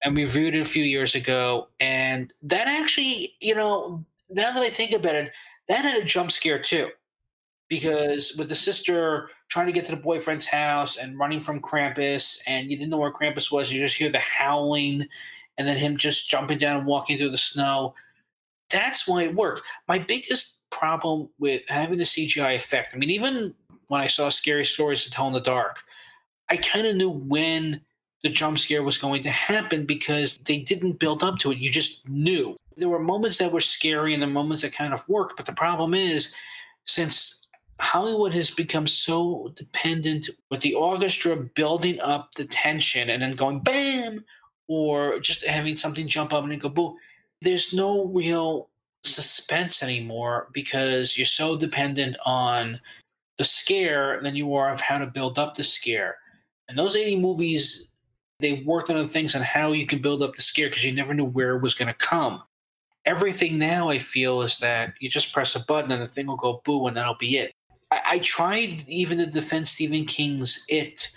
And 0.03 0.15
we 0.15 0.23
reviewed 0.23 0.55
it 0.55 0.61
a 0.61 0.65
few 0.65 0.83
years 0.83 1.15
ago. 1.15 1.69
And 1.79 2.33
that 2.41 2.67
actually, 2.67 3.35
you 3.39 3.55
know, 3.55 4.03
now 4.29 4.51
that 4.51 4.63
I 4.63 4.69
think 4.69 4.91
about 4.91 5.15
it, 5.15 5.31
that 5.67 5.85
had 5.85 6.01
a 6.01 6.05
jump 6.05 6.31
scare 6.31 6.59
too 6.59 6.89
because 7.71 8.35
with 8.37 8.49
the 8.49 8.55
sister 8.55 9.29
trying 9.47 9.65
to 9.65 9.71
get 9.71 9.85
to 9.85 9.91
the 9.91 9.97
boyfriend's 9.97 10.45
house 10.45 10.97
and 10.97 11.17
running 11.17 11.39
from 11.39 11.61
Krampus, 11.61 12.41
and 12.45 12.69
you 12.69 12.75
didn't 12.75 12.89
know 12.89 12.97
where 12.97 13.13
Krampus 13.13 13.49
was, 13.49 13.71
you 13.71 13.81
just 13.81 13.95
hear 13.95 14.11
the 14.11 14.19
howling, 14.19 15.07
and 15.57 15.65
then 15.65 15.77
him 15.77 15.95
just 15.95 16.29
jumping 16.29 16.57
down 16.57 16.79
and 16.79 16.85
walking 16.85 17.17
through 17.17 17.29
the 17.29 17.37
snow. 17.37 17.95
That's 18.69 19.07
why 19.07 19.23
it 19.23 19.33
worked. 19.33 19.61
My 19.87 19.99
biggest 19.99 20.59
problem 20.69 21.29
with 21.39 21.61
having 21.69 21.97
the 21.97 22.03
CGI 22.03 22.55
effect, 22.55 22.91
I 22.93 22.97
mean, 22.97 23.09
even 23.09 23.55
when 23.87 24.01
I 24.01 24.07
saw 24.07 24.27
Scary 24.27 24.65
Stories 24.65 25.05
to 25.05 25.09
Tell 25.11 25.27
in 25.27 25.33
the 25.33 25.39
Dark, 25.39 25.81
I 26.49 26.57
kind 26.57 26.85
of 26.85 26.97
knew 26.97 27.09
when 27.09 27.79
the 28.21 28.29
jump 28.29 28.59
scare 28.59 28.83
was 28.83 28.97
going 28.97 29.23
to 29.23 29.29
happen 29.29 29.85
because 29.85 30.37
they 30.39 30.57
didn't 30.57 30.99
build 30.99 31.23
up 31.23 31.39
to 31.39 31.51
it. 31.51 31.57
You 31.57 31.71
just 31.71 32.07
knew. 32.09 32.57
There 32.75 32.89
were 32.89 32.99
moments 32.99 33.37
that 33.37 33.53
were 33.53 33.61
scary 33.61 34.13
and 34.13 34.21
the 34.21 34.27
moments 34.27 34.61
that 34.63 34.73
kind 34.73 34.93
of 34.93 35.07
worked, 35.07 35.37
but 35.37 35.45
the 35.45 35.53
problem 35.53 35.93
is, 35.93 36.35
since 36.83 37.40
Hollywood 37.81 38.31
has 38.33 38.51
become 38.51 38.85
so 38.85 39.51
dependent 39.55 40.29
with 40.51 40.61
the 40.61 40.75
orchestra 40.75 41.35
building 41.35 41.99
up 41.99 42.33
the 42.35 42.45
tension 42.45 43.09
and 43.09 43.23
then 43.23 43.35
going 43.35 43.59
bam, 43.59 44.23
or 44.67 45.19
just 45.19 45.43
having 45.43 45.75
something 45.75 46.07
jump 46.07 46.31
up 46.31 46.43
and 46.43 46.61
go 46.61 46.69
boom. 46.69 46.95
There's 47.41 47.73
no 47.73 48.05
real 48.05 48.69
suspense 49.03 49.81
anymore 49.81 50.49
because 50.53 51.17
you're 51.17 51.25
so 51.25 51.57
dependent 51.57 52.17
on 52.23 52.79
the 53.39 53.43
scare 53.43 54.21
than 54.21 54.35
you 54.35 54.53
are 54.53 54.71
of 54.71 54.79
how 54.79 54.99
to 54.99 55.07
build 55.07 55.39
up 55.39 55.55
the 55.55 55.63
scare. 55.63 56.17
And 56.69 56.77
those 56.77 56.95
80 56.95 57.19
movies, 57.19 57.89
they 58.39 58.63
worked 58.65 58.91
on 58.91 58.97
the 58.99 59.07
things 59.07 59.35
on 59.35 59.41
how 59.41 59.71
you 59.71 59.87
can 59.87 59.99
build 59.99 60.21
up 60.21 60.35
the 60.35 60.43
scare 60.43 60.69
because 60.69 60.83
you 60.83 60.93
never 60.93 61.15
knew 61.15 61.25
where 61.25 61.55
it 61.55 61.63
was 61.63 61.73
going 61.73 61.87
to 61.87 61.95
come. 61.95 62.43
Everything 63.05 63.57
now, 63.57 63.89
I 63.89 63.97
feel, 63.97 64.43
is 64.43 64.59
that 64.59 64.93
you 64.99 65.09
just 65.09 65.33
press 65.33 65.55
a 65.55 65.65
button 65.65 65.91
and 65.91 66.01
the 66.01 66.07
thing 66.07 66.27
will 66.27 66.37
go 66.37 66.61
boo 66.63 66.85
and 66.85 66.95
that'll 66.95 67.15
be 67.15 67.37
it. 67.37 67.51
I, 67.91 68.01
I 68.05 68.19
tried 68.19 68.87
even 68.87 69.17
to 69.19 69.25
defend 69.25 69.67
Stephen 69.67 70.05
King's 70.05 70.65
It 70.69 71.11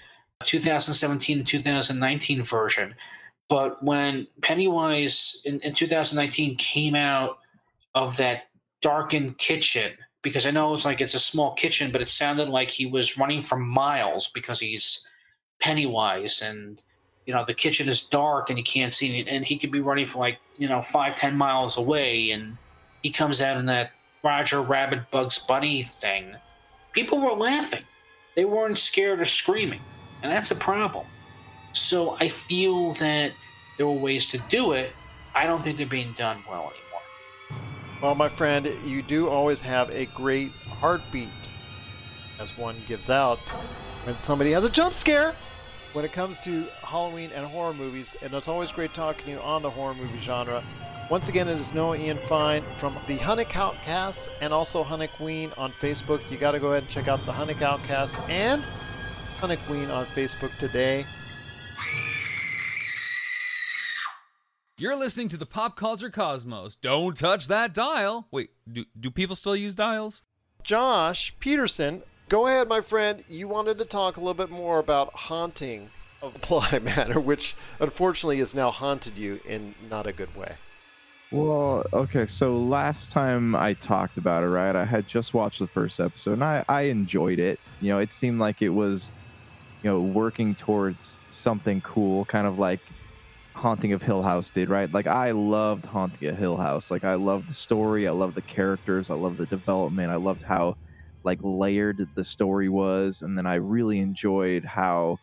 2017 0.45 1.45
2019 1.45 2.43
version, 2.43 2.95
but 3.49 3.83
when 3.83 4.27
Pennywise 4.43 5.41
in, 5.45 5.61
in 5.61 5.75
2019 5.75 6.57
came 6.57 6.95
out 6.95 7.39
of 7.95 8.17
that 8.17 8.49
darkened 8.83 9.39
kitchen, 9.39 9.93
because 10.23 10.47
I 10.47 10.51
know 10.51 10.75
it's 10.75 10.85
like 10.85 11.01
it's 11.01 11.15
a 11.15 11.21
small 11.21 11.55
kitchen, 11.55 11.91
but 11.91 12.01
it 12.03 12.09
sounded 12.09 12.49
like 12.49 12.71
he 12.71 12.87
was 12.87 13.17
running 13.17 13.41
for 13.41 13.59
miles 13.59 14.29
because 14.29 14.61
he's 14.61 15.09
Pennywise 15.61 16.43
and 16.43 16.83
you 17.27 17.33
know 17.33 17.45
the 17.45 17.55
kitchen 17.55 17.89
is 17.89 18.07
dark 18.07 18.51
and 18.51 18.59
you 18.59 18.65
can't 18.65 18.93
see 18.93 19.19
it 19.21 19.29
and 19.29 19.45
he 19.45 19.57
could 19.57 19.71
be 19.71 19.81
running 19.81 20.07
for 20.07 20.19
like 20.19 20.39
you 20.59 20.69
know 20.69 20.83
five 20.83 21.17
ten 21.17 21.37
miles 21.37 21.79
away 21.79 22.31
and 22.31 22.57
he 23.03 23.11
comes 23.11 23.41
out 23.41 23.57
in 23.57 23.67
that 23.67 23.91
roger 24.23 24.61
rabbit 24.61 25.11
bugs 25.11 25.39
bunny 25.39 25.83
thing 25.83 26.35
people 26.95 27.21
were 27.21 27.33
laughing. 27.33 27.85
they 28.37 28.45
weren't 28.45 28.79
scared 28.79 29.21
or 29.21 29.25
screaming. 29.25 29.81
And 30.23 30.33
that's 30.33 30.51
a 30.51 30.57
problem. 30.57 31.07
So 31.73 32.17
I 32.19 32.29
feel 32.29 32.93
that 32.95 33.33
there 33.77 33.87
were 33.87 33.93
ways 33.93 34.29
to 34.29 34.39
do 34.49 34.73
it. 34.73 34.93
I 35.35 35.47
don't 35.47 35.63
think 35.63 35.77
they're 35.77 35.87
being 35.87 36.15
done 36.17 36.39
well 36.49 36.63
anymore. 36.63 37.61
Well, 38.01 38.15
my 38.15 38.29
friend, 38.29 38.67
you 38.85 39.03
do 39.03 39.29
always 39.29 39.61
have 39.61 39.91
a 39.91 40.07
great 40.07 40.51
heartbeat 40.53 41.29
as 42.41 42.57
one 42.57 42.77
gives 42.89 43.11
out 43.11 43.39
when 44.05 44.17
somebody 44.17 44.53
has 44.53 44.65
a 44.65 44.71
jump 44.71 44.95
scare 44.95 45.35
when 45.93 46.05
it 46.05 46.13
comes 46.13 46.41
to 46.41 46.65
Halloween 46.83 47.31
and 47.35 47.47
horror 47.47 47.73
movies, 47.73 48.17
and 48.21 48.35
it's 48.35 48.49
always 48.49 48.73
great 48.73 48.93
talking 48.93 49.25
to 49.27 49.31
you 49.33 49.39
on 49.39 49.63
the 49.63 49.71
horror 49.71 49.95
movie 49.95 50.19
genre. 50.21 50.63
Once 51.11 51.29
again, 51.29 51.49
it 51.49 51.57
is 51.57 51.75
Noah 51.75 51.97
Ian 51.99 52.19
Fine 52.19 52.63
from 52.77 52.97
the 53.07 53.17
Hunnick 53.19 53.55
Outcasts 53.57 54.29
and 54.41 54.53
also 54.53 54.83
Hunnick 54.83 55.11
on 55.59 55.71
Facebook. 55.73 56.21
You 56.31 56.39
got 56.39 56.53
to 56.53 56.59
go 56.59 56.69
ahead 56.69 56.85
and 56.85 56.91
check 56.91 57.09
out 57.09 57.25
the 57.27 57.33
Hunnick 57.33 57.63
Outcasts 57.63 58.19
and 58.29 58.65
Hunnick 59.39 59.59
on 59.91 60.07
Facebook 60.07 60.57
today. 60.59 61.05
You're 64.79 64.97
listening 64.97 65.29
to 65.29 65.37
the 65.37 65.47
Pop 65.47 65.77
Culture 65.77 66.11
Cosmos. 66.11 66.75
Don't 66.77 67.17
touch 67.17 67.49
that 67.49 67.75
dial. 67.75 68.27
Wait, 68.31 68.51
do, 68.71 68.85
do 68.99 69.11
people 69.11 69.37
still 69.37 69.55
use 69.55 69.75
dials? 69.75 70.23
Josh 70.63 71.39
Peterson 71.39 72.03
Go 72.31 72.47
ahead, 72.47 72.69
my 72.69 72.81
friend. 72.81 73.23
You 73.29 73.49
wanted 73.49 73.79
to 73.79 73.85
talk 73.85 74.17
a 74.17 74.21
little 74.21 74.35
bit 74.35 74.51
more 74.51 74.79
about 74.79 75.13
haunting 75.15 75.91
of 76.23 76.41
Bly 76.41 76.79
Manor, 76.83 77.21
which 77.21 77.55
unfortunately 77.79 78.39
has 78.39 78.55
now 78.55 78.71
haunted 78.71 79.19
you 79.19 79.41
in 79.47 79.75
not 79.91 80.07
a 80.07 80.13
good 80.13 80.35
way. 80.35 80.57
Well, 81.35 81.85
okay, 81.93 82.27
so 82.27 82.57
last 82.57 83.11
time 83.11 83.57
I 83.57 83.75
talked 83.75 84.19
about 84.19 84.45
it, 84.45 84.47
right, 84.47 84.77
I 84.77 84.85
had 84.85 85.09
just 85.09 85.35
watched 85.35 85.59
the 85.59 85.67
first 85.67 85.99
episode 85.99 86.35
and 86.35 86.45
I, 86.45 86.65
I 86.69 86.83
enjoyed 86.83 87.41
it. 87.41 87.59
You 87.81 87.89
know, 87.89 87.99
it 87.99 88.13
seemed 88.13 88.39
like 88.39 88.63
it 88.63 88.69
was, 88.69 89.11
you 89.83 89.91
know, 89.91 90.01
working 90.01 90.55
towards 90.55 91.17
something 91.29 91.81
cool, 91.81 92.25
kind 92.27 92.47
of 92.47 92.61
like 92.61 92.79
Haunting 93.57 93.93
of 93.93 94.01
Hill 94.03 94.23
House 94.23 94.49
did, 94.49 94.69
right? 94.69 94.89
Like 94.93 95.09
I 95.09 95.33
loved 95.33 95.87
Haunting 95.87 96.29
of 96.29 96.39
Hill 96.39 96.57
House. 96.57 96.89
Like 96.89 97.03
I 97.03 97.15
loved 97.15 97.51
the 97.51 97.55
story, 97.55 98.07
I 98.07 98.13
loved 98.13 98.37
the 98.37 98.43
characters, 98.43 99.11
I 99.11 99.15
loved 99.15 99.39
the 99.39 99.47
development, 99.47 100.13
I 100.13 100.17
loved 100.17 100.43
how 100.43 100.77
like 101.25 101.41
layered 101.43 102.09
the 102.15 102.23
story 102.23 102.69
was 102.69 103.23
and 103.23 103.37
then 103.37 103.47
i 103.47 103.55
really 103.55 103.99
enjoyed 103.99 104.63
how 104.63 105.19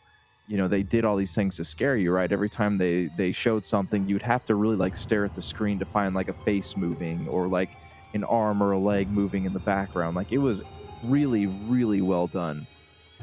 you 0.52 0.58
know 0.58 0.68
they 0.68 0.84
did 0.84 1.06
all 1.06 1.16
these 1.16 1.34
things 1.34 1.56
to 1.56 1.64
scare 1.64 1.95
you 1.95 2.12
right? 2.12 2.30
Every 2.30 2.49
time 2.49 2.78
they 2.78 3.10
they 3.16 3.32
showed 3.32 3.64
something 3.64 4.08
you'd 4.10 4.22
have 4.22 4.43
to 4.45 4.56
really 4.56 4.76
like 4.76 4.97
stare 4.97 5.24
at 5.24 5.34
the 5.34 5.41
screen 5.41 5.80
to 5.80 5.86
find 5.86 6.14
like 6.14 6.28
a 6.28 6.34
face 6.34 6.76
moving 6.76 7.26
or 7.30 7.47
like 7.47 7.70
an 8.14 8.26
arm 8.26 8.62
or 8.62 8.74
a 8.74 8.78
leg 8.78 9.10
moving 9.10 9.45
in 9.45 9.54
the 9.54 9.60
background. 9.60 10.18
Like 10.18 10.34
it 10.34 10.39
was 10.39 10.62
really 11.06 11.45
really 11.45 12.02
well 12.02 12.28
done. 12.28 12.68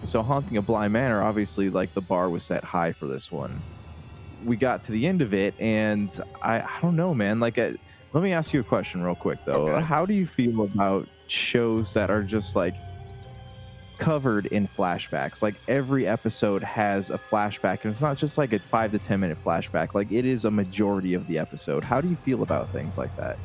So 0.05 0.22
haunting 0.22 0.57
of 0.57 0.64
bly 0.64 0.89
manor 0.89 1.22
obviously 1.22 1.68
like 1.68 1.93
the 1.93 2.01
bar 2.01 2.31
was 2.31 2.45
set 2.45 2.64
high 2.64 2.93
for 2.93 3.07
this 3.07 3.31
one. 3.31 3.61
We 4.43 4.57
got 4.57 4.85
to 4.85 4.93
the 4.93 5.07
end 5.07 5.20
of 5.20 5.35
it 5.35 5.55
and 5.61 6.09
i 6.41 6.62
i 6.62 6.79
don't 6.81 6.97
know 6.97 7.12
man. 7.12 7.41
Like 7.41 7.59
a, 7.59 7.74
uh, 7.74 7.76
let 8.14 8.22
me 8.22 8.33
ask 8.33 8.55
you 8.55 8.61
a 8.61 8.64
question 8.64 9.03
real 9.03 9.14
quick 9.14 9.45
though. 9.45 9.68
Okay. 9.68 9.83
how 9.85 10.07
do 10.07 10.14
you 10.14 10.26
feel 10.26 10.62
about 10.62 11.07
shows 11.26 11.93
that 11.93 12.11
are 12.11 12.22
just 12.22 12.57
like 12.57 12.74
covered 13.99 14.46
in 14.46 14.68
flashbacks. 14.68 15.42
Like 15.42 15.57
every 15.66 16.07
episode 16.07 16.62
has 16.62 17.11
a 17.11 17.18
flashback, 17.18 17.82
and 17.82 17.92
it's 17.92 18.01
not 18.01 18.16
just 18.16 18.38
like 18.38 18.53
a 18.53 18.59
five 18.59 18.92
to 18.92 18.99
ten 18.99 19.20
minute 19.20 19.38
flashback. 19.44 19.94
Like 19.94 20.11
it 20.11 20.24
is 20.24 20.44
a 20.44 20.51
majority 20.51 21.14
of 21.14 21.26
the 21.26 21.38
episode. 21.38 21.84
How 21.84 22.01
do 22.01 22.09
you 22.09 22.16
feel 22.16 22.42
about 22.42 22.70
things 22.72 22.96
like 22.96 23.14
that? 23.16 23.38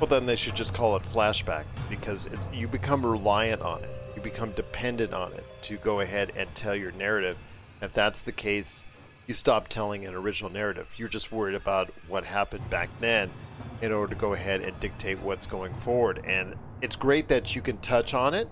Well, 0.00 0.08
then 0.08 0.26
they 0.26 0.36
should 0.36 0.54
just 0.54 0.74
call 0.74 0.96
it 0.96 1.02
flashback 1.02 1.64
because 1.90 2.26
it, 2.26 2.38
you 2.52 2.68
become 2.68 3.04
reliant 3.04 3.62
on 3.62 3.82
it. 3.82 3.90
You 4.14 4.22
become 4.22 4.52
dependent 4.52 5.12
on 5.12 5.32
it 5.32 5.44
to 5.62 5.76
go 5.76 6.00
ahead 6.00 6.32
and 6.36 6.52
tell 6.54 6.74
your 6.74 6.92
narrative. 6.92 7.36
If 7.80 7.92
that's 7.92 8.22
the 8.22 8.32
case, 8.32 8.84
you 9.26 9.34
stop 9.34 9.68
telling 9.68 10.06
an 10.06 10.14
original 10.14 10.50
narrative. 10.50 10.88
You're 10.96 11.08
just 11.08 11.30
worried 11.30 11.54
about 11.54 11.92
what 12.08 12.24
happened 12.24 12.68
back 12.70 12.88
then 13.00 13.30
in 13.82 13.92
order 13.92 14.14
to 14.14 14.20
go 14.20 14.32
ahead 14.32 14.60
and 14.60 14.78
dictate 14.80 15.20
what's 15.20 15.46
going 15.46 15.74
forward. 15.74 16.22
And 16.24 16.54
it's 16.80 16.96
great 16.96 17.28
that 17.28 17.54
you 17.54 17.62
can 17.62 17.78
touch 17.78 18.14
on 18.14 18.34
it, 18.34 18.48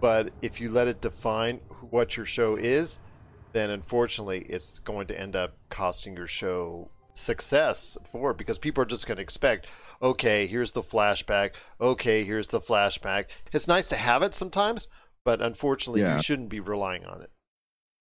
but 0.00 0.30
if 0.42 0.60
you 0.60 0.70
let 0.70 0.88
it 0.88 1.00
define 1.00 1.60
what 1.90 2.16
your 2.16 2.26
show 2.26 2.56
is, 2.56 2.98
then 3.52 3.70
unfortunately 3.70 4.46
it's 4.48 4.78
going 4.78 5.06
to 5.06 5.18
end 5.18 5.34
up 5.34 5.56
costing 5.70 6.16
your 6.16 6.26
show 6.26 6.90
success 7.14 7.96
for 8.10 8.32
it 8.32 8.36
because 8.36 8.58
people 8.58 8.82
are 8.82 8.86
just 8.86 9.06
going 9.06 9.16
to 9.16 9.22
expect 9.22 9.66
okay 10.02 10.46
here's 10.46 10.72
the 10.72 10.82
flashback. 10.82 11.52
Okay 11.80 12.24
here's 12.24 12.48
the 12.48 12.60
flashback. 12.60 13.26
It's 13.52 13.66
nice 13.66 13.88
to 13.88 13.96
have 13.96 14.22
it 14.22 14.34
sometimes 14.34 14.88
but 15.24 15.40
unfortunately 15.40 16.02
yeah. 16.02 16.16
you 16.16 16.22
shouldn't 16.22 16.50
be 16.50 16.60
relying 16.60 17.06
on 17.06 17.22
it 17.22 17.30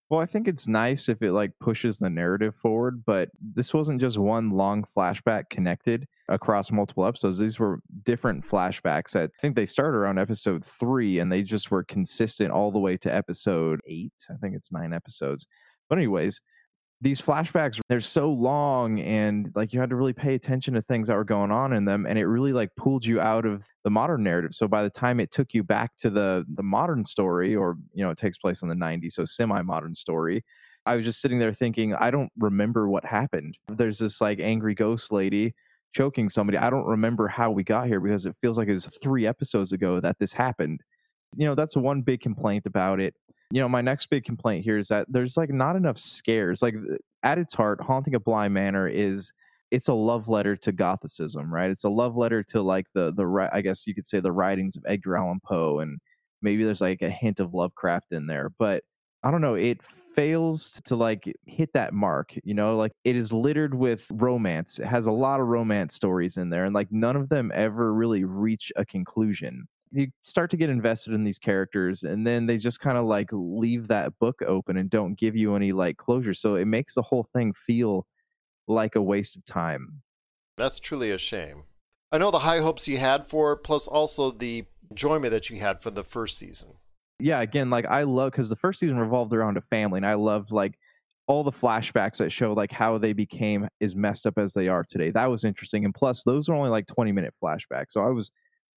well, 0.10 0.20
I 0.20 0.28
think 0.28 0.48
it's 0.48 0.68
nice 0.68 1.10
if 1.10 1.22
it 1.22 1.32
like 1.32 1.52
pushes 1.60 1.98
the 1.98 2.10
narrative 2.10 2.56
forward, 2.56 3.04
but 3.06 3.30
this 3.42 3.74
wasn't 3.74 4.02
just 4.02 4.18
one 4.20 4.52
long 4.52 4.86
flashback 4.96 5.50
connected 5.50 6.08
across 6.30 6.72
multiple 6.72 7.06
episodes. 7.08 7.40
These 7.40 7.58
were 7.58 7.80
different 8.04 8.48
flashbacks. 8.48 9.16
I 9.16 9.30
think 9.42 9.56
they 9.56 9.66
started 9.66 9.98
around 9.98 10.20
episode 10.20 10.64
three 10.64 11.18
and 11.18 11.32
they 11.32 11.42
just 11.42 11.72
were 11.72 11.84
consistent 11.84 12.52
all 12.52 12.72
the 12.72 12.80
way 12.80 12.98
to 12.98 13.14
episode 13.14 13.82
eight. 13.88 14.14
I 14.30 14.36
think 14.36 14.56
it's 14.56 14.72
nine 14.72 14.94
episodes. 14.94 15.48
But, 15.90 15.98
anyways, 15.98 16.40
these 17.02 17.22
flashbacks 17.22 17.80
they're 17.90 18.00
so 18.00 18.32
long 18.32 19.00
and 19.02 19.52
like 19.54 19.74
you 19.74 19.80
had 19.80 19.90
to 19.90 19.96
really 19.96 20.14
pay 20.14 20.34
attention 20.34 20.74
to 20.74 20.82
things 20.82 21.08
that 21.08 21.16
were 21.16 21.26
going 21.26 21.52
on 21.52 21.74
in 21.74 21.86
them 21.86 22.06
and 22.06 22.18
it 22.18 22.26
really 22.26 22.54
like 22.54 22.70
pulled 22.78 23.06
you 23.06 23.20
out 23.20 23.46
of 23.46 23.66
the 23.84 23.90
modern 23.90 24.24
narrative. 24.24 24.54
So 24.54 24.68
by 24.68 24.82
the 24.82 24.90
time 24.90 25.20
it 25.20 25.32
took 25.32 25.54
you 25.54 25.64
back 25.64 25.92
to 25.98 26.10
the 26.10 26.46
the 26.56 26.64
modern 26.64 27.06
story 27.06 27.56
or 27.56 27.78
you 27.94 28.04
know 28.04 28.12
it 28.12 28.18
takes 28.18 28.38
place 28.38 28.62
in 28.62 28.70
the 28.70 28.76
90s 28.76 29.14
so 29.14 29.26
semi 29.26 29.62
modern 29.62 29.94
story 29.94 30.44
i 30.86 30.96
was 30.96 31.06
just 31.06 31.22
sitting 31.22 31.38
there 31.38 31.54
thinking 31.54 31.94
i 31.96 32.10
don't 32.10 32.32
remember 32.38 32.88
what 32.88 33.06
happened. 33.06 33.58
There's 33.68 34.00
this 34.00 34.22
like 34.22 34.40
angry 34.40 34.74
ghost 34.74 35.12
lady 35.12 35.54
choking 35.94 36.28
somebody. 36.30 36.58
I 36.58 36.70
don't 36.70 36.86
remember 36.86 37.28
how 37.28 37.52
we 37.52 37.64
got 37.64 37.88
here 37.88 38.00
because 38.00 38.26
it 38.26 38.36
feels 38.42 38.58
like 38.58 38.68
it 38.68 38.74
was 38.74 38.88
3 38.88 39.26
episodes 39.26 39.72
ago 39.72 40.00
that 40.00 40.20
this 40.20 40.34
happened. 40.34 40.82
You 41.36 41.46
know 41.46 41.56
that's 41.56 41.76
one 41.76 42.02
big 42.02 42.22
complaint 42.22 42.66
about 42.66 43.00
it 43.02 43.16
you 43.52 43.62
know, 43.62 43.70
my 43.70 43.82
next 43.82 44.10
big 44.10 44.24
complaint 44.24 44.64
here 44.64 44.78
is 44.78 44.88
that 44.88 45.06
there's 45.10 45.38
like 45.38 45.50
not 45.50 45.76
enough 45.76 45.98
scares. 45.98 46.62
Like 46.62 46.76
at 47.24 47.38
its 47.38 47.54
heart, 47.54 47.82
Haunting 47.82 48.16
a 48.16 48.20
Bly 48.20 48.48
Manor 48.48 48.88
is 48.88 49.32
it's 49.72 49.88
a 49.88 49.94
love 49.94 50.28
letter 50.28 50.56
to 50.56 50.74
Gothicism, 50.74 51.50
right? 51.50 51.70
It's 51.70 51.84
a 51.84 51.90
love 51.90 52.16
letter 52.16 52.44
to 52.44 52.62
like 52.62 52.88
the 52.94 53.12
the 53.14 53.50
I 53.52 53.62
guess 53.62 53.86
you 53.88 53.94
could 53.94 54.08
say 54.08 54.20
the 54.20 54.32
writings 54.32 54.76
of 54.76 54.84
Edgar 54.88 55.18
Allan 55.18 55.40
Poe, 55.44 55.80
and 55.80 56.00
maybe 56.42 56.64
there's 56.64 56.82
like 56.82 57.02
a 57.02 57.10
hint 57.10 57.40
of 57.40 57.54
Lovecraft 57.54 58.12
in 58.12 58.28
there, 58.28 58.50
but 58.58 58.84
I 59.24 59.32
don't 59.32 59.42
know. 59.42 59.56
It 59.56 59.82
fails 60.16 60.80
to 60.86 60.96
like 60.96 61.32
hit 61.46 61.74
that 61.74 61.94
mark, 61.94 62.34
you 62.44 62.54
know, 62.54 62.78
like 62.78 62.94
it 63.04 63.16
is 63.16 63.34
littered 63.34 63.76
with 63.76 64.06
romance. 64.12 64.80
It 64.80 64.86
has 64.86 65.08
a 65.08 65.12
lot 65.12 65.40
of 65.40 65.48
romance 65.48 65.96
stories 65.96 66.38
in 66.38 66.50
there, 66.50 66.66
and 66.66 66.74
like 66.76 66.92
none 66.92 67.16
of 67.16 67.30
them 67.30 67.52
ever 67.54 67.94
really 67.94 68.24
reach 68.24 68.72
a 68.76 68.86
conclusion 68.86 69.68
you 69.92 70.08
start 70.24 70.50
to 70.52 70.58
get 70.58 70.70
invested 70.70 71.14
in 71.14 71.24
these 71.24 71.40
characters 71.40 72.04
and 72.04 72.26
then 72.26 72.46
they 72.46 72.58
just 72.58 72.80
kind 72.80 72.98
of 72.98 73.06
like 73.06 73.30
leave 73.32 73.88
that 73.88 74.18
book 74.20 74.42
open 74.46 74.78
and 74.78 74.90
don't 74.90 75.18
give 75.18 75.36
you 75.36 75.56
any 75.56 75.72
like 75.72 75.98
closure 75.98 76.34
so 76.34 76.56
it 76.56 76.66
makes 76.66 76.96
the 76.96 77.02
whole 77.02 77.28
thing 77.34 77.54
feel 77.54 78.06
like 78.68 78.96
a 78.96 79.02
waste 79.02 79.36
of 79.36 79.46
time. 79.46 80.02
That's 80.58 80.80
truly 80.80 81.12
a 81.12 81.18
shame. 81.18 81.66
I 82.12 82.18
know 82.18 82.32
the 82.32 82.40
high 82.40 82.60
hopes 82.60 82.88
you 82.88 82.98
had 82.98 83.26
for 83.26 83.54
it 83.54 83.58
plus 83.58 83.88
also 83.88 84.32
the 84.32 84.66
enjoyment 84.90 85.32
that 85.32 85.50
you 85.50 85.58
had 85.60 85.82
for 85.82 85.92
the 85.92 86.04
first 86.04 86.38
season. 86.38 86.74
Yeah 87.20 87.40
again 87.42 87.70
like 87.70 87.86
i 87.86 88.04
love 88.04 88.32
because 88.32 88.50
the 88.50 88.58
first 88.58 88.80
season 88.80 88.98
revolved 88.98 89.34
around 89.34 89.56
a 89.56 89.62
family 89.62 90.00
and 90.00 90.06
i 90.06 90.16
loved 90.16 90.52
like 90.52 90.78
all 91.28 91.44
the 91.44 91.52
flashbacks 91.52 92.18
that 92.18 92.32
show 92.32 92.54
like 92.54 92.72
how 92.72 92.98
they 92.98 93.14
became 93.14 93.68
as 93.82 93.96
messed 93.96 94.28
up 94.28 94.38
as 94.38 94.54
they 94.54 94.68
are 94.68 94.84
today. 94.84 95.10
That 95.10 95.32
was 95.32 95.44
interesting 95.44 95.86
and 95.86 95.94
plus 95.94 96.24
those 96.24 96.50
are 96.50 96.54
only 96.54 96.70
like 96.70 96.88
20 96.88 97.12
minute 97.14 97.34
flashbacks 97.42 97.92
so 97.92 98.02
i 98.02 98.10
was 98.10 98.32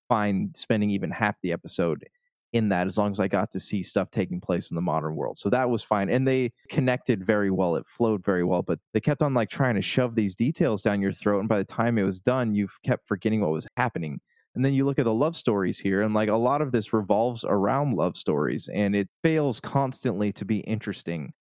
fine 0.08 0.50
spending 0.54 0.90
even 0.90 1.10
half 1.10 1.36
the 1.42 1.52
episode 1.52 2.04
in 2.52 2.70
that 2.70 2.86
as 2.86 2.96
long 2.96 3.12
as 3.12 3.20
I 3.20 3.28
got 3.28 3.50
to 3.52 3.60
see 3.60 3.82
stuff 3.82 4.10
taking 4.10 4.40
place 4.40 4.70
in 4.70 4.74
the 4.74 4.80
modern 4.82 5.14
world. 5.14 5.36
So 5.36 5.50
that 5.50 5.68
was 5.68 5.82
fine. 5.82 6.08
And 6.08 6.26
they 6.26 6.52
connected 6.70 7.24
very 7.24 7.50
well. 7.50 7.76
It 7.76 7.86
flowed 7.86 8.24
very 8.24 8.44
well, 8.44 8.62
but 8.62 8.78
they 8.94 9.00
kept 9.00 9.22
on 9.22 9.34
like 9.34 9.50
trying 9.50 9.74
to 9.74 9.82
shove 9.82 10.14
these 10.14 10.34
details 10.34 10.80
down 10.80 11.02
your 11.02 11.12
throat. 11.12 11.40
And 11.40 11.48
by 11.48 11.58
the 11.58 11.64
time 11.64 11.98
it 11.98 12.04
was 12.04 12.20
done, 12.20 12.54
you 12.54 12.68
kept 12.84 13.06
forgetting 13.06 13.42
what 13.42 13.50
was 13.50 13.66
happening. 13.76 14.20
And 14.54 14.64
then 14.64 14.72
you 14.72 14.86
look 14.86 14.98
at 14.98 15.04
the 15.04 15.14
love 15.14 15.36
stories 15.36 15.78
here, 15.78 16.02
and 16.02 16.14
like 16.14 16.28
a 16.28 16.36
lot 16.36 16.62
of 16.62 16.72
this 16.72 16.92
revolves 16.92 17.44
around 17.46 17.94
love 17.94 18.16
stories, 18.16 18.68
and 18.72 18.96
it 18.96 19.08
fails 19.22 19.60
constantly 19.60 20.32
to 20.32 20.44
be 20.44 20.58
interesting. 20.60 21.32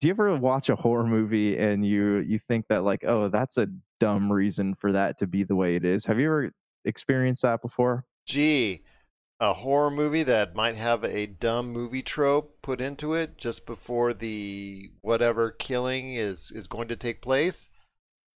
Do 0.00 0.06
you 0.06 0.12
ever 0.12 0.36
watch 0.36 0.68
a 0.68 0.76
horror 0.76 1.06
movie 1.06 1.58
and 1.58 1.84
you 1.84 2.18
you 2.18 2.38
think 2.38 2.66
that 2.68 2.84
like, 2.84 3.02
oh, 3.04 3.28
that's 3.28 3.56
a 3.56 3.68
dumb 3.98 4.30
reason 4.30 4.74
for 4.74 4.92
that 4.92 5.18
to 5.18 5.26
be 5.26 5.42
the 5.42 5.56
way 5.56 5.74
it 5.74 5.84
is? 5.84 6.04
Have 6.04 6.20
you 6.20 6.26
ever 6.26 6.52
experienced 6.86 7.42
that 7.42 7.60
before? 7.60 8.04
Gee, 8.26 8.82
a 9.38 9.52
horror 9.52 9.90
movie 9.90 10.22
that 10.22 10.54
might 10.54 10.76
have 10.76 11.04
a 11.04 11.26
dumb 11.26 11.70
movie 11.70 12.02
trope 12.02 12.62
put 12.62 12.80
into 12.80 13.12
it 13.14 13.36
just 13.36 13.66
before 13.66 14.14
the 14.14 14.90
whatever 15.02 15.50
killing 15.50 16.14
is 16.14 16.50
is 16.50 16.66
going 16.66 16.88
to 16.88 16.96
take 16.96 17.20
place. 17.20 17.68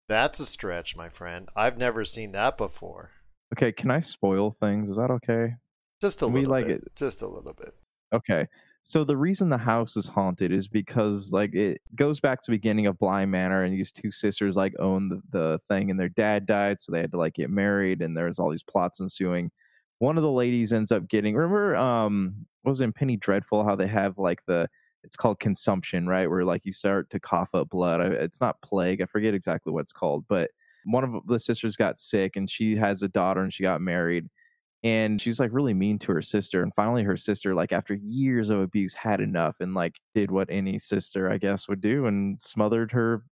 That's 0.09 0.39
a 0.39 0.45
stretch, 0.45 0.97
my 0.97 1.07
friend. 1.07 1.49
I've 1.55 1.77
never 1.77 2.03
seen 2.03 2.31
that 2.33 2.57
before. 2.57 3.11
Okay, 3.55 3.71
can 3.71 3.91
I 3.91 3.99
spoil 3.99 4.51
things? 4.51 4.89
Is 4.89 4.97
that 4.97 5.11
okay? 5.11 5.55
Just 6.01 6.21
a 6.21 6.25
little 6.25 6.41
we 6.41 6.45
like 6.47 6.67
bit. 6.67 6.81
It. 6.81 6.95
Just 6.95 7.21
a 7.21 7.27
little 7.27 7.53
bit. 7.53 7.73
Okay. 8.13 8.47
So 8.89 9.03
the 9.03 9.15
reason 9.15 9.49
the 9.49 9.57
house 9.59 9.95
is 9.95 10.07
haunted 10.07 10.51
is 10.51 10.67
because 10.67 11.31
like 11.31 11.53
it 11.53 11.79
goes 11.95 12.19
back 12.19 12.41
to 12.41 12.49
the 12.49 12.57
beginning 12.57 12.87
of 12.87 12.97
Bly 12.97 13.23
Manor, 13.23 13.63
and 13.63 13.71
these 13.71 13.91
two 13.91 14.09
sisters 14.09 14.55
like 14.55 14.73
own 14.79 15.09
the, 15.09 15.21
the 15.29 15.59
thing, 15.69 15.91
and 15.91 15.99
their 15.99 16.09
dad 16.09 16.47
died, 16.47 16.81
so 16.81 16.91
they 16.91 16.99
had 16.99 17.11
to 17.11 17.17
like 17.19 17.35
get 17.35 17.51
married, 17.51 18.01
and 18.01 18.17
there's 18.17 18.39
all 18.39 18.49
these 18.49 18.63
plots 18.63 18.99
ensuing. 18.99 19.51
One 19.99 20.17
of 20.17 20.23
the 20.23 20.31
ladies 20.31 20.73
ends 20.73 20.91
up 20.91 21.07
getting. 21.07 21.35
Remember, 21.35 21.75
um, 21.75 22.47
was 22.63 22.81
in 22.81 22.91
Penny 22.91 23.15
Dreadful 23.15 23.63
how 23.63 23.75
they 23.75 23.85
have 23.85 24.17
like 24.17 24.43
the 24.47 24.67
it's 25.03 25.15
called 25.15 25.39
consumption, 25.39 26.07
right? 26.07 26.27
Where 26.27 26.43
like 26.43 26.65
you 26.65 26.71
start 26.71 27.11
to 27.11 27.19
cough 27.19 27.53
up 27.53 27.69
blood. 27.69 28.01
It's 28.01 28.41
not 28.41 28.59
plague. 28.63 29.03
I 29.03 29.05
forget 29.05 29.35
exactly 29.35 29.71
what 29.71 29.81
it's 29.81 29.93
called, 29.93 30.25
but 30.27 30.49
one 30.85 31.03
of 31.03 31.27
the 31.27 31.39
sisters 31.39 31.75
got 31.75 31.99
sick, 31.99 32.35
and 32.35 32.49
she 32.49 32.75
has 32.77 33.03
a 33.03 33.07
daughter, 33.07 33.43
and 33.43 33.53
she 33.53 33.61
got 33.61 33.81
married 33.81 34.29
and 34.83 35.19
she's 35.19 35.39
like 35.39 35.51
really 35.53 35.73
mean 35.73 35.99
to 35.99 36.13
her 36.13 36.21
sister 36.21 36.63
and 36.63 36.73
finally 36.75 37.03
her 37.03 37.17
sister 37.17 37.53
like 37.53 37.71
after 37.71 37.95
years 37.95 38.49
of 38.49 38.59
abuse 38.59 38.93
had 38.93 39.19
enough 39.19 39.55
and 39.59 39.73
like 39.73 39.95
did 40.15 40.31
what 40.31 40.47
any 40.49 40.79
sister 40.79 41.29
i 41.29 41.37
guess 41.37 41.67
would 41.67 41.81
do 41.81 42.05
and 42.05 42.41
smothered 42.41 42.91
her 42.91 43.23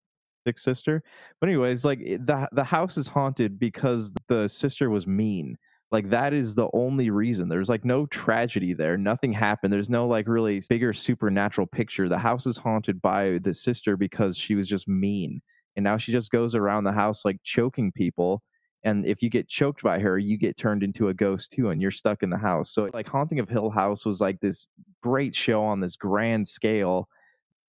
sick 0.48 0.58
sister. 0.58 1.04
But 1.39 1.50
anyways 1.50 1.84
like 1.86 2.00
the 2.00 2.48
the 2.52 2.64
house 2.64 2.98
is 2.98 3.08
haunted 3.08 3.60
because 3.60 4.12
the 4.28 4.48
sister 4.48 4.89
was 4.89 5.06
mean. 5.06 5.58
Like 5.91 6.10
that 6.10 6.34
is 6.34 6.56
the 6.56 6.70
only 6.74 7.10
reason. 7.10 7.48
There's 7.48 7.70
like 7.70 7.86
no 7.86 8.06
tragedy 8.08 8.74
there. 8.74 8.98
Nothing 8.98 9.32
happened. 9.32 9.72
There's 9.72 9.89
no 9.89 10.06
like 10.08 10.28
really 10.28 10.62
bigger 10.68 10.91
supernatural 10.93 11.68
picture. 11.68 12.10
The 12.10 12.18
house 12.18 12.45
is 12.45 12.58
haunted 12.58 13.02
by 13.02 13.39
the 13.41 13.54
sister 13.54 13.95
because 13.95 14.38
she 14.38 14.56
was 14.56 14.68
just 14.68 14.88
mean 14.88 15.41
and 15.78 15.84
now 15.84 15.95
she 15.95 16.12
just 16.12 16.32
goes 16.32 16.56
around 16.56 16.84
the 16.84 16.91
house 16.91 17.24
like 17.24 17.38
choking 17.43 17.91
people 17.91 18.41
and 18.88 19.06
if 19.06 19.22
you 19.22 19.30
get 19.30 19.50
choked 19.50 19.84
by 19.84 20.00
her 20.00 20.18
you 20.18 20.38
get 20.38 20.56
turned 20.56 20.82
into 20.82 21.10
a 21.10 21.14
ghost 21.14 21.52
too 21.52 21.70
and 21.70 21.82
you're 21.82 21.92
stuck 21.92 22.24
in 22.24 22.30
the 22.30 22.38
house. 22.38 22.72
So 22.72 22.90
like 22.94 23.08
haunting 23.08 23.40
of 23.40 23.50
hill 23.50 23.70
house 23.70 24.06
was 24.06 24.22
like 24.22 24.40
this 24.40 24.68
great 25.04 25.36
show 25.36 25.62
on 25.62 25.82
this 25.82 25.98
grand 25.98 26.48
scale. 26.48 27.10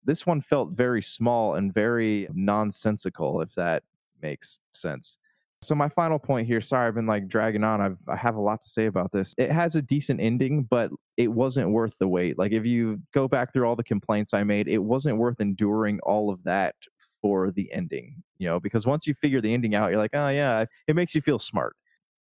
This 0.05 0.25
one 0.25 0.41
felt 0.41 0.71
very 0.71 1.03
small 1.03 1.55
and 1.55 1.75
very 1.75 2.29
nonsensical 2.33 3.41
if 3.41 3.53
that 3.57 3.83
makes 4.23 4.59
sense. 4.75 5.19
So 5.61 5.75
my 5.75 5.89
final 5.89 6.21
point 6.21 6.47
here 6.47 6.61
sorry 6.61 6.87
i've 6.87 6.95
been 6.95 7.07
like 7.07 7.27
dragging 7.27 7.65
on 7.65 7.81
I've, 7.81 7.99
i 8.07 8.15
have 8.15 8.37
a 8.37 8.41
lot 8.41 8.61
to 8.63 8.69
say 8.69 8.87
about 8.87 9.11
this. 9.11 9.35
It 9.39 9.51
has 9.51 9.75
a 9.75 9.83
decent 9.83 10.21
ending 10.21 10.63
but 10.63 10.93
it 11.17 11.33
wasn't 11.33 11.71
worth 11.71 11.99
the 11.99 12.07
wait. 12.07 12.39
Like 12.39 12.53
if 12.53 12.65
you 12.65 13.01
go 13.13 13.27
back 13.27 13.53
through 13.53 13.67
all 13.67 13.75
the 13.75 13.83
complaints 13.83 14.35
i 14.35 14.45
made 14.45 14.69
it 14.69 14.79
wasn't 14.79 15.19
worth 15.19 15.41
enduring 15.41 15.99
all 16.05 16.31
of 16.31 16.45
that 16.45 16.77
for 17.21 17.51
the 17.51 17.73
ending, 17.73 18.23
you 18.39 18.49
know, 18.49 18.61
because 18.61 18.87
once 18.87 19.07
you 19.07 19.15
figure 19.15 19.41
the 19.41 19.53
ending 19.53 19.75
out, 19.75 19.91
you're 19.91 19.99
like, 19.99 20.15
oh 20.15 20.29
yeah, 20.29 20.65
it 20.87 20.97
makes 20.97 21.15
you 21.15 21.21
feel 21.21 21.39
smart. 21.39 21.77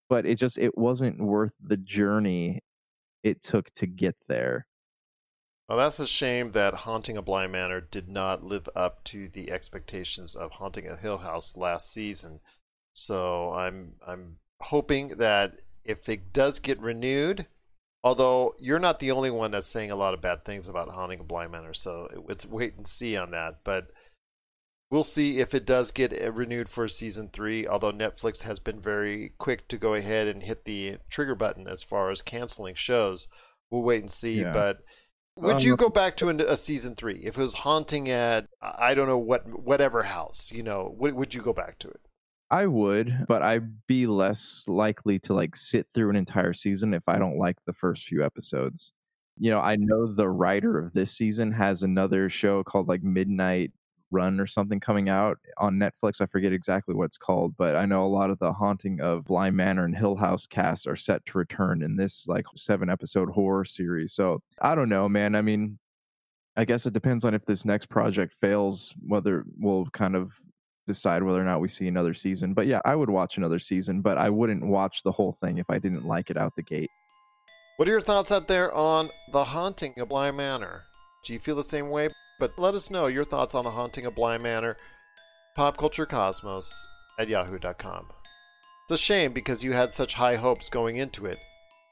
But 0.10 0.26
it 0.26 0.36
just 0.36 0.58
it 0.58 0.78
wasn't 0.78 1.20
worth 1.20 1.54
the 1.60 1.78
journey 1.78 2.62
it 3.24 3.41
took 3.41 3.74
to 3.74 3.88
get 3.88 4.16
there. 4.28 4.68
Well, 5.68 5.80
that's 5.80 6.00
a 6.00 6.06
shame 6.06 6.52
that 6.52 6.76
Haunting 6.76 7.18
a 7.18 7.24
Bly 7.24 7.48
Manor 7.48 7.82
did 7.82 8.08
not 8.08 8.43
live 8.43 8.70
up 8.76 9.04
to 9.06 9.28
the 9.28 9.52
expectations 9.52 10.36
of 10.36 10.52
Haunting 10.52 10.88
a 10.88 10.96
Hill 10.96 11.18
House 11.18 11.58
last 11.58 11.91
season. 11.91 12.39
So 12.93 13.52
I'm 13.52 13.96
I'm 14.08 14.38
hoping 14.62 15.10
that 15.18 15.56
if 15.84 16.08
it 16.08 16.32
does 16.32 16.60
get 16.60 16.80
renewed, 16.80 17.48
although 18.04 18.56
you're 18.60 18.80
not 18.80 19.00
the 19.00 19.12
only 19.12 19.32
one 19.32 19.52
that's 19.52 19.68
saying 19.68 19.89
a 19.89 19.96
lot 19.96 20.14
of 20.14 20.22
bad 20.22 20.46
things 20.46 20.68
about 20.68 20.89
Haunting 20.89 21.20
a 21.20 21.24
Bly 21.24 21.48
Manor, 21.48 21.74
so 21.74 22.10
it's 22.30 22.46
wait 22.46 22.76
and 22.78 22.88
see 22.88 23.18
on 23.18 23.32
that. 23.32 23.62
But 23.64 23.91
we'll 24.91 25.03
see 25.03 25.39
if 25.39 25.53
it 25.53 25.65
does 25.65 25.91
get 25.91 26.13
uh, 26.13 26.31
renewed 26.31 26.69
for 26.69 26.88
season 26.88 27.29
three. 27.31 27.67
Although 27.67 27.91
Netflix 27.91 28.43
has 28.43 28.59
been 28.59 28.79
very 28.79 29.33
quick 29.38 29.67
to 29.69 29.77
go 29.77 29.93
ahead 29.93 30.27
and 30.27 30.41
hit 30.41 30.65
the 30.65 30.97
trigger 31.09 31.36
button 31.36 31.67
as 31.67 31.83
far 31.83 32.09
as 32.11 32.21
canceling 32.21 32.75
shows. 32.75 33.27
We'll 33.69 33.81
wait 33.81 34.01
and 34.01 34.11
see. 34.11 34.41
Yeah. 34.41 34.53
But 34.53 34.79
would 35.38 35.55
um, 35.55 35.61
you 35.61 35.75
go 35.75 35.89
back 35.89 36.15
to 36.17 36.29
a, 36.29 36.55
season 36.55 36.95
three 36.95 37.19
if 37.23 37.38
it 37.38 37.41
was 37.41 37.55
haunting 37.55 38.09
at 38.09 38.47
I 38.61 38.93
don't 38.93 39.07
know 39.07 39.17
what 39.17 39.47
whatever 39.59 40.03
house? 40.03 40.51
You 40.53 40.63
know, 40.63 40.93
would 40.97 41.13
would 41.13 41.33
you 41.33 41.41
go 41.41 41.53
back 41.53 41.79
to 41.79 41.89
it? 41.89 41.99
I 42.51 42.67
would, 42.67 43.25
but 43.27 43.41
I'd 43.41 43.88
be 43.88 44.05
less 44.05 44.65
likely 44.67 45.19
to 45.19 45.33
like 45.33 45.55
sit 45.55 45.88
through 45.93 46.11
an 46.11 46.15
entire 46.15 46.53
season 46.53 46.93
if 46.93 47.03
I 47.07 47.17
don't 47.17 47.38
like 47.38 47.57
the 47.65 47.73
first 47.73 48.03
few 48.03 48.23
episodes. 48.23 48.93
You 49.38 49.51
know, 49.51 49.59
I 49.59 49.75
know 49.75 50.13
the 50.13 50.29
writer 50.29 50.77
of 50.77 50.93
this 50.93 51.11
season 51.11 51.51
has 51.53 51.83
another 51.83 52.29
show 52.29 52.63
called 52.63 52.88
like 52.88 53.03
Midnight 53.03 53.71
run 54.12 54.39
or 54.39 54.47
something 54.47 54.80
coming 54.80 55.10
out 55.10 55.38
on 55.58 55.76
Netflix. 55.76 56.22
I 56.22 56.26
forget 56.26 56.53
exactly 56.53 56.95
what 56.95 57.06
it's 57.06 57.18
called, 57.18 57.56
but 57.58 57.76
I 57.76 57.86
know 57.86 58.06
a 58.06 58.08
lot 58.08 58.30
of 58.30 58.39
the 58.39 58.53
haunting 58.53 59.01
of 59.01 59.26
Bly 59.26 59.49
Manor 59.49 59.86
and 59.86 59.95
Hill 59.95 60.16
House 60.16 60.47
cast 60.47 60.88
are 60.88 60.95
set 60.95 61.26
to 61.28 61.38
return 61.38 61.82
in 61.82 61.95
this 61.95 62.28
like 62.28 62.45
seven 62.56 62.89
episode 62.89 63.30
horror 63.32 63.66
series. 63.66 64.14
So 64.14 64.41
I 64.62 64.76
don't 64.76 64.89
know, 64.89 65.10
man. 65.10 65.36
I 65.36 65.41
mean, 65.41 65.80
I 66.56 66.66
guess 66.66 66.86
it 66.86 66.93
depends 66.93 67.26
on 67.26 67.34
if 67.34 67.45
this 67.45 67.66
next 67.66 67.89
project 67.89 68.34
fails, 68.34 68.93
whether 69.06 69.43
we'll 69.60 69.88
kind 69.88 70.16
of 70.16 70.34
decide 70.88 71.24
whether 71.24 71.41
or 71.41 71.45
not 71.45 71.60
we 71.60 71.68
see 71.68 71.88
another 71.88 72.14
season. 72.14 72.53
But 72.53 72.68
yeah, 72.68 72.80
I 72.86 72.95
would 72.95 73.10
watch 73.10 73.38
another 73.38 73.60
season, 73.60 74.01
but 74.01 74.18
I 74.18 74.30
wouldn't 74.30 74.66
watch 74.66 75.03
the 75.03 75.12
whole 75.12 75.38
thing 75.43 75.58
if 75.58 75.70
I 75.70 75.80
didn't 75.80 76.06
like 76.06 76.30
it 76.30 76.38
out 76.38 76.56
the 76.56 76.64
gate. 76.64 76.89
What 77.78 77.89
are 77.89 77.91
your 77.91 78.01
thoughts 78.01 78.32
out 78.32 78.47
there 78.47 78.74
on 78.74 79.10
The 79.34 79.43
Haunting 79.43 79.99
of 79.99 80.08
Bly 80.08 80.32
Manor? 80.32 80.84
Do 81.26 81.34
you 81.34 81.39
feel 81.39 81.56
the 81.56 81.64
same 81.64 81.89
way? 81.89 82.10
But 82.39 82.57
let 82.57 82.73
us 82.75 82.91
know 82.91 83.07
your 83.07 83.23
thoughts 83.23 83.55
on 83.55 83.63
the 83.63 83.71
haunting 83.71 84.05
of 84.05 84.15
Bly 84.15 84.38
Manor, 84.38 84.77
popculturecosmos 85.57 86.73
at 87.17 87.29
yahoo.com. 87.29 88.09
It's 88.83 89.01
a 89.01 89.03
shame 89.03 89.31
because 89.31 89.63
you 89.63 89.73
had 89.73 89.91
such 89.91 90.15
high 90.15 90.36
hopes 90.36 90.69
going 90.69 90.97
into 90.97 91.25
it, 91.25 91.39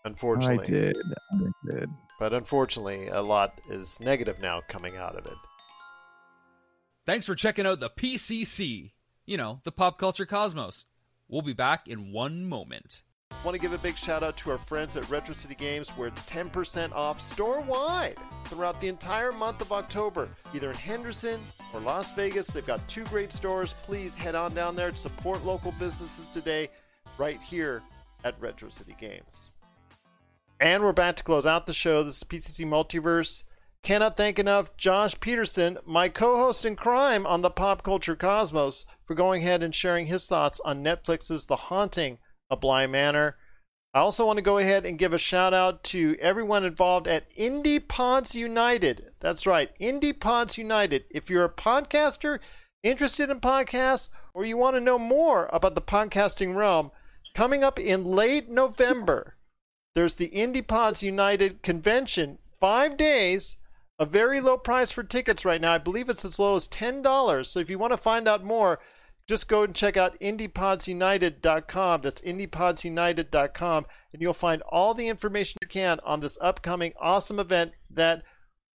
unfortunately. 0.05 0.65
I 0.65 0.67
did. 0.67 0.97
I 1.31 1.71
did. 1.71 1.89
But 2.19 2.33
unfortunately, 2.33 3.07
a 3.07 3.21
lot 3.21 3.59
is 3.69 3.99
negative 3.99 4.39
now 4.41 4.61
coming 4.67 4.97
out 4.97 5.15
of 5.15 5.25
it. 5.25 5.37
Thanks 7.05 7.25
for 7.25 7.35
checking 7.35 7.65
out 7.65 7.79
the 7.79 7.89
PCC, 7.89 8.91
you 9.25 9.37
know, 9.37 9.59
the 9.63 9.71
Pop 9.71 9.97
Culture 9.97 10.25
Cosmos. 10.25 10.85
We'll 11.27 11.41
be 11.41 11.53
back 11.53 11.87
in 11.87 12.13
one 12.13 12.45
moment. 12.45 13.01
Want 13.43 13.55
to 13.55 13.61
give 13.61 13.73
a 13.73 13.77
big 13.79 13.97
shout 13.97 14.23
out 14.23 14.38
to 14.38 14.51
our 14.51 14.57
friends 14.57 14.95
at 14.95 15.09
Retro 15.09 15.34
City 15.34 15.55
Games 15.55 15.89
where 15.91 16.07
it's 16.07 16.23
10% 16.23 16.93
off 16.93 17.19
store 17.19 17.61
wide 17.61 18.17
throughout 18.45 18.79
the 18.79 18.88
entire 18.88 19.31
month 19.31 19.61
of 19.61 19.71
October, 19.71 20.29
either 20.53 20.69
in 20.69 20.77
Henderson 20.77 21.39
or 21.73 21.81
Las 21.81 22.13
Vegas. 22.13 22.47
They've 22.47 22.65
got 22.65 22.88
two 22.88 23.03
great 23.05 23.34
stores. 23.34 23.73
Please 23.84 24.15
head 24.15 24.36
on 24.36 24.53
down 24.53 24.75
there 24.75 24.91
to 24.91 24.97
support 24.97 25.43
local 25.45 25.73
businesses 25.73 26.29
today, 26.29 26.69
right 27.17 27.39
here 27.41 27.81
at 28.23 28.39
Retro 28.39 28.69
City 28.69 28.95
Games. 28.99 29.53
And 30.59 30.81
we're 30.81 30.93
back 30.93 31.17
to 31.17 31.23
close 31.23 31.45
out 31.45 31.65
the 31.65 31.73
show. 31.73 32.03
This 32.03 32.17
is 32.17 32.23
PCC 32.23 32.65
Multiverse. 32.65 33.43
Cannot 33.81 34.15
thank 34.15 34.39
enough 34.39 34.77
Josh 34.77 35.19
Peterson, 35.19 35.77
my 35.86 36.07
co 36.07 36.38
host 36.38 36.63
in 36.63 36.77
crime 36.77 37.25
on 37.25 37.41
the 37.41 37.49
Pop 37.49 37.84
Culture 37.84 38.15
Cosmos, 38.15 38.86
for 39.03 39.13
going 39.13 39.43
ahead 39.43 39.61
and 39.61 39.75
sharing 39.75 40.05
his 40.05 40.25
thoughts 40.25 40.61
on 40.63 40.81
Netflix's 40.81 41.47
The 41.47 41.57
Haunting 41.57 42.19
a 42.54 42.58
Bly 42.58 42.88
Manor. 42.88 43.36
I 43.93 43.99
also 43.99 44.26
want 44.26 44.38
to 44.38 44.43
go 44.43 44.58
ahead 44.58 44.86
and 44.86 44.97
give 44.97 45.12
a 45.12 45.18
shout 45.18 45.54
out 45.54 45.84
to 45.86 46.16
everyone 46.20 46.64
involved 46.64 47.08
at 47.08 47.30
Indie 47.36 47.86
Pods 47.86 48.36
United. 48.36 49.12
That's 49.20 49.45
right, 49.45 49.70
Indie 49.80 50.18
Pods 50.18 50.58
United. 50.58 51.04
If 51.12 51.30
you're 51.30 51.43
a 51.43 51.49
podcaster 51.49 52.39
interested 52.82 53.30
in 53.30 53.39
podcasts 53.39 54.10
or 54.34 54.45
you 54.45 54.58
want 54.58 54.76
to 54.76 54.82
know 54.82 54.97
more 54.97 55.49
about 55.51 55.76
the 55.76 55.82
podcasting 55.82 56.56
realm, 56.56 56.91
coming 57.36 57.64
up 57.64 57.80
in 57.80 58.04
late 58.04 58.49
November, 58.49 59.36
there's 59.95 60.16
the 60.16 60.30
Indie 60.30 60.66
Pods 60.66 61.04
United 61.04 61.62
convention, 61.62 62.39
five 62.60 62.97
days, 62.97 63.58
a 63.99 64.06
very 64.06 64.41
low 64.41 64.58
price 64.58 64.91
for 64.91 65.04
tickets 65.04 65.45
right 65.45 65.62
now. 65.62 65.74
I 65.74 65.78
believe 65.78 66.10
it's 66.10 66.26
as 66.26 66.39
low 66.39 66.56
as 66.56 66.68
$10. 66.68 67.45
So 67.45 67.60
if 67.60 67.70
you 67.70 67.78
want 67.78 67.93
to 67.93 67.97
find 67.97 68.28
out 68.28 68.43
more, 68.43 68.80
just 69.28 69.47
go 69.47 69.63
and 69.63 69.76
check 69.76 69.97
out 69.97 70.19
indiepodsunited.com. 70.19 72.01
That's 72.01 72.21
indiepodsunited.com, 72.21 73.86
and 74.11 74.21
you'll 74.21 74.34
find 74.34 74.61
all 74.63 74.93
the 74.93 75.07
information 75.07 75.59
you 75.61 75.67
can 75.67 75.99
on 76.03 76.19
this 76.19 76.38
upcoming 76.41 76.93
awesome 76.99 77.39
event 77.39 77.74
that 77.89 78.24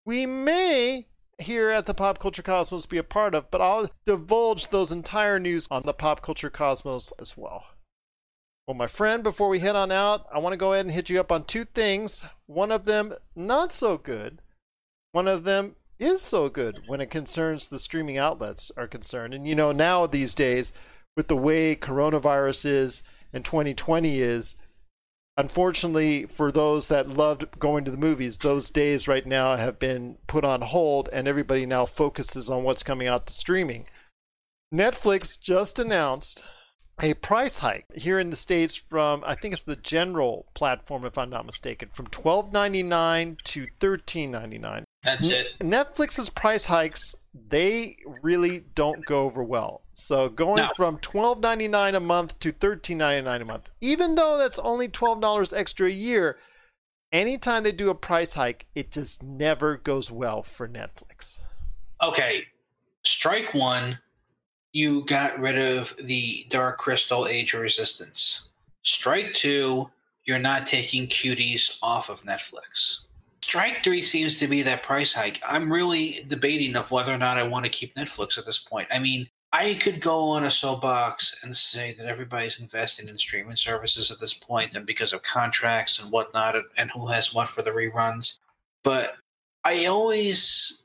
we 0.05 0.26
may 0.26 1.07
here 1.38 1.70
at 1.70 1.86
the 1.86 1.94
Pop 1.94 2.18
Culture 2.18 2.42
Cosmos 2.42 2.86
be 2.86 2.99
a 2.99 3.05
part 3.05 3.34
of, 3.34 3.51
but 3.51 3.61
I'll 3.61 3.90
divulge 4.05 4.68
those 4.68 4.90
entire 4.90 5.38
news 5.38 5.68
on 5.70 5.82
the 5.84 5.92
Pop 5.92 6.22
Culture 6.22 6.51
Cosmos 6.51 7.12
as 7.18 7.36
well. 7.36 7.64
Well, 8.66 8.74
my 8.74 8.86
friend, 8.86 9.22
before 9.22 9.49
we 9.49 9.61
head 9.61 9.76
on 9.76 9.90
out, 9.90 10.26
I 10.32 10.38
want 10.40 10.53
to 10.53 10.59
go 10.59 10.72
ahead 10.72 10.84
and 10.84 10.94
hit 10.94 11.09
you 11.09 11.20
up 11.20 11.32
on 11.32 11.44
two 11.44 11.64
things. 11.64 12.26
One 12.46 12.70
of 12.70 12.84
them, 12.84 13.14
not 13.34 13.72
so 13.72 13.96
good. 13.96 14.42
One 15.12 15.26
of 15.26 15.44
them, 15.44 15.76
is 15.99 16.22
so 16.22 16.49
good 16.49 16.78
when 16.86 17.01
it 17.01 17.11
concerns 17.11 17.68
the 17.68 17.78
streaming 17.78 18.18
outlets 18.18 18.70
are 18.76 18.86
concerned. 18.86 19.34
And 19.34 19.46
you 19.46 19.55
know, 19.55 19.72
now 19.72 20.07
these 20.07 20.34
days, 20.34 20.72
with 21.16 21.28
the 21.28 21.36
way 21.36 21.74
coronavirus 21.74 22.66
is 22.66 23.03
and 23.32 23.44
2020 23.44 24.20
is, 24.20 24.57
unfortunately 25.36 26.26
for 26.26 26.51
those 26.51 26.88
that 26.88 27.09
loved 27.09 27.59
going 27.59 27.84
to 27.84 27.90
the 27.90 27.96
movies, 27.96 28.38
those 28.38 28.70
days 28.70 29.09
right 29.09 29.26
now 29.26 29.57
have 29.57 29.78
been 29.78 30.18
put 30.26 30.44
on 30.44 30.62
hold, 30.62 31.09
and 31.12 31.26
everybody 31.26 31.66
now 31.66 31.84
focuses 31.84 32.49
on 32.49 32.62
what's 32.62 32.82
coming 32.82 33.09
out 33.09 33.26
to 33.26 33.32
streaming. 33.32 33.86
Netflix 34.72 35.40
just 35.40 35.78
announced 35.78 36.44
a 37.01 37.14
price 37.14 37.59
hike 37.59 37.86
here 37.94 38.18
in 38.18 38.30
the 38.30 38.36
states 38.36 38.76
from 38.76 39.22
I 39.26 39.34
think 39.34 39.55
it's 39.55 39.64
the 39.64 39.76
general 39.76 40.46
platform 40.55 41.05
if 41.05 41.16
I'm 41.16 41.30
not 41.30 41.46
mistaken 41.46 41.88
from 41.90 42.09
$12.99 42.09 43.40
to 43.42 43.66
$13.99 43.80 44.84
That's 45.09 45.30
it. 45.30 45.59
Netflix's 45.61 46.28
price 46.28 46.66
hikes, 46.66 47.14
they 47.34 47.96
really 48.22 48.64
don't 48.74 49.04
go 49.06 49.22
over 49.22 49.42
well. 49.42 49.82
So 49.94 50.28
going 50.28 50.56
No. 50.56 50.68
from 50.76 50.98
twelve 50.98 51.40
ninety 51.40 51.66
nine 51.68 51.94
a 51.94 52.00
month 52.00 52.38
to 52.40 52.52
thirteen 52.52 52.98
ninety 52.98 53.24
nine 53.24 53.40
a 53.40 53.44
month, 53.46 53.70
even 53.80 54.14
though 54.16 54.36
that's 54.36 54.59
only 54.59 54.88
twelve 54.88 55.20
dollars 55.20 55.52
extra 55.52 55.88
a 55.88 55.90
year, 55.90 56.38
anytime 57.11 57.62
they 57.62 57.72
do 57.72 57.88
a 57.90 57.94
price 57.94 58.34
hike, 58.34 58.66
it 58.74 58.92
just 58.92 59.22
never 59.22 59.76
goes 59.78 60.11
well 60.11 60.42
for 60.42 60.68
Netflix. 60.68 61.40
Okay, 62.02 62.44
strike 63.04 63.54
one, 63.54 63.98
you 64.72 65.04
got 65.06 65.38
rid 65.38 65.59
of 65.59 65.96
the 66.02 66.44
Dark 66.50 66.78
Crystal 66.78 67.26
Age 67.26 67.54
of 67.54 67.61
Resistance. 67.62 68.50
Strike 68.84 69.32
two, 69.32 69.90
you're 70.24 70.38
not 70.38 70.66
taking 70.66 71.06
cuties 71.09 71.78
off 71.82 72.09
of 72.11 72.22
Netflix. 72.22 73.00
Strike 73.49 73.82
three 73.82 74.03
seems 74.03 74.38
to 74.40 74.46
be 74.46 74.61
that 74.61 74.82
price 74.82 75.14
hike. 75.14 75.40
I'm 75.42 75.72
really 75.72 76.22
debating 76.28 76.76
of 76.76 76.90
whether 76.90 77.14
or 77.14 77.16
not 77.16 77.38
I 77.38 77.44
want 77.44 77.64
to 77.64 77.70
keep 77.70 77.94
Netflix 77.94 78.36
at 78.36 78.44
this 78.44 78.59
point. 78.59 78.88
I 78.90 78.99
mean, 78.99 79.26
I 79.55 79.72
could 79.72 80.03
go 80.03 80.28
on 80.28 80.44
a 80.44 80.51
soapbox 80.51 81.34
and 81.42 81.57
say 81.57 81.94
that 81.94 82.05
everybody's 82.05 82.61
investing 82.61 83.09
in 83.09 83.16
streaming 83.16 83.57
services 83.57 84.11
at 84.11 84.20
this 84.20 84.34
point, 84.34 84.74
and 84.74 84.84
because 84.84 85.14
of 85.14 85.22
contracts 85.22 85.99
and 85.99 86.12
whatnot, 86.12 86.57
and- 86.76 86.90
who 86.90 87.07
has 87.07 87.32
what 87.32 87.49
for 87.49 87.62
the 87.62 87.70
reruns. 87.70 88.38
But 88.84 89.16
I 89.64 89.86
always 89.86 90.82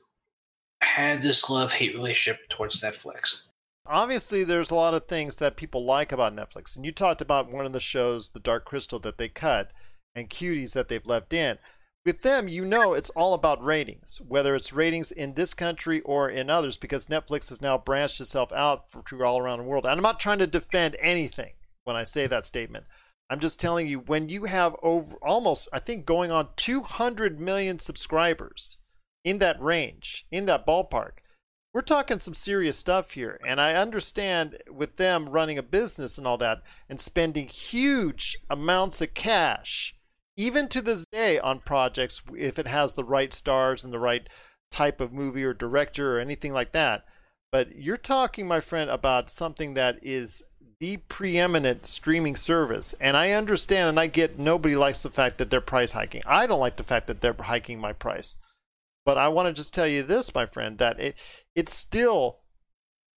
had 0.80 1.20
this 1.20 1.50
love 1.50 1.74
hate 1.74 1.94
relationship 1.94 2.48
towards 2.48 2.80
Netflix. 2.80 3.42
Obviously, 3.84 4.42
there's 4.42 4.70
a 4.70 4.74
lot 4.74 4.94
of 4.94 5.06
things 5.06 5.36
that 5.36 5.58
people 5.58 5.84
like 5.84 6.12
about 6.12 6.34
Netflix, 6.34 6.76
and 6.76 6.86
you 6.86 6.92
talked 6.92 7.20
about 7.20 7.52
one 7.52 7.66
of 7.66 7.74
the 7.74 7.78
shows, 7.78 8.30
The 8.30 8.40
Dark 8.40 8.64
Crystal, 8.64 9.00
that 9.00 9.18
they 9.18 9.28
cut, 9.28 9.70
and 10.14 10.30
Cuties 10.30 10.72
that 10.72 10.88
they've 10.88 11.04
left 11.04 11.34
in. 11.34 11.58
With 12.04 12.20
them, 12.20 12.48
you 12.48 12.66
know 12.66 12.92
it's 12.92 13.08
all 13.10 13.32
about 13.32 13.64
ratings, 13.64 14.20
whether 14.26 14.54
it's 14.54 14.74
ratings 14.74 15.10
in 15.10 15.34
this 15.34 15.54
country 15.54 16.02
or 16.02 16.28
in 16.28 16.50
others, 16.50 16.76
because 16.76 17.06
Netflix 17.06 17.48
has 17.48 17.62
now 17.62 17.78
branched 17.78 18.20
itself 18.20 18.52
out 18.52 18.90
for, 18.90 19.02
to 19.04 19.24
all 19.24 19.38
around 19.38 19.58
the 19.58 19.64
world. 19.64 19.86
And 19.86 19.92
I'm 19.92 20.02
not 20.02 20.20
trying 20.20 20.38
to 20.40 20.46
defend 20.46 20.96
anything 21.00 21.52
when 21.84 21.96
I 21.96 22.04
say 22.04 22.26
that 22.26 22.44
statement. 22.44 22.84
I'm 23.30 23.40
just 23.40 23.58
telling 23.58 23.86
you 23.86 24.00
when 24.00 24.28
you 24.28 24.44
have 24.44 24.76
over 24.82 25.16
almost, 25.22 25.68
I 25.72 25.78
think, 25.78 26.04
going 26.04 26.30
on 26.30 26.48
200 26.56 27.40
million 27.40 27.78
subscribers 27.78 28.76
in 29.24 29.38
that 29.38 29.60
range, 29.62 30.26
in 30.30 30.44
that 30.44 30.66
ballpark, 30.66 31.12
we're 31.72 31.80
talking 31.80 32.18
some 32.18 32.34
serious 32.34 32.76
stuff 32.76 33.12
here. 33.12 33.40
And 33.46 33.60
I 33.60 33.74
understand 33.74 34.58
with 34.70 34.96
them 34.96 35.30
running 35.30 35.56
a 35.56 35.62
business 35.62 36.18
and 36.18 36.26
all 36.26 36.36
that 36.38 36.62
and 36.88 37.00
spending 37.00 37.48
huge 37.48 38.36
amounts 38.50 39.00
of 39.00 39.14
cash, 39.14 39.96
even 40.36 40.68
to 40.68 40.82
this 40.82 41.06
day, 41.06 41.38
on 41.38 41.60
projects, 41.60 42.22
if 42.36 42.58
it 42.58 42.66
has 42.66 42.94
the 42.94 43.04
right 43.04 43.32
stars 43.32 43.84
and 43.84 43.92
the 43.92 43.98
right 43.98 44.28
type 44.70 45.00
of 45.00 45.12
movie 45.12 45.44
or 45.44 45.54
director 45.54 46.16
or 46.16 46.20
anything 46.20 46.52
like 46.52 46.72
that. 46.72 47.04
But 47.52 47.76
you're 47.76 47.96
talking, 47.96 48.48
my 48.48 48.60
friend, 48.60 48.90
about 48.90 49.30
something 49.30 49.74
that 49.74 49.98
is 50.02 50.42
the 50.80 50.96
preeminent 50.96 51.86
streaming 51.86 52.34
service. 52.34 52.94
And 53.00 53.16
I 53.16 53.30
understand 53.30 53.90
and 53.90 54.00
I 54.00 54.08
get 54.08 54.38
nobody 54.38 54.74
likes 54.74 55.02
the 55.02 55.10
fact 55.10 55.38
that 55.38 55.50
they're 55.50 55.60
price 55.60 55.92
hiking. 55.92 56.22
I 56.26 56.46
don't 56.46 56.60
like 56.60 56.76
the 56.76 56.82
fact 56.82 57.06
that 57.06 57.20
they're 57.20 57.36
hiking 57.38 57.78
my 57.78 57.92
price. 57.92 58.36
But 59.06 59.18
I 59.18 59.28
want 59.28 59.46
to 59.48 59.52
just 59.52 59.72
tell 59.72 59.86
you 59.86 60.02
this, 60.02 60.34
my 60.34 60.46
friend, 60.46 60.78
that 60.78 60.98
it 60.98 61.14
it 61.54 61.68
still 61.68 62.40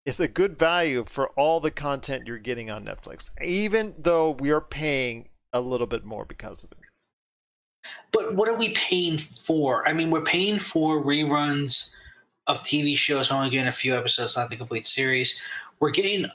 is 0.06 0.20
a 0.20 0.28
good 0.28 0.58
value 0.58 1.04
for 1.04 1.30
all 1.30 1.60
the 1.60 1.72
content 1.72 2.28
you're 2.28 2.38
getting 2.38 2.70
on 2.70 2.86
Netflix, 2.86 3.32
even 3.44 3.96
though 3.98 4.32
we 4.32 4.52
are 4.52 4.62
paying 4.62 5.30
a 5.52 5.62
little 5.62 5.88
bit 5.88 6.06
more 6.06 6.26
because 6.26 6.64
of 6.64 6.72
it. 6.72 6.78
But 8.12 8.36
what 8.36 8.50
are 8.50 8.58
we 8.58 8.70
paying 8.70 9.18
for? 9.18 9.88
I 9.88 9.94
mean, 9.94 10.12
we're 10.12 10.22
paying 10.22 10.60
for 10.60 11.04
reruns 11.04 11.94
of 12.48 12.64
TV 12.64 12.98
shows, 12.98 13.32
only 13.32 13.50
getting 13.50 13.68
a 13.68 13.74
few 13.74 13.96
episodes, 13.96 14.38
not 14.38 14.50
the 14.50 14.56
complete 14.56 14.86
series. 14.86 15.42
We're 15.80 15.92
getting 15.92 16.28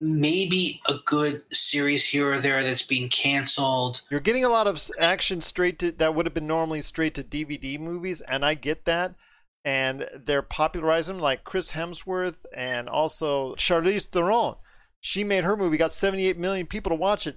maybe 0.00 0.80
a 0.86 0.94
good 1.04 1.42
series 1.52 2.06
here 2.06 2.34
or 2.34 2.40
there 2.40 2.62
that's 2.62 2.82
being 2.82 3.08
canceled. 3.08 4.02
You're 4.10 4.20
getting 4.20 4.44
a 4.44 4.50
lot 4.50 4.66
of 4.66 4.90
action 5.00 5.40
straight 5.40 5.78
to 5.78 5.92
that 5.92 6.14
would 6.14 6.26
have 6.26 6.34
been 6.34 6.46
normally 6.46 6.82
straight 6.82 7.14
to 7.14 7.24
DVD 7.24 7.78
movies, 7.80 8.20
and 8.22 8.44
I 8.44 8.54
get 8.54 8.84
that. 8.84 9.14
And 9.64 10.08
they're 10.14 10.42
popularizing 10.42 11.18
like 11.18 11.42
Chris 11.42 11.72
Hemsworth 11.72 12.44
and 12.54 12.88
also 12.88 13.56
Charlize 13.56 14.06
Theron. 14.06 14.54
She 15.00 15.24
made 15.24 15.42
her 15.42 15.56
movie, 15.56 15.76
got 15.76 15.90
78 15.90 16.38
million 16.38 16.66
people 16.66 16.90
to 16.90 16.96
watch 16.96 17.26
it. 17.26 17.36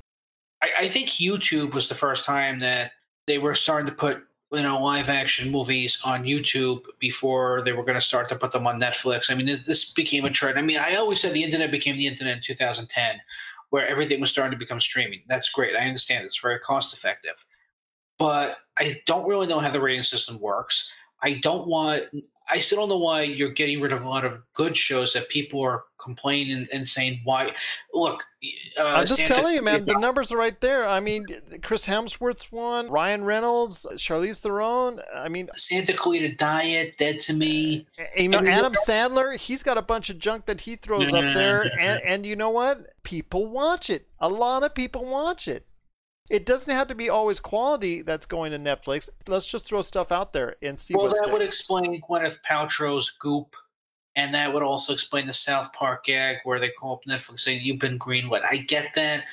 I, 0.62 0.70
I 0.82 0.88
think 0.88 1.10
YouTube 1.10 1.74
was 1.74 1.90
the 1.90 1.96
first 1.96 2.26
time 2.26 2.60
that 2.60 2.92
they 3.30 3.38
were 3.38 3.54
starting 3.54 3.86
to 3.86 3.94
put 3.94 4.24
you 4.52 4.64
know 4.64 4.82
live 4.82 5.08
action 5.08 5.52
movies 5.52 6.02
on 6.04 6.24
YouTube 6.24 6.84
before 6.98 7.62
they 7.62 7.72
were 7.72 7.84
going 7.84 7.96
to 7.96 8.02
start 8.02 8.28
to 8.30 8.36
put 8.36 8.52
them 8.52 8.66
on 8.66 8.82
Netflix. 8.82 9.32
I 9.32 9.36
mean, 9.36 9.62
this 9.68 9.94
became 9.94 10.26
a 10.26 10.32
trend. 10.32 10.58
I 10.58 10.64
mean, 10.64 10.80
I 10.80 10.96
always 10.96 11.22
said 11.22 11.34
the 11.34 11.44
internet 11.44 11.70
became 11.70 11.96
the 11.96 12.08
internet 12.08 12.38
in 12.38 12.42
2010, 12.42 13.22
where 13.70 13.88
everything 13.88 14.20
was 14.20 14.32
starting 14.32 14.52
to 14.52 14.58
become 14.58 14.82
streaming. 14.82 15.22
That's 15.28 15.50
great. 15.50 15.76
I 15.76 15.86
understand 15.86 16.26
it's 16.26 16.42
very 16.42 16.60
cost 16.60 16.92
effective, 16.92 17.46
but 18.18 18.58
I 18.80 19.00
don't 19.06 19.28
really 19.28 19.46
know 19.46 19.60
how 19.60 19.70
the 19.70 19.80
rating 19.80 20.04
system 20.04 20.40
works. 20.40 20.92
I 21.22 21.36
don't 21.36 21.68
want. 21.68 22.04
I 22.52 22.58
still 22.58 22.80
don't 22.80 22.90
know 22.90 22.98
why 22.98 23.22
you're 23.22 23.52
getting 23.52 23.80
rid 23.80 23.92
of 23.92 24.04
a 24.04 24.10
lot 24.10 24.26
of 24.26 24.40
good 24.54 24.76
shows 24.76 25.14
that 25.14 25.30
people 25.30 25.62
are 25.62 25.84
complaining 26.00 26.68
and 26.74 26.88
saying 26.88 27.22
why. 27.24 27.54
Look, 27.94 28.24
uh, 28.78 28.84
I'm 28.84 29.06
just 29.06 29.20
Santa- 29.20 29.36
telling 29.36 29.56
you, 29.56 29.62
man, 29.62 29.86
the 29.86 30.00
numbers 30.00 30.32
are 30.32 30.38
right 30.38 30.60
there. 30.60 30.88
I 30.88 31.00
mean, 31.00 31.28
Chris 31.62 31.86
Hemsworth's 31.86 32.52
one, 32.52 32.90
Ryan 32.90 33.24
Reynolds, 33.24 33.86
Charlize 33.94 34.40
Theron. 34.40 35.00
I 35.14 35.30
mean, 35.30 35.50
Santa 35.54 35.94
Clarita 35.94 36.36
Diet, 36.36 36.98
Dead 36.98 37.20
to 37.22 37.34
Me. 37.34 37.86
You 38.18 38.30
know, 38.30 38.40
Adam 38.40 38.74
Sandler, 38.88 39.38
he's 39.38 39.62
got 39.62 39.78
a 39.78 39.84
bunch 39.84 40.10
of 40.10 40.18
junk 40.18 40.48
that 40.48 40.62
he 40.62 40.76
throws 40.76 41.14
up 41.14 41.36
there, 41.36 41.70
and 41.80 42.02
and 42.04 42.26
you 42.26 42.36
know 42.36 42.50
what? 42.50 43.04
People 43.04 43.46
watch 43.46 43.92
it. 43.92 44.08
A 44.20 44.30
lot 44.30 44.64
of 44.64 44.74
people 44.74 45.06
watch 45.06 45.48
it. 45.48 45.68
It 46.30 46.46
doesn't 46.46 46.72
have 46.72 46.88
to 46.88 46.96
be 46.96 47.10
always 47.10 47.40
quality 47.40 48.02
that's 48.02 48.26
going 48.26 48.52
to 48.52 48.60
Netflix. 48.60 49.10
Let's 49.28 49.48
just 49.48 49.66
throw 49.66 49.82
stuff 49.82 50.12
out 50.12 50.34
there 50.34 50.56
and 50.62 50.78
see 50.78 50.96
well, 50.96 51.08
that 51.08 51.18
sticks. 51.18 51.32
would 51.32 51.42
explain 51.42 52.02
Gwyneth 52.02 52.40
Paltrow's 52.44 53.10
Goop, 53.10 53.56
and 54.16 54.34
that 54.36 54.54
would 54.54 54.64
also 54.64 54.94
explain 54.94 55.28
the 55.28 55.34
South 55.34 55.74
Park 55.74 56.06
gag 56.06 56.38
where 56.44 56.60
they 56.60 56.70
call 56.70 56.96
up 56.96 57.02
Netflix 57.08 57.42
saying 57.42 57.62
you've 57.64 57.80
been 57.80 57.98
greenlit. 57.98 58.44
I 58.48 58.58
get 58.58 58.94
that. 58.96 59.24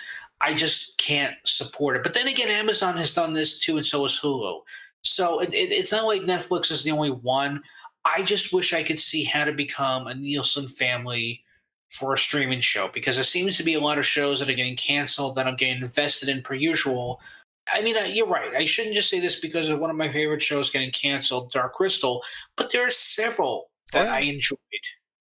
I 0.40 0.55
just 0.55 0.99
can't 0.99 1.34
support 1.44 1.97
it. 1.97 2.03
But 2.03 2.14
then 2.14 2.28
again, 2.28 2.49
Amazon 2.49 2.97
has 2.97 3.14
done 3.14 3.34
this 3.34 3.59
too, 3.59 3.76
and 3.76 3.86
so 3.86 4.03
has 4.03 4.20
Hulu. 4.20 4.61
So 5.03 5.40
it, 5.40 5.53
it, 5.55 5.70
it's 5.72 5.92
not 5.92 6.07
like 6.07 6.22
Netflix 6.22 6.70
is 6.70 6.82
the 6.82 6.90
only 6.92 7.11
one. 7.11 7.62
I 8.05 8.22
just 8.22 8.53
wish 8.53 8.72
I 8.72 8.82
could 8.82 9.01
see 9.01 9.24
how 9.24 9.44
to 9.44 9.53
become 9.53 10.07
a 10.07 10.14
Nielsen 10.14 10.68
family 10.68 11.42
for 11.91 12.14
a 12.14 12.18
streaming 12.18 12.61
show 12.61 12.89
because 12.93 13.16
there 13.16 13.24
seems 13.24 13.57
to 13.57 13.62
be 13.62 13.74
a 13.74 13.80
lot 13.80 13.99
of 13.99 14.07
shows 14.07 14.41
that 14.41 14.49
are 14.49 14.55
getting 14.55 14.76
canceled 14.76 15.37
that 15.37 15.47
I'm 15.47 15.57
getting 15.57 15.82
invested 15.82 16.28
in 16.28 16.43
per 16.43 16.55
usual. 16.55 17.20
I 17.72 17.82
mean, 17.82 17.97
you're 18.14 18.26
right. 18.26 18.55
I 18.55 18.64
shouldn't 18.64 18.95
just 18.95 19.09
say 19.09 19.20
this 19.20 19.41
because 19.41 19.68
of 19.68 19.78
one 19.78 19.91
of 19.91 19.97
my 19.97 20.09
favorite 20.09 20.43
shows 20.43 20.70
getting 20.70 20.93
canceled, 20.93 21.53
Dark 21.53 21.74
Crystal, 21.74 22.22
but 22.57 22.70
there 22.70 22.87
are 22.87 22.91
several 22.91 23.70
that 23.93 24.09
I 24.09 24.20
enjoyed. 24.20 24.59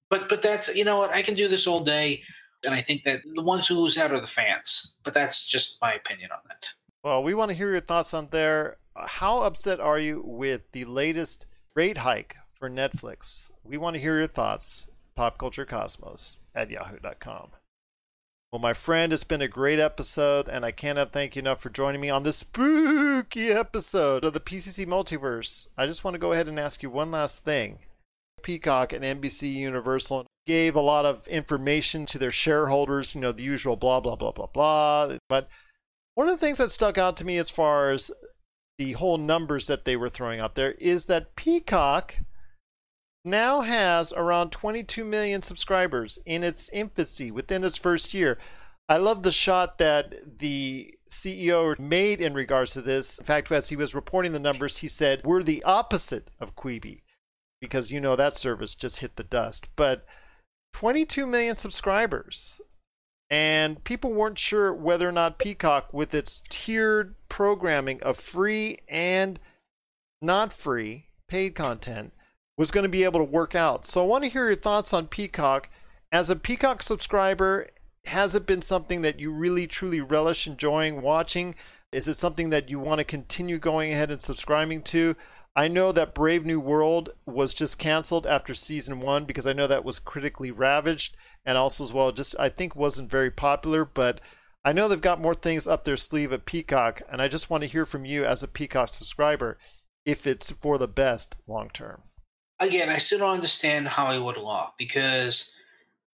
But 0.09 0.29
but 0.29 0.41
that's 0.41 0.73
you 0.75 0.85
know 0.85 0.99
what 0.99 1.11
I 1.11 1.21
can 1.21 1.33
do 1.33 1.47
this 1.47 1.65
all 1.65 1.83
day, 1.83 2.21
and 2.63 2.73
I 2.73 2.81
think 2.81 3.03
that 3.03 3.21
the 3.33 3.43
ones 3.43 3.67
who 3.67 3.79
lose 3.79 3.97
out 3.97 4.11
are 4.11 4.19
the 4.19 4.27
fans. 4.27 4.95
But 5.03 5.13
that's 5.13 5.47
just 5.47 5.81
my 5.81 5.93
opinion 5.93 6.31
on 6.31 6.39
that. 6.47 6.69
Well, 7.03 7.23
we 7.23 7.33
want 7.33 7.49
to 7.49 7.57
hear 7.57 7.71
your 7.71 7.81
thoughts 7.81 8.13
on 8.13 8.29
there. 8.31 8.77
How 8.95 9.41
upset 9.41 9.79
are 9.79 9.99
you 9.99 10.23
with 10.25 10.71
the 10.71 10.85
latest 10.85 11.45
rate 11.75 11.97
hike 11.97 12.35
for 12.57 12.69
Netflix? 12.69 13.49
We 13.63 13.77
want 13.77 13.95
to 13.95 14.01
hear 14.01 14.17
your 14.17 14.27
thoughts. 14.27 14.87
PopCultureCosmos 15.17 16.39
at 16.53 16.69
yahoo.com. 16.69 17.49
Well, 18.51 18.61
my 18.61 18.73
friend, 18.73 19.11
it's 19.11 19.23
been 19.23 19.41
a 19.41 19.49
great 19.49 19.79
episode, 19.79 20.47
and 20.47 20.63
I 20.63 20.71
cannot 20.71 21.11
thank 21.11 21.35
you 21.35 21.41
enough 21.41 21.61
for 21.61 21.69
joining 21.69 21.99
me 21.99 22.09
on 22.09 22.23
this 22.23 22.37
spooky 22.37 23.49
episode 23.49 24.23
of 24.23 24.33
the 24.33 24.39
PCC 24.39 24.85
Multiverse. 24.85 25.67
I 25.77 25.85
just 25.85 26.03
want 26.03 26.15
to 26.15 26.19
go 26.19 26.31
ahead 26.31 26.47
and 26.47 26.59
ask 26.59 26.81
you 26.81 26.89
one 26.89 27.11
last 27.11 27.43
thing. 27.43 27.79
Peacock 28.43 28.93
and 28.93 29.03
NBC 29.03 29.51
Universal 29.51 30.25
gave 30.47 30.75
a 30.75 30.81
lot 30.81 31.05
of 31.05 31.27
information 31.27 32.05
to 32.05 32.17
their 32.17 32.31
shareholders, 32.31 33.15
you 33.15 33.21
know, 33.21 33.31
the 33.31 33.43
usual 33.43 33.75
blah, 33.75 33.99
blah, 33.99 34.15
blah, 34.15 34.31
blah, 34.31 34.47
blah. 34.47 35.17
But 35.27 35.49
one 36.13 36.29
of 36.29 36.39
the 36.39 36.45
things 36.45 36.59
that 36.59 36.71
stuck 36.71 36.97
out 36.97 37.17
to 37.17 37.25
me 37.25 37.37
as 37.37 37.49
far 37.49 37.91
as 37.91 38.11
the 38.77 38.93
whole 38.93 39.17
numbers 39.17 39.67
that 39.67 39.85
they 39.85 39.95
were 39.95 40.09
throwing 40.09 40.39
out 40.39 40.55
there 40.55 40.73
is 40.73 41.07
that 41.07 41.35
Peacock 41.35 42.19
now 43.25 43.61
has 43.61 44.13
around 44.13 44.51
22 44.51 45.03
million 45.03 45.41
subscribers 45.41 46.19
in 46.25 46.43
its 46.43 46.69
infancy 46.69 47.31
within 47.31 47.63
its 47.63 47.77
first 47.77 48.13
year. 48.13 48.37
I 48.87 48.97
love 48.97 49.23
the 49.23 49.31
shot 49.31 49.77
that 49.79 50.39
the 50.39 50.93
CEO 51.09 51.77
made 51.79 52.21
in 52.21 52.33
regards 52.33 52.73
to 52.73 52.81
this. 52.81 53.17
In 53.17 53.25
fact, 53.25 53.51
as 53.51 53.69
he 53.69 53.75
was 53.75 53.95
reporting 53.95 54.31
the 54.31 54.39
numbers, 54.39 54.77
he 54.77 54.87
said, 54.87 55.21
We're 55.23 55.43
the 55.43 55.63
opposite 55.63 56.29
of 56.39 56.55
Quibi 56.55 57.01
because 57.59 57.91
you 57.91 57.99
know 57.99 58.15
that 58.15 58.35
service 58.35 58.75
just 58.75 58.99
hit 58.99 59.15
the 59.15 59.23
dust. 59.23 59.69
But 59.75 60.05
22 60.73 61.25
million 61.25 61.55
subscribers. 61.55 62.59
And 63.29 63.83
people 63.83 64.13
weren't 64.13 64.37
sure 64.37 64.71
whether 64.71 65.09
or 65.09 65.11
not 65.11 65.39
Peacock, 65.39 65.91
with 65.93 66.13
its 66.13 66.43
tiered 66.47 67.15
programming 67.27 68.03
of 68.03 68.17
free 68.17 68.79
and 68.87 69.39
not 70.21 70.53
free 70.53 71.07
paid 71.27 71.55
content, 71.55 72.13
was 72.57 72.71
going 72.71 72.83
to 72.83 72.89
be 72.89 73.03
able 73.03 73.19
to 73.19 73.25
work 73.25 73.55
out. 73.55 73.85
So 73.85 74.01
I 74.01 74.05
want 74.05 74.23
to 74.23 74.29
hear 74.29 74.45
your 74.45 74.55
thoughts 74.55 74.93
on 74.93 75.07
Peacock. 75.07 75.69
As 76.11 76.29
a 76.29 76.35
Peacock 76.35 76.81
subscriber, 76.81 77.67
has 78.05 78.35
it 78.35 78.45
been 78.45 78.61
something 78.61 79.01
that 79.01 79.19
you 79.19 79.31
really 79.31 79.67
truly 79.67 79.99
relish 79.99 80.47
enjoying 80.47 81.01
watching? 81.01 81.55
Is 81.91 82.07
it 82.07 82.15
something 82.15 82.49
that 82.51 82.69
you 82.69 82.79
want 82.79 82.99
to 82.99 83.03
continue 83.05 83.57
going 83.57 83.91
ahead 83.91 84.11
and 84.11 84.21
subscribing 84.21 84.83
to? 84.83 85.15
I 85.55 85.69
know 85.69 85.93
that 85.93 86.13
Brave 86.13 86.45
New 86.45 86.59
World 86.59 87.11
was 87.25 87.53
just 87.53 87.79
canceled 87.79 88.27
after 88.27 88.53
season 88.53 88.99
one 88.99 89.23
because 89.23 89.47
I 89.47 89.53
know 89.53 89.67
that 89.67 89.85
was 89.85 89.99
critically 89.99 90.51
ravaged 90.51 91.15
and 91.45 91.57
also 91.57 91.83
as 91.83 91.93
well 91.93 92.11
just 92.11 92.35
I 92.37 92.49
think 92.49 92.75
wasn't 92.75 93.09
very 93.09 93.31
popular, 93.31 93.85
but 93.85 94.19
I 94.65 94.73
know 94.73 94.87
they've 94.87 94.99
got 94.99 95.21
more 95.21 95.33
things 95.33 95.67
up 95.67 95.85
their 95.85 95.95
sleeve 95.95 96.33
at 96.33 96.45
Peacock, 96.45 97.01
and 97.09 97.21
I 97.21 97.27
just 97.27 97.49
want 97.49 97.61
to 97.61 97.69
hear 97.69 97.85
from 97.85 98.03
you 98.03 98.25
as 98.25 98.41
a 98.41 98.47
Peacock 98.47 98.89
subscriber 98.89 99.57
if 100.05 100.25
it's 100.27 100.49
for 100.49 100.77
the 100.77 100.87
best 100.87 101.35
long 101.47 101.69
term. 101.69 102.01
Again, 102.59 102.89
I 102.89 102.97
still 102.97 103.19
don't 103.19 103.33
understand 103.33 103.87
Hollywood 103.87 104.37
law 104.37 104.73
because 104.77 105.55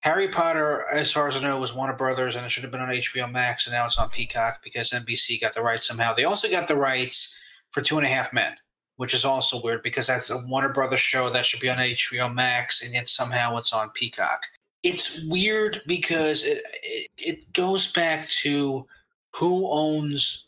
Harry 0.02 0.30
Potter, 0.30 0.86
as 0.92 1.12
far 1.12 1.28
as 1.28 1.36
I 1.36 1.42
know, 1.42 1.60
was 1.60 1.74
Warner 1.74 1.96
Brothers, 1.96 2.36
and 2.36 2.46
it 2.46 2.50
should 2.50 2.64
have 2.64 2.72
been 2.72 2.82
on 2.82 2.90
HBO 2.90 3.30
Max, 3.30 3.68
and 3.68 3.74
now 3.74 3.86
it's 3.86 3.98
on 3.98 4.10
Peacock 4.10 4.64
because 4.64 4.92
NBC 4.92 5.42
got 5.42 5.54
the 5.54 5.62
rights 5.62 5.88
somehow. 5.88 6.14
They 6.14 6.24
also 6.24 6.50
got 6.50 6.70
the 6.70 6.78
rights 6.78 7.38
for 7.72 7.82
Two 7.82 7.98
and 7.98 8.08
a 8.08 8.10
Half 8.10 8.32
Men, 8.32 8.56
which 8.96 9.14
is 9.14 9.26
also 9.26 9.62
weird 9.62 9.84
because 9.84 10.08
that's 10.08 10.30
a 10.30 10.46
Warner 10.48 10.72
Brothers 10.72 11.02
show 11.02 11.30
that 11.30 11.46
should 11.46 11.60
be 11.60 11.70
on 11.70 11.78
HBO 11.78 12.34
Max, 12.34 12.82
and 12.82 12.94
yet 12.94 13.10
somehow 13.10 13.58
it's 13.58 13.74
on 13.74 13.90
Peacock. 13.90 14.44
It's 14.84 15.26
weird 15.26 15.82
because 15.86 16.46
it, 16.46 16.64
it, 16.82 17.12
it 17.18 17.54
goes 17.54 17.92
back 17.92 18.30
to 18.30 18.88
who 19.36 19.70
owns 19.70 20.46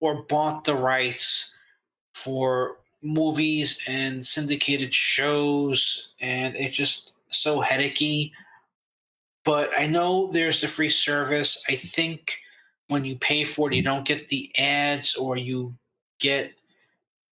or 0.00 0.22
bought 0.22 0.64
the 0.64 0.74
rights 0.74 1.54
for 2.14 2.78
movies 3.02 3.80
and 3.86 4.24
syndicated 4.24 4.92
shows, 4.92 6.14
and 6.20 6.56
it's 6.56 6.76
just 6.76 7.12
so 7.30 7.60
headachy. 7.60 8.32
But 9.44 9.70
I 9.78 9.86
know 9.86 10.30
there's 10.30 10.60
the 10.60 10.68
free 10.68 10.90
service. 10.90 11.62
I 11.68 11.76
think 11.76 12.36
when 12.88 13.04
you 13.04 13.16
pay 13.16 13.44
for 13.44 13.70
it, 13.70 13.76
you 13.76 13.82
don't 13.82 14.06
get 14.06 14.28
the 14.28 14.50
ads, 14.58 15.14
or 15.14 15.36
you 15.36 15.74
get 16.20 16.52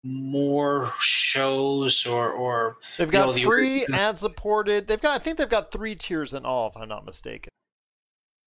more 0.07 0.93
shows 1.01 2.07
or 2.07 2.31
or 2.31 2.77
they've 2.97 3.11
got 3.11 3.35
you 3.37 3.43
know, 3.43 3.49
free 3.49 3.81
original. 3.81 3.99
ad 3.99 4.19
supported 4.19 4.87
they've 4.87 5.01
got 5.01 5.21
i 5.21 5.23
think 5.23 5.37
they've 5.37 5.49
got 5.49 5.73
three 5.73 5.97
tiers 5.97 6.33
in 6.33 6.45
all 6.45 6.69
if 6.69 6.77
i'm 6.81 6.89
not 6.89 7.05
mistaken 7.05 7.51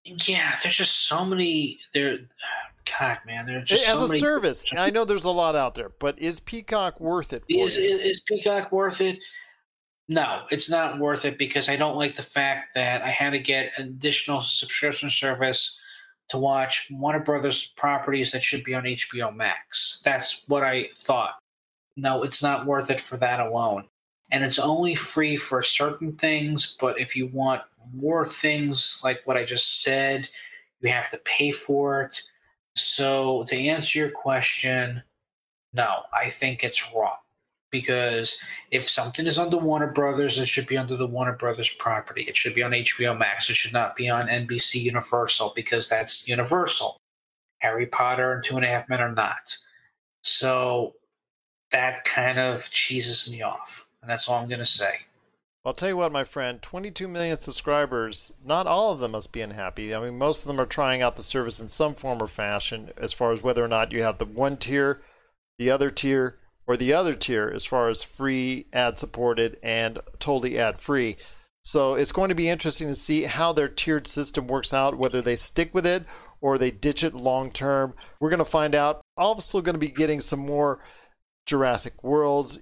yeah 0.04 0.56
there's 0.62 0.76
just 0.76 1.06
so 1.06 1.24
many 1.24 1.78
there 1.92 2.18
god 2.98 3.18
man 3.26 3.46
there's 3.46 3.68
just 3.68 3.88
as 3.88 3.94
so 3.94 4.04
a 4.04 4.08
many... 4.08 4.20
service 4.20 4.64
i 4.76 4.90
know 4.90 5.04
there's 5.04 5.24
a 5.24 5.30
lot 5.30 5.56
out 5.56 5.74
there 5.74 5.90
but 5.98 6.18
is 6.18 6.40
peacock 6.40 7.00
worth 7.00 7.32
it 7.32 7.44
is, 7.48 7.76
you? 7.76 7.82
is 7.82 8.20
peacock 8.20 8.72
worth 8.72 9.00
it 9.00 9.18
no 10.08 10.42
it's 10.50 10.70
not 10.70 10.98
worth 10.98 11.24
it 11.24 11.38
because 11.38 11.68
i 11.68 11.76
don't 11.76 11.96
like 11.96 12.14
the 12.14 12.22
fact 12.22 12.74
that 12.74 13.02
i 13.02 13.08
had 13.08 13.30
to 13.30 13.38
get 13.38 13.72
an 13.78 13.88
additional 13.88 14.42
subscription 14.42 15.10
service 15.10 15.78
to 16.28 16.38
watch 16.38 16.86
Warner 16.92 17.18
Brothers 17.18 17.72
properties 17.76 18.30
that 18.30 18.40
should 18.44 18.62
be 18.62 18.72
on 18.72 18.84
HBO 18.84 19.34
Max. 19.34 20.00
That's 20.04 20.44
what 20.46 20.62
I 20.62 20.88
thought 20.94 21.40
no, 22.00 22.22
it's 22.22 22.42
not 22.42 22.66
worth 22.66 22.90
it 22.90 23.00
for 23.00 23.16
that 23.18 23.40
alone. 23.40 23.84
And 24.32 24.44
it's 24.44 24.58
only 24.58 24.94
free 24.94 25.36
for 25.36 25.62
certain 25.62 26.12
things, 26.16 26.76
but 26.80 26.98
if 26.98 27.16
you 27.16 27.26
want 27.28 27.62
more 27.92 28.24
things 28.24 29.00
like 29.04 29.20
what 29.24 29.36
I 29.36 29.44
just 29.44 29.82
said, 29.82 30.28
you 30.80 30.90
have 30.90 31.10
to 31.10 31.18
pay 31.24 31.50
for 31.50 32.02
it. 32.02 32.22
So, 32.76 33.44
to 33.48 33.56
answer 33.56 33.98
your 33.98 34.10
question, 34.10 35.02
no, 35.72 36.02
I 36.12 36.28
think 36.28 36.64
it's 36.64 36.92
wrong. 36.94 37.16
Because 37.70 38.38
if 38.72 38.88
something 38.88 39.26
is 39.28 39.38
under 39.38 39.56
Warner 39.56 39.92
Brothers, 39.92 40.38
it 40.40 40.48
should 40.48 40.66
be 40.66 40.76
under 40.76 40.96
the 40.96 41.06
Warner 41.06 41.36
Brothers 41.36 41.72
property. 41.72 42.22
It 42.22 42.36
should 42.36 42.54
be 42.54 42.64
on 42.64 42.72
HBO 42.72 43.16
Max. 43.16 43.48
It 43.48 43.54
should 43.54 43.72
not 43.72 43.94
be 43.94 44.08
on 44.08 44.26
NBC 44.26 44.82
Universal 44.82 45.52
because 45.54 45.88
that's 45.88 46.26
Universal. 46.26 46.96
Harry 47.60 47.86
Potter 47.86 48.32
and 48.32 48.44
Two 48.44 48.56
and 48.56 48.64
a 48.64 48.68
Half 48.68 48.88
Men 48.88 49.00
are 49.00 49.12
not. 49.12 49.56
So 50.22 50.94
that 51.70 52.02
kind 52.04 52.40
of 52.40 52.68
cheeses 52.70 53.30
me 53.30 53.42
off. 53.42 53.88
And 54.02 54.10
that's 54.10 54.28
all 54.28 54.40
I'm 54.40 54.48
going 54.48 54.58
to 54.58 54.66
say. 54.66 55.00
I'll 55.62 55.74
tell 55.74 55.90
you 55.90 55.96
what, 55.96 56.10
my 56.10 56.24
friend, 56.24 56.62
22 56.62 57.06
million 57.06 57.38
subscribers, 57.38 58.32
not 58.42 58.66
all 58.66 58.92
of 58.92 58.98
them 58.98 59.12
must 59.12 59.30
be 59.30 59.42
unhappy. 59.42 59.94
I 59.94 60.00
mean, 60.00 60.16
most 60.16 60.42
of 60.42 60.48
them 60.48 60.58
are 60.58 60.66
trying 60.66 61.02
out 61.02 61.16
the 61.16 61.22
service 61.22 61.60
in 61.60 61.68
some 61.68 61.94
form 61.94 62.22
or 62.22 62.28
fashion 62.28 62.90
as 62.96 63.12
far 63.12 63.30
as 63.32 63.42
whether 63.42 63.62
or 63.62 63.68
not 63.68 63.92
you 63.92 64.02
have 64.02 64.16
the 64.16 64.24
one 64.24 64.56
tier, 64.56 65.02
the 65.58 65.70
other 65.70 65.90
tier, 65.90 66.38
or 66.66 66.78
the 66.78 66.94
other 66.94 67.14
tier 67.14 67.52
as 67.54 67.66
far 67.66 67.90
as 67.90 68.02
free, 68.02 68.68
ad 68.72 68.96
supported, 68.96 69.58
and 69.62 69.98
totally 70.18 70.58
ad 70.58 70.78
free. 70.78 71.18
So 71.62 71.94
it's 71.94 72.12
going 72.12 72.30
to 72.30 72.34
be 72.34 72.48
interesting 72.48 72.88
to 72.88 72.94
see 72.94 73.24
how 73.24 73.52
their 73.52 73.68
tiered 73.68 74.06
system 74.06 74.46
works 74.46 74.72
out, 74.72 74.96
whether 74.96 75.20
they 75.20 75.36
stick 75.36 75.74
with 75.74 75.86
it 75.86 76.04
or 76.40 76.56
they 76.56 76.70
ditch 76.70 77.04
it 77.04 77.14
long 77.14 77.50
term. 77.50 77.92
We're 78.18 78.30
going 78.30 78.38
to 78.38 78.44
find 78.46 78.74
out. 78.74 79.02
Also, 79.18 79.60
going 79.60 79.74
to 79.74 79.78
be 79.78 79.88
getting 79.88 80.22
some 80.22 80.40
more 80.40 80.82
Jurassic 81.44 82.02
Worlds, 82.02 82.60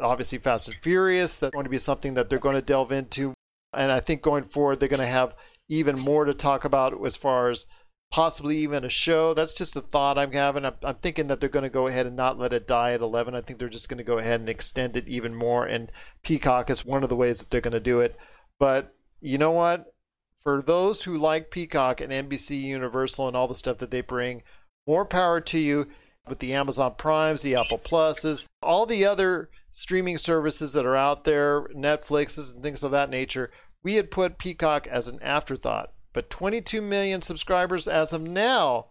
obviously 0.00 0.38
Fast 0.38 0.68
and 0.68 0.76
Furious. 0.76 1.38
That's 1.38 1.52
going 1.52 1.64
to 1.64 1.70
be 1.70 1.78
something 1.78 2.14
that 2.14 2.28
they're 2.28 2.38
going 2.38 2.56
to 2.56 2.62
delve 2.62 2.92
into. 2.92 3.34
And 3.72 3.90
I 3.90 4.00
think 4.00 4.22
going 4.22 4.44
forward, 4.44 4.80
they're 4.80 4.88
going 4.88 5.00
to 5.00 5.06
have 5.06 5.34
even 5.68 5.98
more 5.98 6.24
to 6.24 6.34
talk 6.34 6.64
about 6.64 7.04
as 7.06 7.16
far 7.16 7.48
as 7.50 7.66
possibly 8.10 8.58
even 8.58 8.84
a 8.84 8.88
show. 8.88 9.34
That's 9.34 9.52
just 9.52 9.74
a 9.74 9.80
thought 9.80 10.18
I'm 10.18 10.32
having. 10.32 10.64
I'm, 10.64 10.74
I'm 10.82 10.96
thinking 10.96 11.26
that 11.26 11.40
they're 11.40 11.48
going 11.48 11.64
to 11.64 11.68
go 11.68 11.88
ahead 11.88 12.06
and 12.06 12.14
not 12.14 12.38
let 12.38 12.52
it 12.52 12.68
die 12.68 12.92
at 12.92 13.00
11. 13.00 13.34
I 13.34 13.40
think 13.40 13.58
they're 13.58 13.68
just 13.68 13.88
going 13.88 13.98
to 13.98 14.04
go 14.04 14.18
ahead 14.18 14.40
and 14.40 14.48
extend 14.48 14.96
it 14.96 15.08
even 15.08 15.34
more. 15.34 15.66
And 15.66 15.90
Peacock 16.22 16.70
is 16.70 16.84
one 16.84 17.02
of 17.02 17.08
the 17.08 17.16
ways 17.16 17.38
that 17.38 17.50
they're 17.50 17.60
going 17.60 17.72
to 17.72 17.80
do 17.80 18.00
it. 18.00 18.16
But 18.58 18.94
you 19.20 19.38
know 19.38 19.50
what? 19.50 19.86
For 20.36 20.62
those 20.62 21.02
who 21.02 21.16
like 21.16 21.50
Peacock 21.50 22.00
and 22.00 22.12
NBC 22.12 22.60
Universal 22.60 23.28
and 23.28 23.36
all 23.36 23.48
the 23.48 23.54
stuff 23.54 23.78
that 23.78 23.90
they 23.90 24.02
bring, 24.02 24.42
more 24.86 25.06
power 25.06 25.40
to 25.40 25.58
you 25.58 25.88
with 26.28 26.38
the 26.38 26.52
Amazon 26.52 26.94
Primes, 26.96 27.42
the 27.42 27.56
Apple 27.56 27.78
Pluses, 27.78 28.46
all 28.62 28.86
the 28.86 29.04
other 29.04 29.48
streaming 29.76 30.16
services 30.16 30.72
that 30.72 30.86
are 30.86 30.94
out 30.94 31.24
there, 31.24 31.62
Netflixes 31.74 32.54
and 32.54 32.62
things 32.62 32.84
of 32.84 32.92
that 32.92 33.10
nature, 33.10 33.50
we 33.82 33.94
had 33.94 34.08
put 34.08 34.38
Peacock 34.38 34.86
as 34.86 35.08
an 35.08 35.20
afterthought. 35.20 35.92
But 36.12 36.30
22 36.30 36.80
million 36.80 37.22
subscribers 37.22 37.88
as 37.88 38.12
of 38.12 38.22
now 38.22 38.90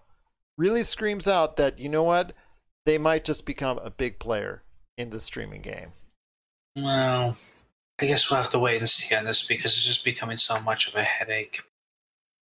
really 0.57 0.83
screams 0.83 1.25
out 1.25 1.55
that, 1.55 1.79
you 1.79 1.87
know 1.87 2.03
what, 2.03 2.33
they 2.85 2.97
might 2.97 3.23
just 3.23 3.45
become 3.45 3.77
a 3.77 3.89
big 3.89 4.19
player 4.19 4.63
in 4.97 5.09
the 5.09 5.21
streaming 5.21 5.61
game. 5.61 5.93
Well, 6.75 7.37
I 8.01 8.05
guess 8.05 8.29
we'll 8.29 8.41
have 8.41 8.49
to 8.49 8.59
wait 8.59 8.79
and 8.79 8.89
see 8.89 9.15
on 9.15 9.23
this 9.23 9.47
because 9.47 9.71
it's 9.71 9.85
just 9.85 10.03
becoming 10.03 10.37
so 10.37 10.59
much 10.59 10.89
of 10.89 10.95
a 10.95 11.03
headache. 11.03 11.61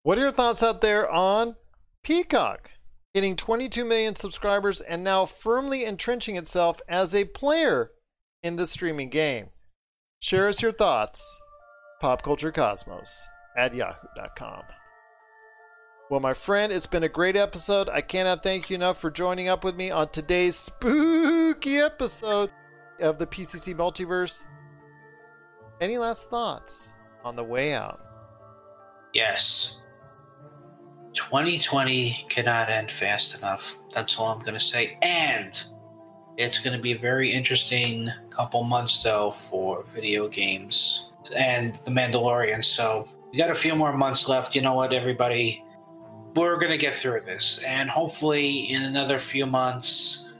What 0.03 0.17
are 0.17 0.21
your 0.21 0.31
thoughts 0.31 0.63
out 0.63 0.79
there 0.79 1.09
on 1.11 1.57
Peacock? 2.03 2.71
hitting 3.13 3.35
22 3.35 3.83
million 3.83 4.15
subscribers 4.15 4.81
and 4.81 5.03
now 5.03 5.25
firmly 5.25 5.83
entrenching 5.83 6.35
itself 6.35 6.79
as 6.87 7.15
a 7.15 7.25
player 7.25 7.91
in 8.43 8.55
the 8.55 8.67
streaming 8.67 9.09
game. 9.09 9.49
Share 10.19 10.47
us 10.47 10.61
your 10.61 10.71
thoughts. 10.71 11.39
PopCultureCosmos 12.01 13.25
at 13.57 13.73
yahoo.com. 13.73 14.63
Well, 16.09 16.19
my 16.19 16.33
friend, 16.33 16.71
it's 16.71 16.87
been 16.87 17.03
a 17.03 17.09
great 17.09 17.35
episode. 17.35 17.87
I 17.87 18.01
cannot 18.01 18.41
thank 18.41 18.69
you 18.69 18.75
enough 18.75 18.99
for 18.99 19.11
joining 19.11 19.47
up 19.47 19.63
with 19.63 19.75
me 19.75 19.91
on 19.91 20.09
today's 20.09 20.55
spooky 20.55 21.77
episode 21.77 22.49
of 22.99 23.19
the 23.19 23.27
PCC 23.27 23.75
Multiverse. 23.75 24.45
Any 25.79 25.97
last 25.97 26.29
thoughts 26.29 26.95
on 27.23 27.35
the 27.35 27.43
way 27.43 27.73
out? 27.73 27.99
Yes. 29.13 29.81
2020 31.13 32.25
cannot 32.29 32.69
end 32.69 32.91
fast 32.91 33.37
enough. 33.37 33.75
That's 33.93 34.17
all 34.17 34.27
I'm 34.27 34.39
going 34.39 34.53
to 34.53 34.59
say. 34.59 34.97
And 35.01 35.63
it's 36.39 36.57
going 36.57 36.75
to 36.75 36.81
be 36.81 36.93
a 36.93 36.97
very 36.97 37.29
interesting 37.29 38.09
couple 38.29 38.63
months, 38.63 39.03
though, 39.03 39.31
for 39.31 39.83
video 39.83 40.29
games 40.29 41.11
and 41.35 41.75
The 41.83 41.91
Mandalorian. 41.91 42.63
So 42.63 43.05
we 43.29 43.37
got 43.37 43.51
a 43.51 43.55
few 43.55 43.75
more 43.75 43.91
months 43.95 44.29
left. 44.29 44.55
You 44.55 44.61
know 44.61 44.73
what, 44.73 44.93
everybody? 44.93 45.65
We're 46.35 46.55
going 46.55 46.71
to 46.71 46.77
get 46.77 46.95
through 46.95 47.21
this. 47.25 47.61
And 47.67 47.89
hopefully, 47.89 48.71
in 48.71 48.83
another 48.83 49.19
few 49.19 49.45
months, 49.45 50.31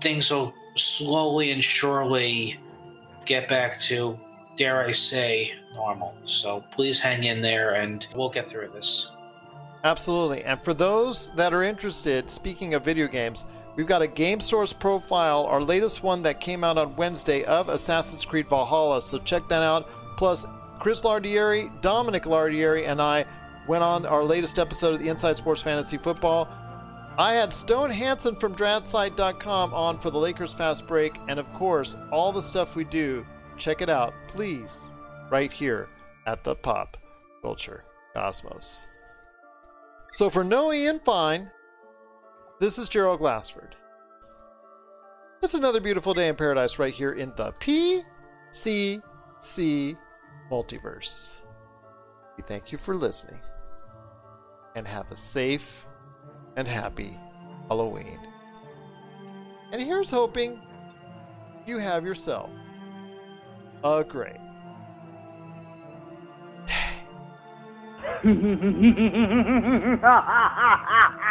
things 0.00 0.30
will 0.30 0.54
slowly 0.76 1.50
and 1.50 1.62
surely 1.62 2.60
get 3.24 3.48
back 3.48 3.80
to, 3.80 4.16
dare 4.56 4.80
I 4.80 4.92
say, 4.92 5.54
normal. 5.74 6.14
So 6.24 6.62
please 6.70 7.00
hang 7.00 7.24
in 7.24 7.42
there 7.42 7.74
and 7.74 8.06
we'll 8.14 8.30
get 8.30 8.48
through 8.48 8.68
this. 8.68 9.10
Absolutely. 9.82 10.44
And 10.44 10.62
for 10.62 10.72
those 10.72 11.34
that 11.34 11.52
are 11.52 11.64
interested, 11.64 12.30
speaking 12.30 12.74
of 12.74 12.84
video 12.84 13.08
games, 13.08 13.44
we've 13.76 13.86
got 13.86 14.02
a 14.02 14.06
Game 14.06 14.40
Source 14.40 14.72
profile, 14.72 15.46
our 15.46 15.60
latest 15.60 16.02
one 16.02 16.22
that 16.22 16.40
came 16.40 16.64
out 16.64 16.78
on 16.78 16.96
Wednesday 16.96 17.44
of 17.44 17.68
Assassin's 17.68 18.24
Creed 18.24 18.48
Valhalla. 18.48 19.00
So 19.00 19.18
check 19.18 19.48
that 19.48 19.62
out. 19.62 19.88
Plus, 20.16 20.46
Chris 20.78 21.00
Lardieri, 21.02 21.70
Dominic 21.80 22.24
Lardieri, 22.24 22.88
and 22.88 23.00
I 23.00 23.24
went 23.68 23.84
on 23.84 24.06
our 24.06 24.24
latest 24.24 24.58
episode 24.58 24.94
of 24.94 24.98
the 24.98 25.08
Inside 25.08 25.36
Sports 25.36 25.62
Fantasy 25.62 25.96
Football. 25.96 26.48
I 27.18 27.34
had 27.34 27.52
Stone 27.52 27.90
Hansen 27.90 28.34
from 28.34 28.54
DraftSite.com 28.54 29.74
on 29.74 29.98
for 29.98 30.10
the 30.10 30.18
Lakers 30.18 30.54
Fast 30.54 30.88
Break, 30.88 31.12
and 31.28 31.38
of 31.38 31.52
course, 31.54 31.96
all 32.10 32.32
the 32.32 32.42
stuff 32.42 32.74
we 32.74 32.84
do 32.84 33.24
check 33.58 33.82
it 33.82 33.88
out, 33.88 34.14
please, 34.28 34.96
right 35.30 35.52
here 35.52 35.88
at 36.26 36.42
the 36.42 36.54
Pop 36.56 36.96
Culture 37.42 37.84
Cosmos. 38.14 38.86
So 40.10 40.30
for 40.30 40.42
Noah 40.42 40.74
Ian 40.74 41.00
Fine, 41.00 41.50
this 42.62 42.78
is 42.78 42.88
Gerald 42.88 43.18
Glassford. 43.18 43.74
It's 45.42 45.54
another 45.54 45.80
beautiful 45.80 46.14
day 46.14 46.28
in 46.28 46.36
paradise 46.36 46.78
right 46.78 46.94
here 46.94 47.10
in 47.10 47.32
the 47.34 47.50
PCC 47.54 49.02
multiverse. 50.48 51.40
We 52.36 52.44
thank 52.44 52.70
you 52.70 52.78
for 52.78 52.94
listening 52.94 53.40
and 54.76 54.86
have 54.86 55.10
a 55.10 55.16
safe 55.16 55.84
and 56.54 56.68
happy 56.68 57.18
Halloween. 57.66 58.20
And 59.72 59.82
here's 59.82 60.08
hoping 60.08 60.62
you 61.66 61.78
have 61.78 62.04
yourself 62.04 62.48
a 63.82 64.04
great 64.04 64.36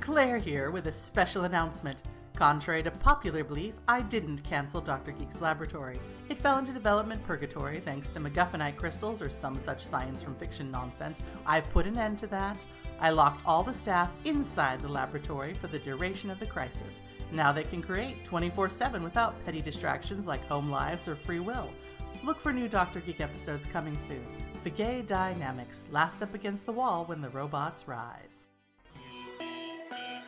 Claire 0.00 0.36
here 0.36 0.70
with 0.70 0.86
a 0.86 0.92
special 0.92 1.44
announcement. 1.44 2.02
Contrary 2.36 2.82
to 2.82 2.90
popular 2.90 3.44
belief, 3.44 3.74
I 3.86 4.02
didn't 4.02 4.42
cancel 4.42 4.80
Dr. 4.80 5.12
Geek's 5.12 5.40
laboratory. 5.40 6.00
It 6.28 6.38
fell 6.38 6.58
into 6.58 6.72
development 6.72 7.24
purgatory 7.24 7.78
thanks 7.78 8.08
to 8.10 8.18
MacGuffinite 8.18 8.76
crystals 8.76 9.22
or 9.22 9.30
some 9.30 9.56
such 9.56 9.86
science 9.86 10.20
from 10.20 10.34
fiction 10.34 10.68
nonsense. 10.68 11.22
I've 11.46 11.70
put 11.70 11.86
an 11.86 11.96
end 11.96 12.18
to 12.18 12.26
that. 12.28 12.58
I 12.98 13.10
locked 13.10 13.46
all 13.46 13.62
the 13.62 13.72
staff 13.72 14.10
inside 14.24 14.80
the 14.80 14.88
laboratory 14.88 15.54
for 15.54 15.68
the 15.68 15.78
duration 15.78 16.28
of 16.28 16.40
the 16.40 16.46
crisis. 16.46 17.02
Now 17.30 17.52
they 17.52 17.62
can 17.62 17.80
create 17.80 18.24
24 18.24 18.68
7 18.68 19.04
without 19.04 19.42
petty 19.44 19.62
distractions 19.62 20.26
like 20.26 20.44
home 20.46 20.68
lives 20.68 21.06
or 21.06 21.14
free 21.14 21.40
will. 21.40 21.70
Look 22.24 22.40
for 22.40 22.52
new 22.52 22.68
Dr. 22.68 22.98
Geek 22.98 23.20
episodes 23.20 23.64
coming 23.64 23.96
soon. 23.96 24.26
The 24.64 24.70
gay 24.70 25.02
dynamics 25.02 25.84
last 25.92 26.20
up 26.20 26.34
against 26.34 26.66
the 26.66 26.72
wall 26.72 27.04
when 27.04 27.20
the 27.20 27.28
robots 27.28 27.86
rise. 27.86 28.48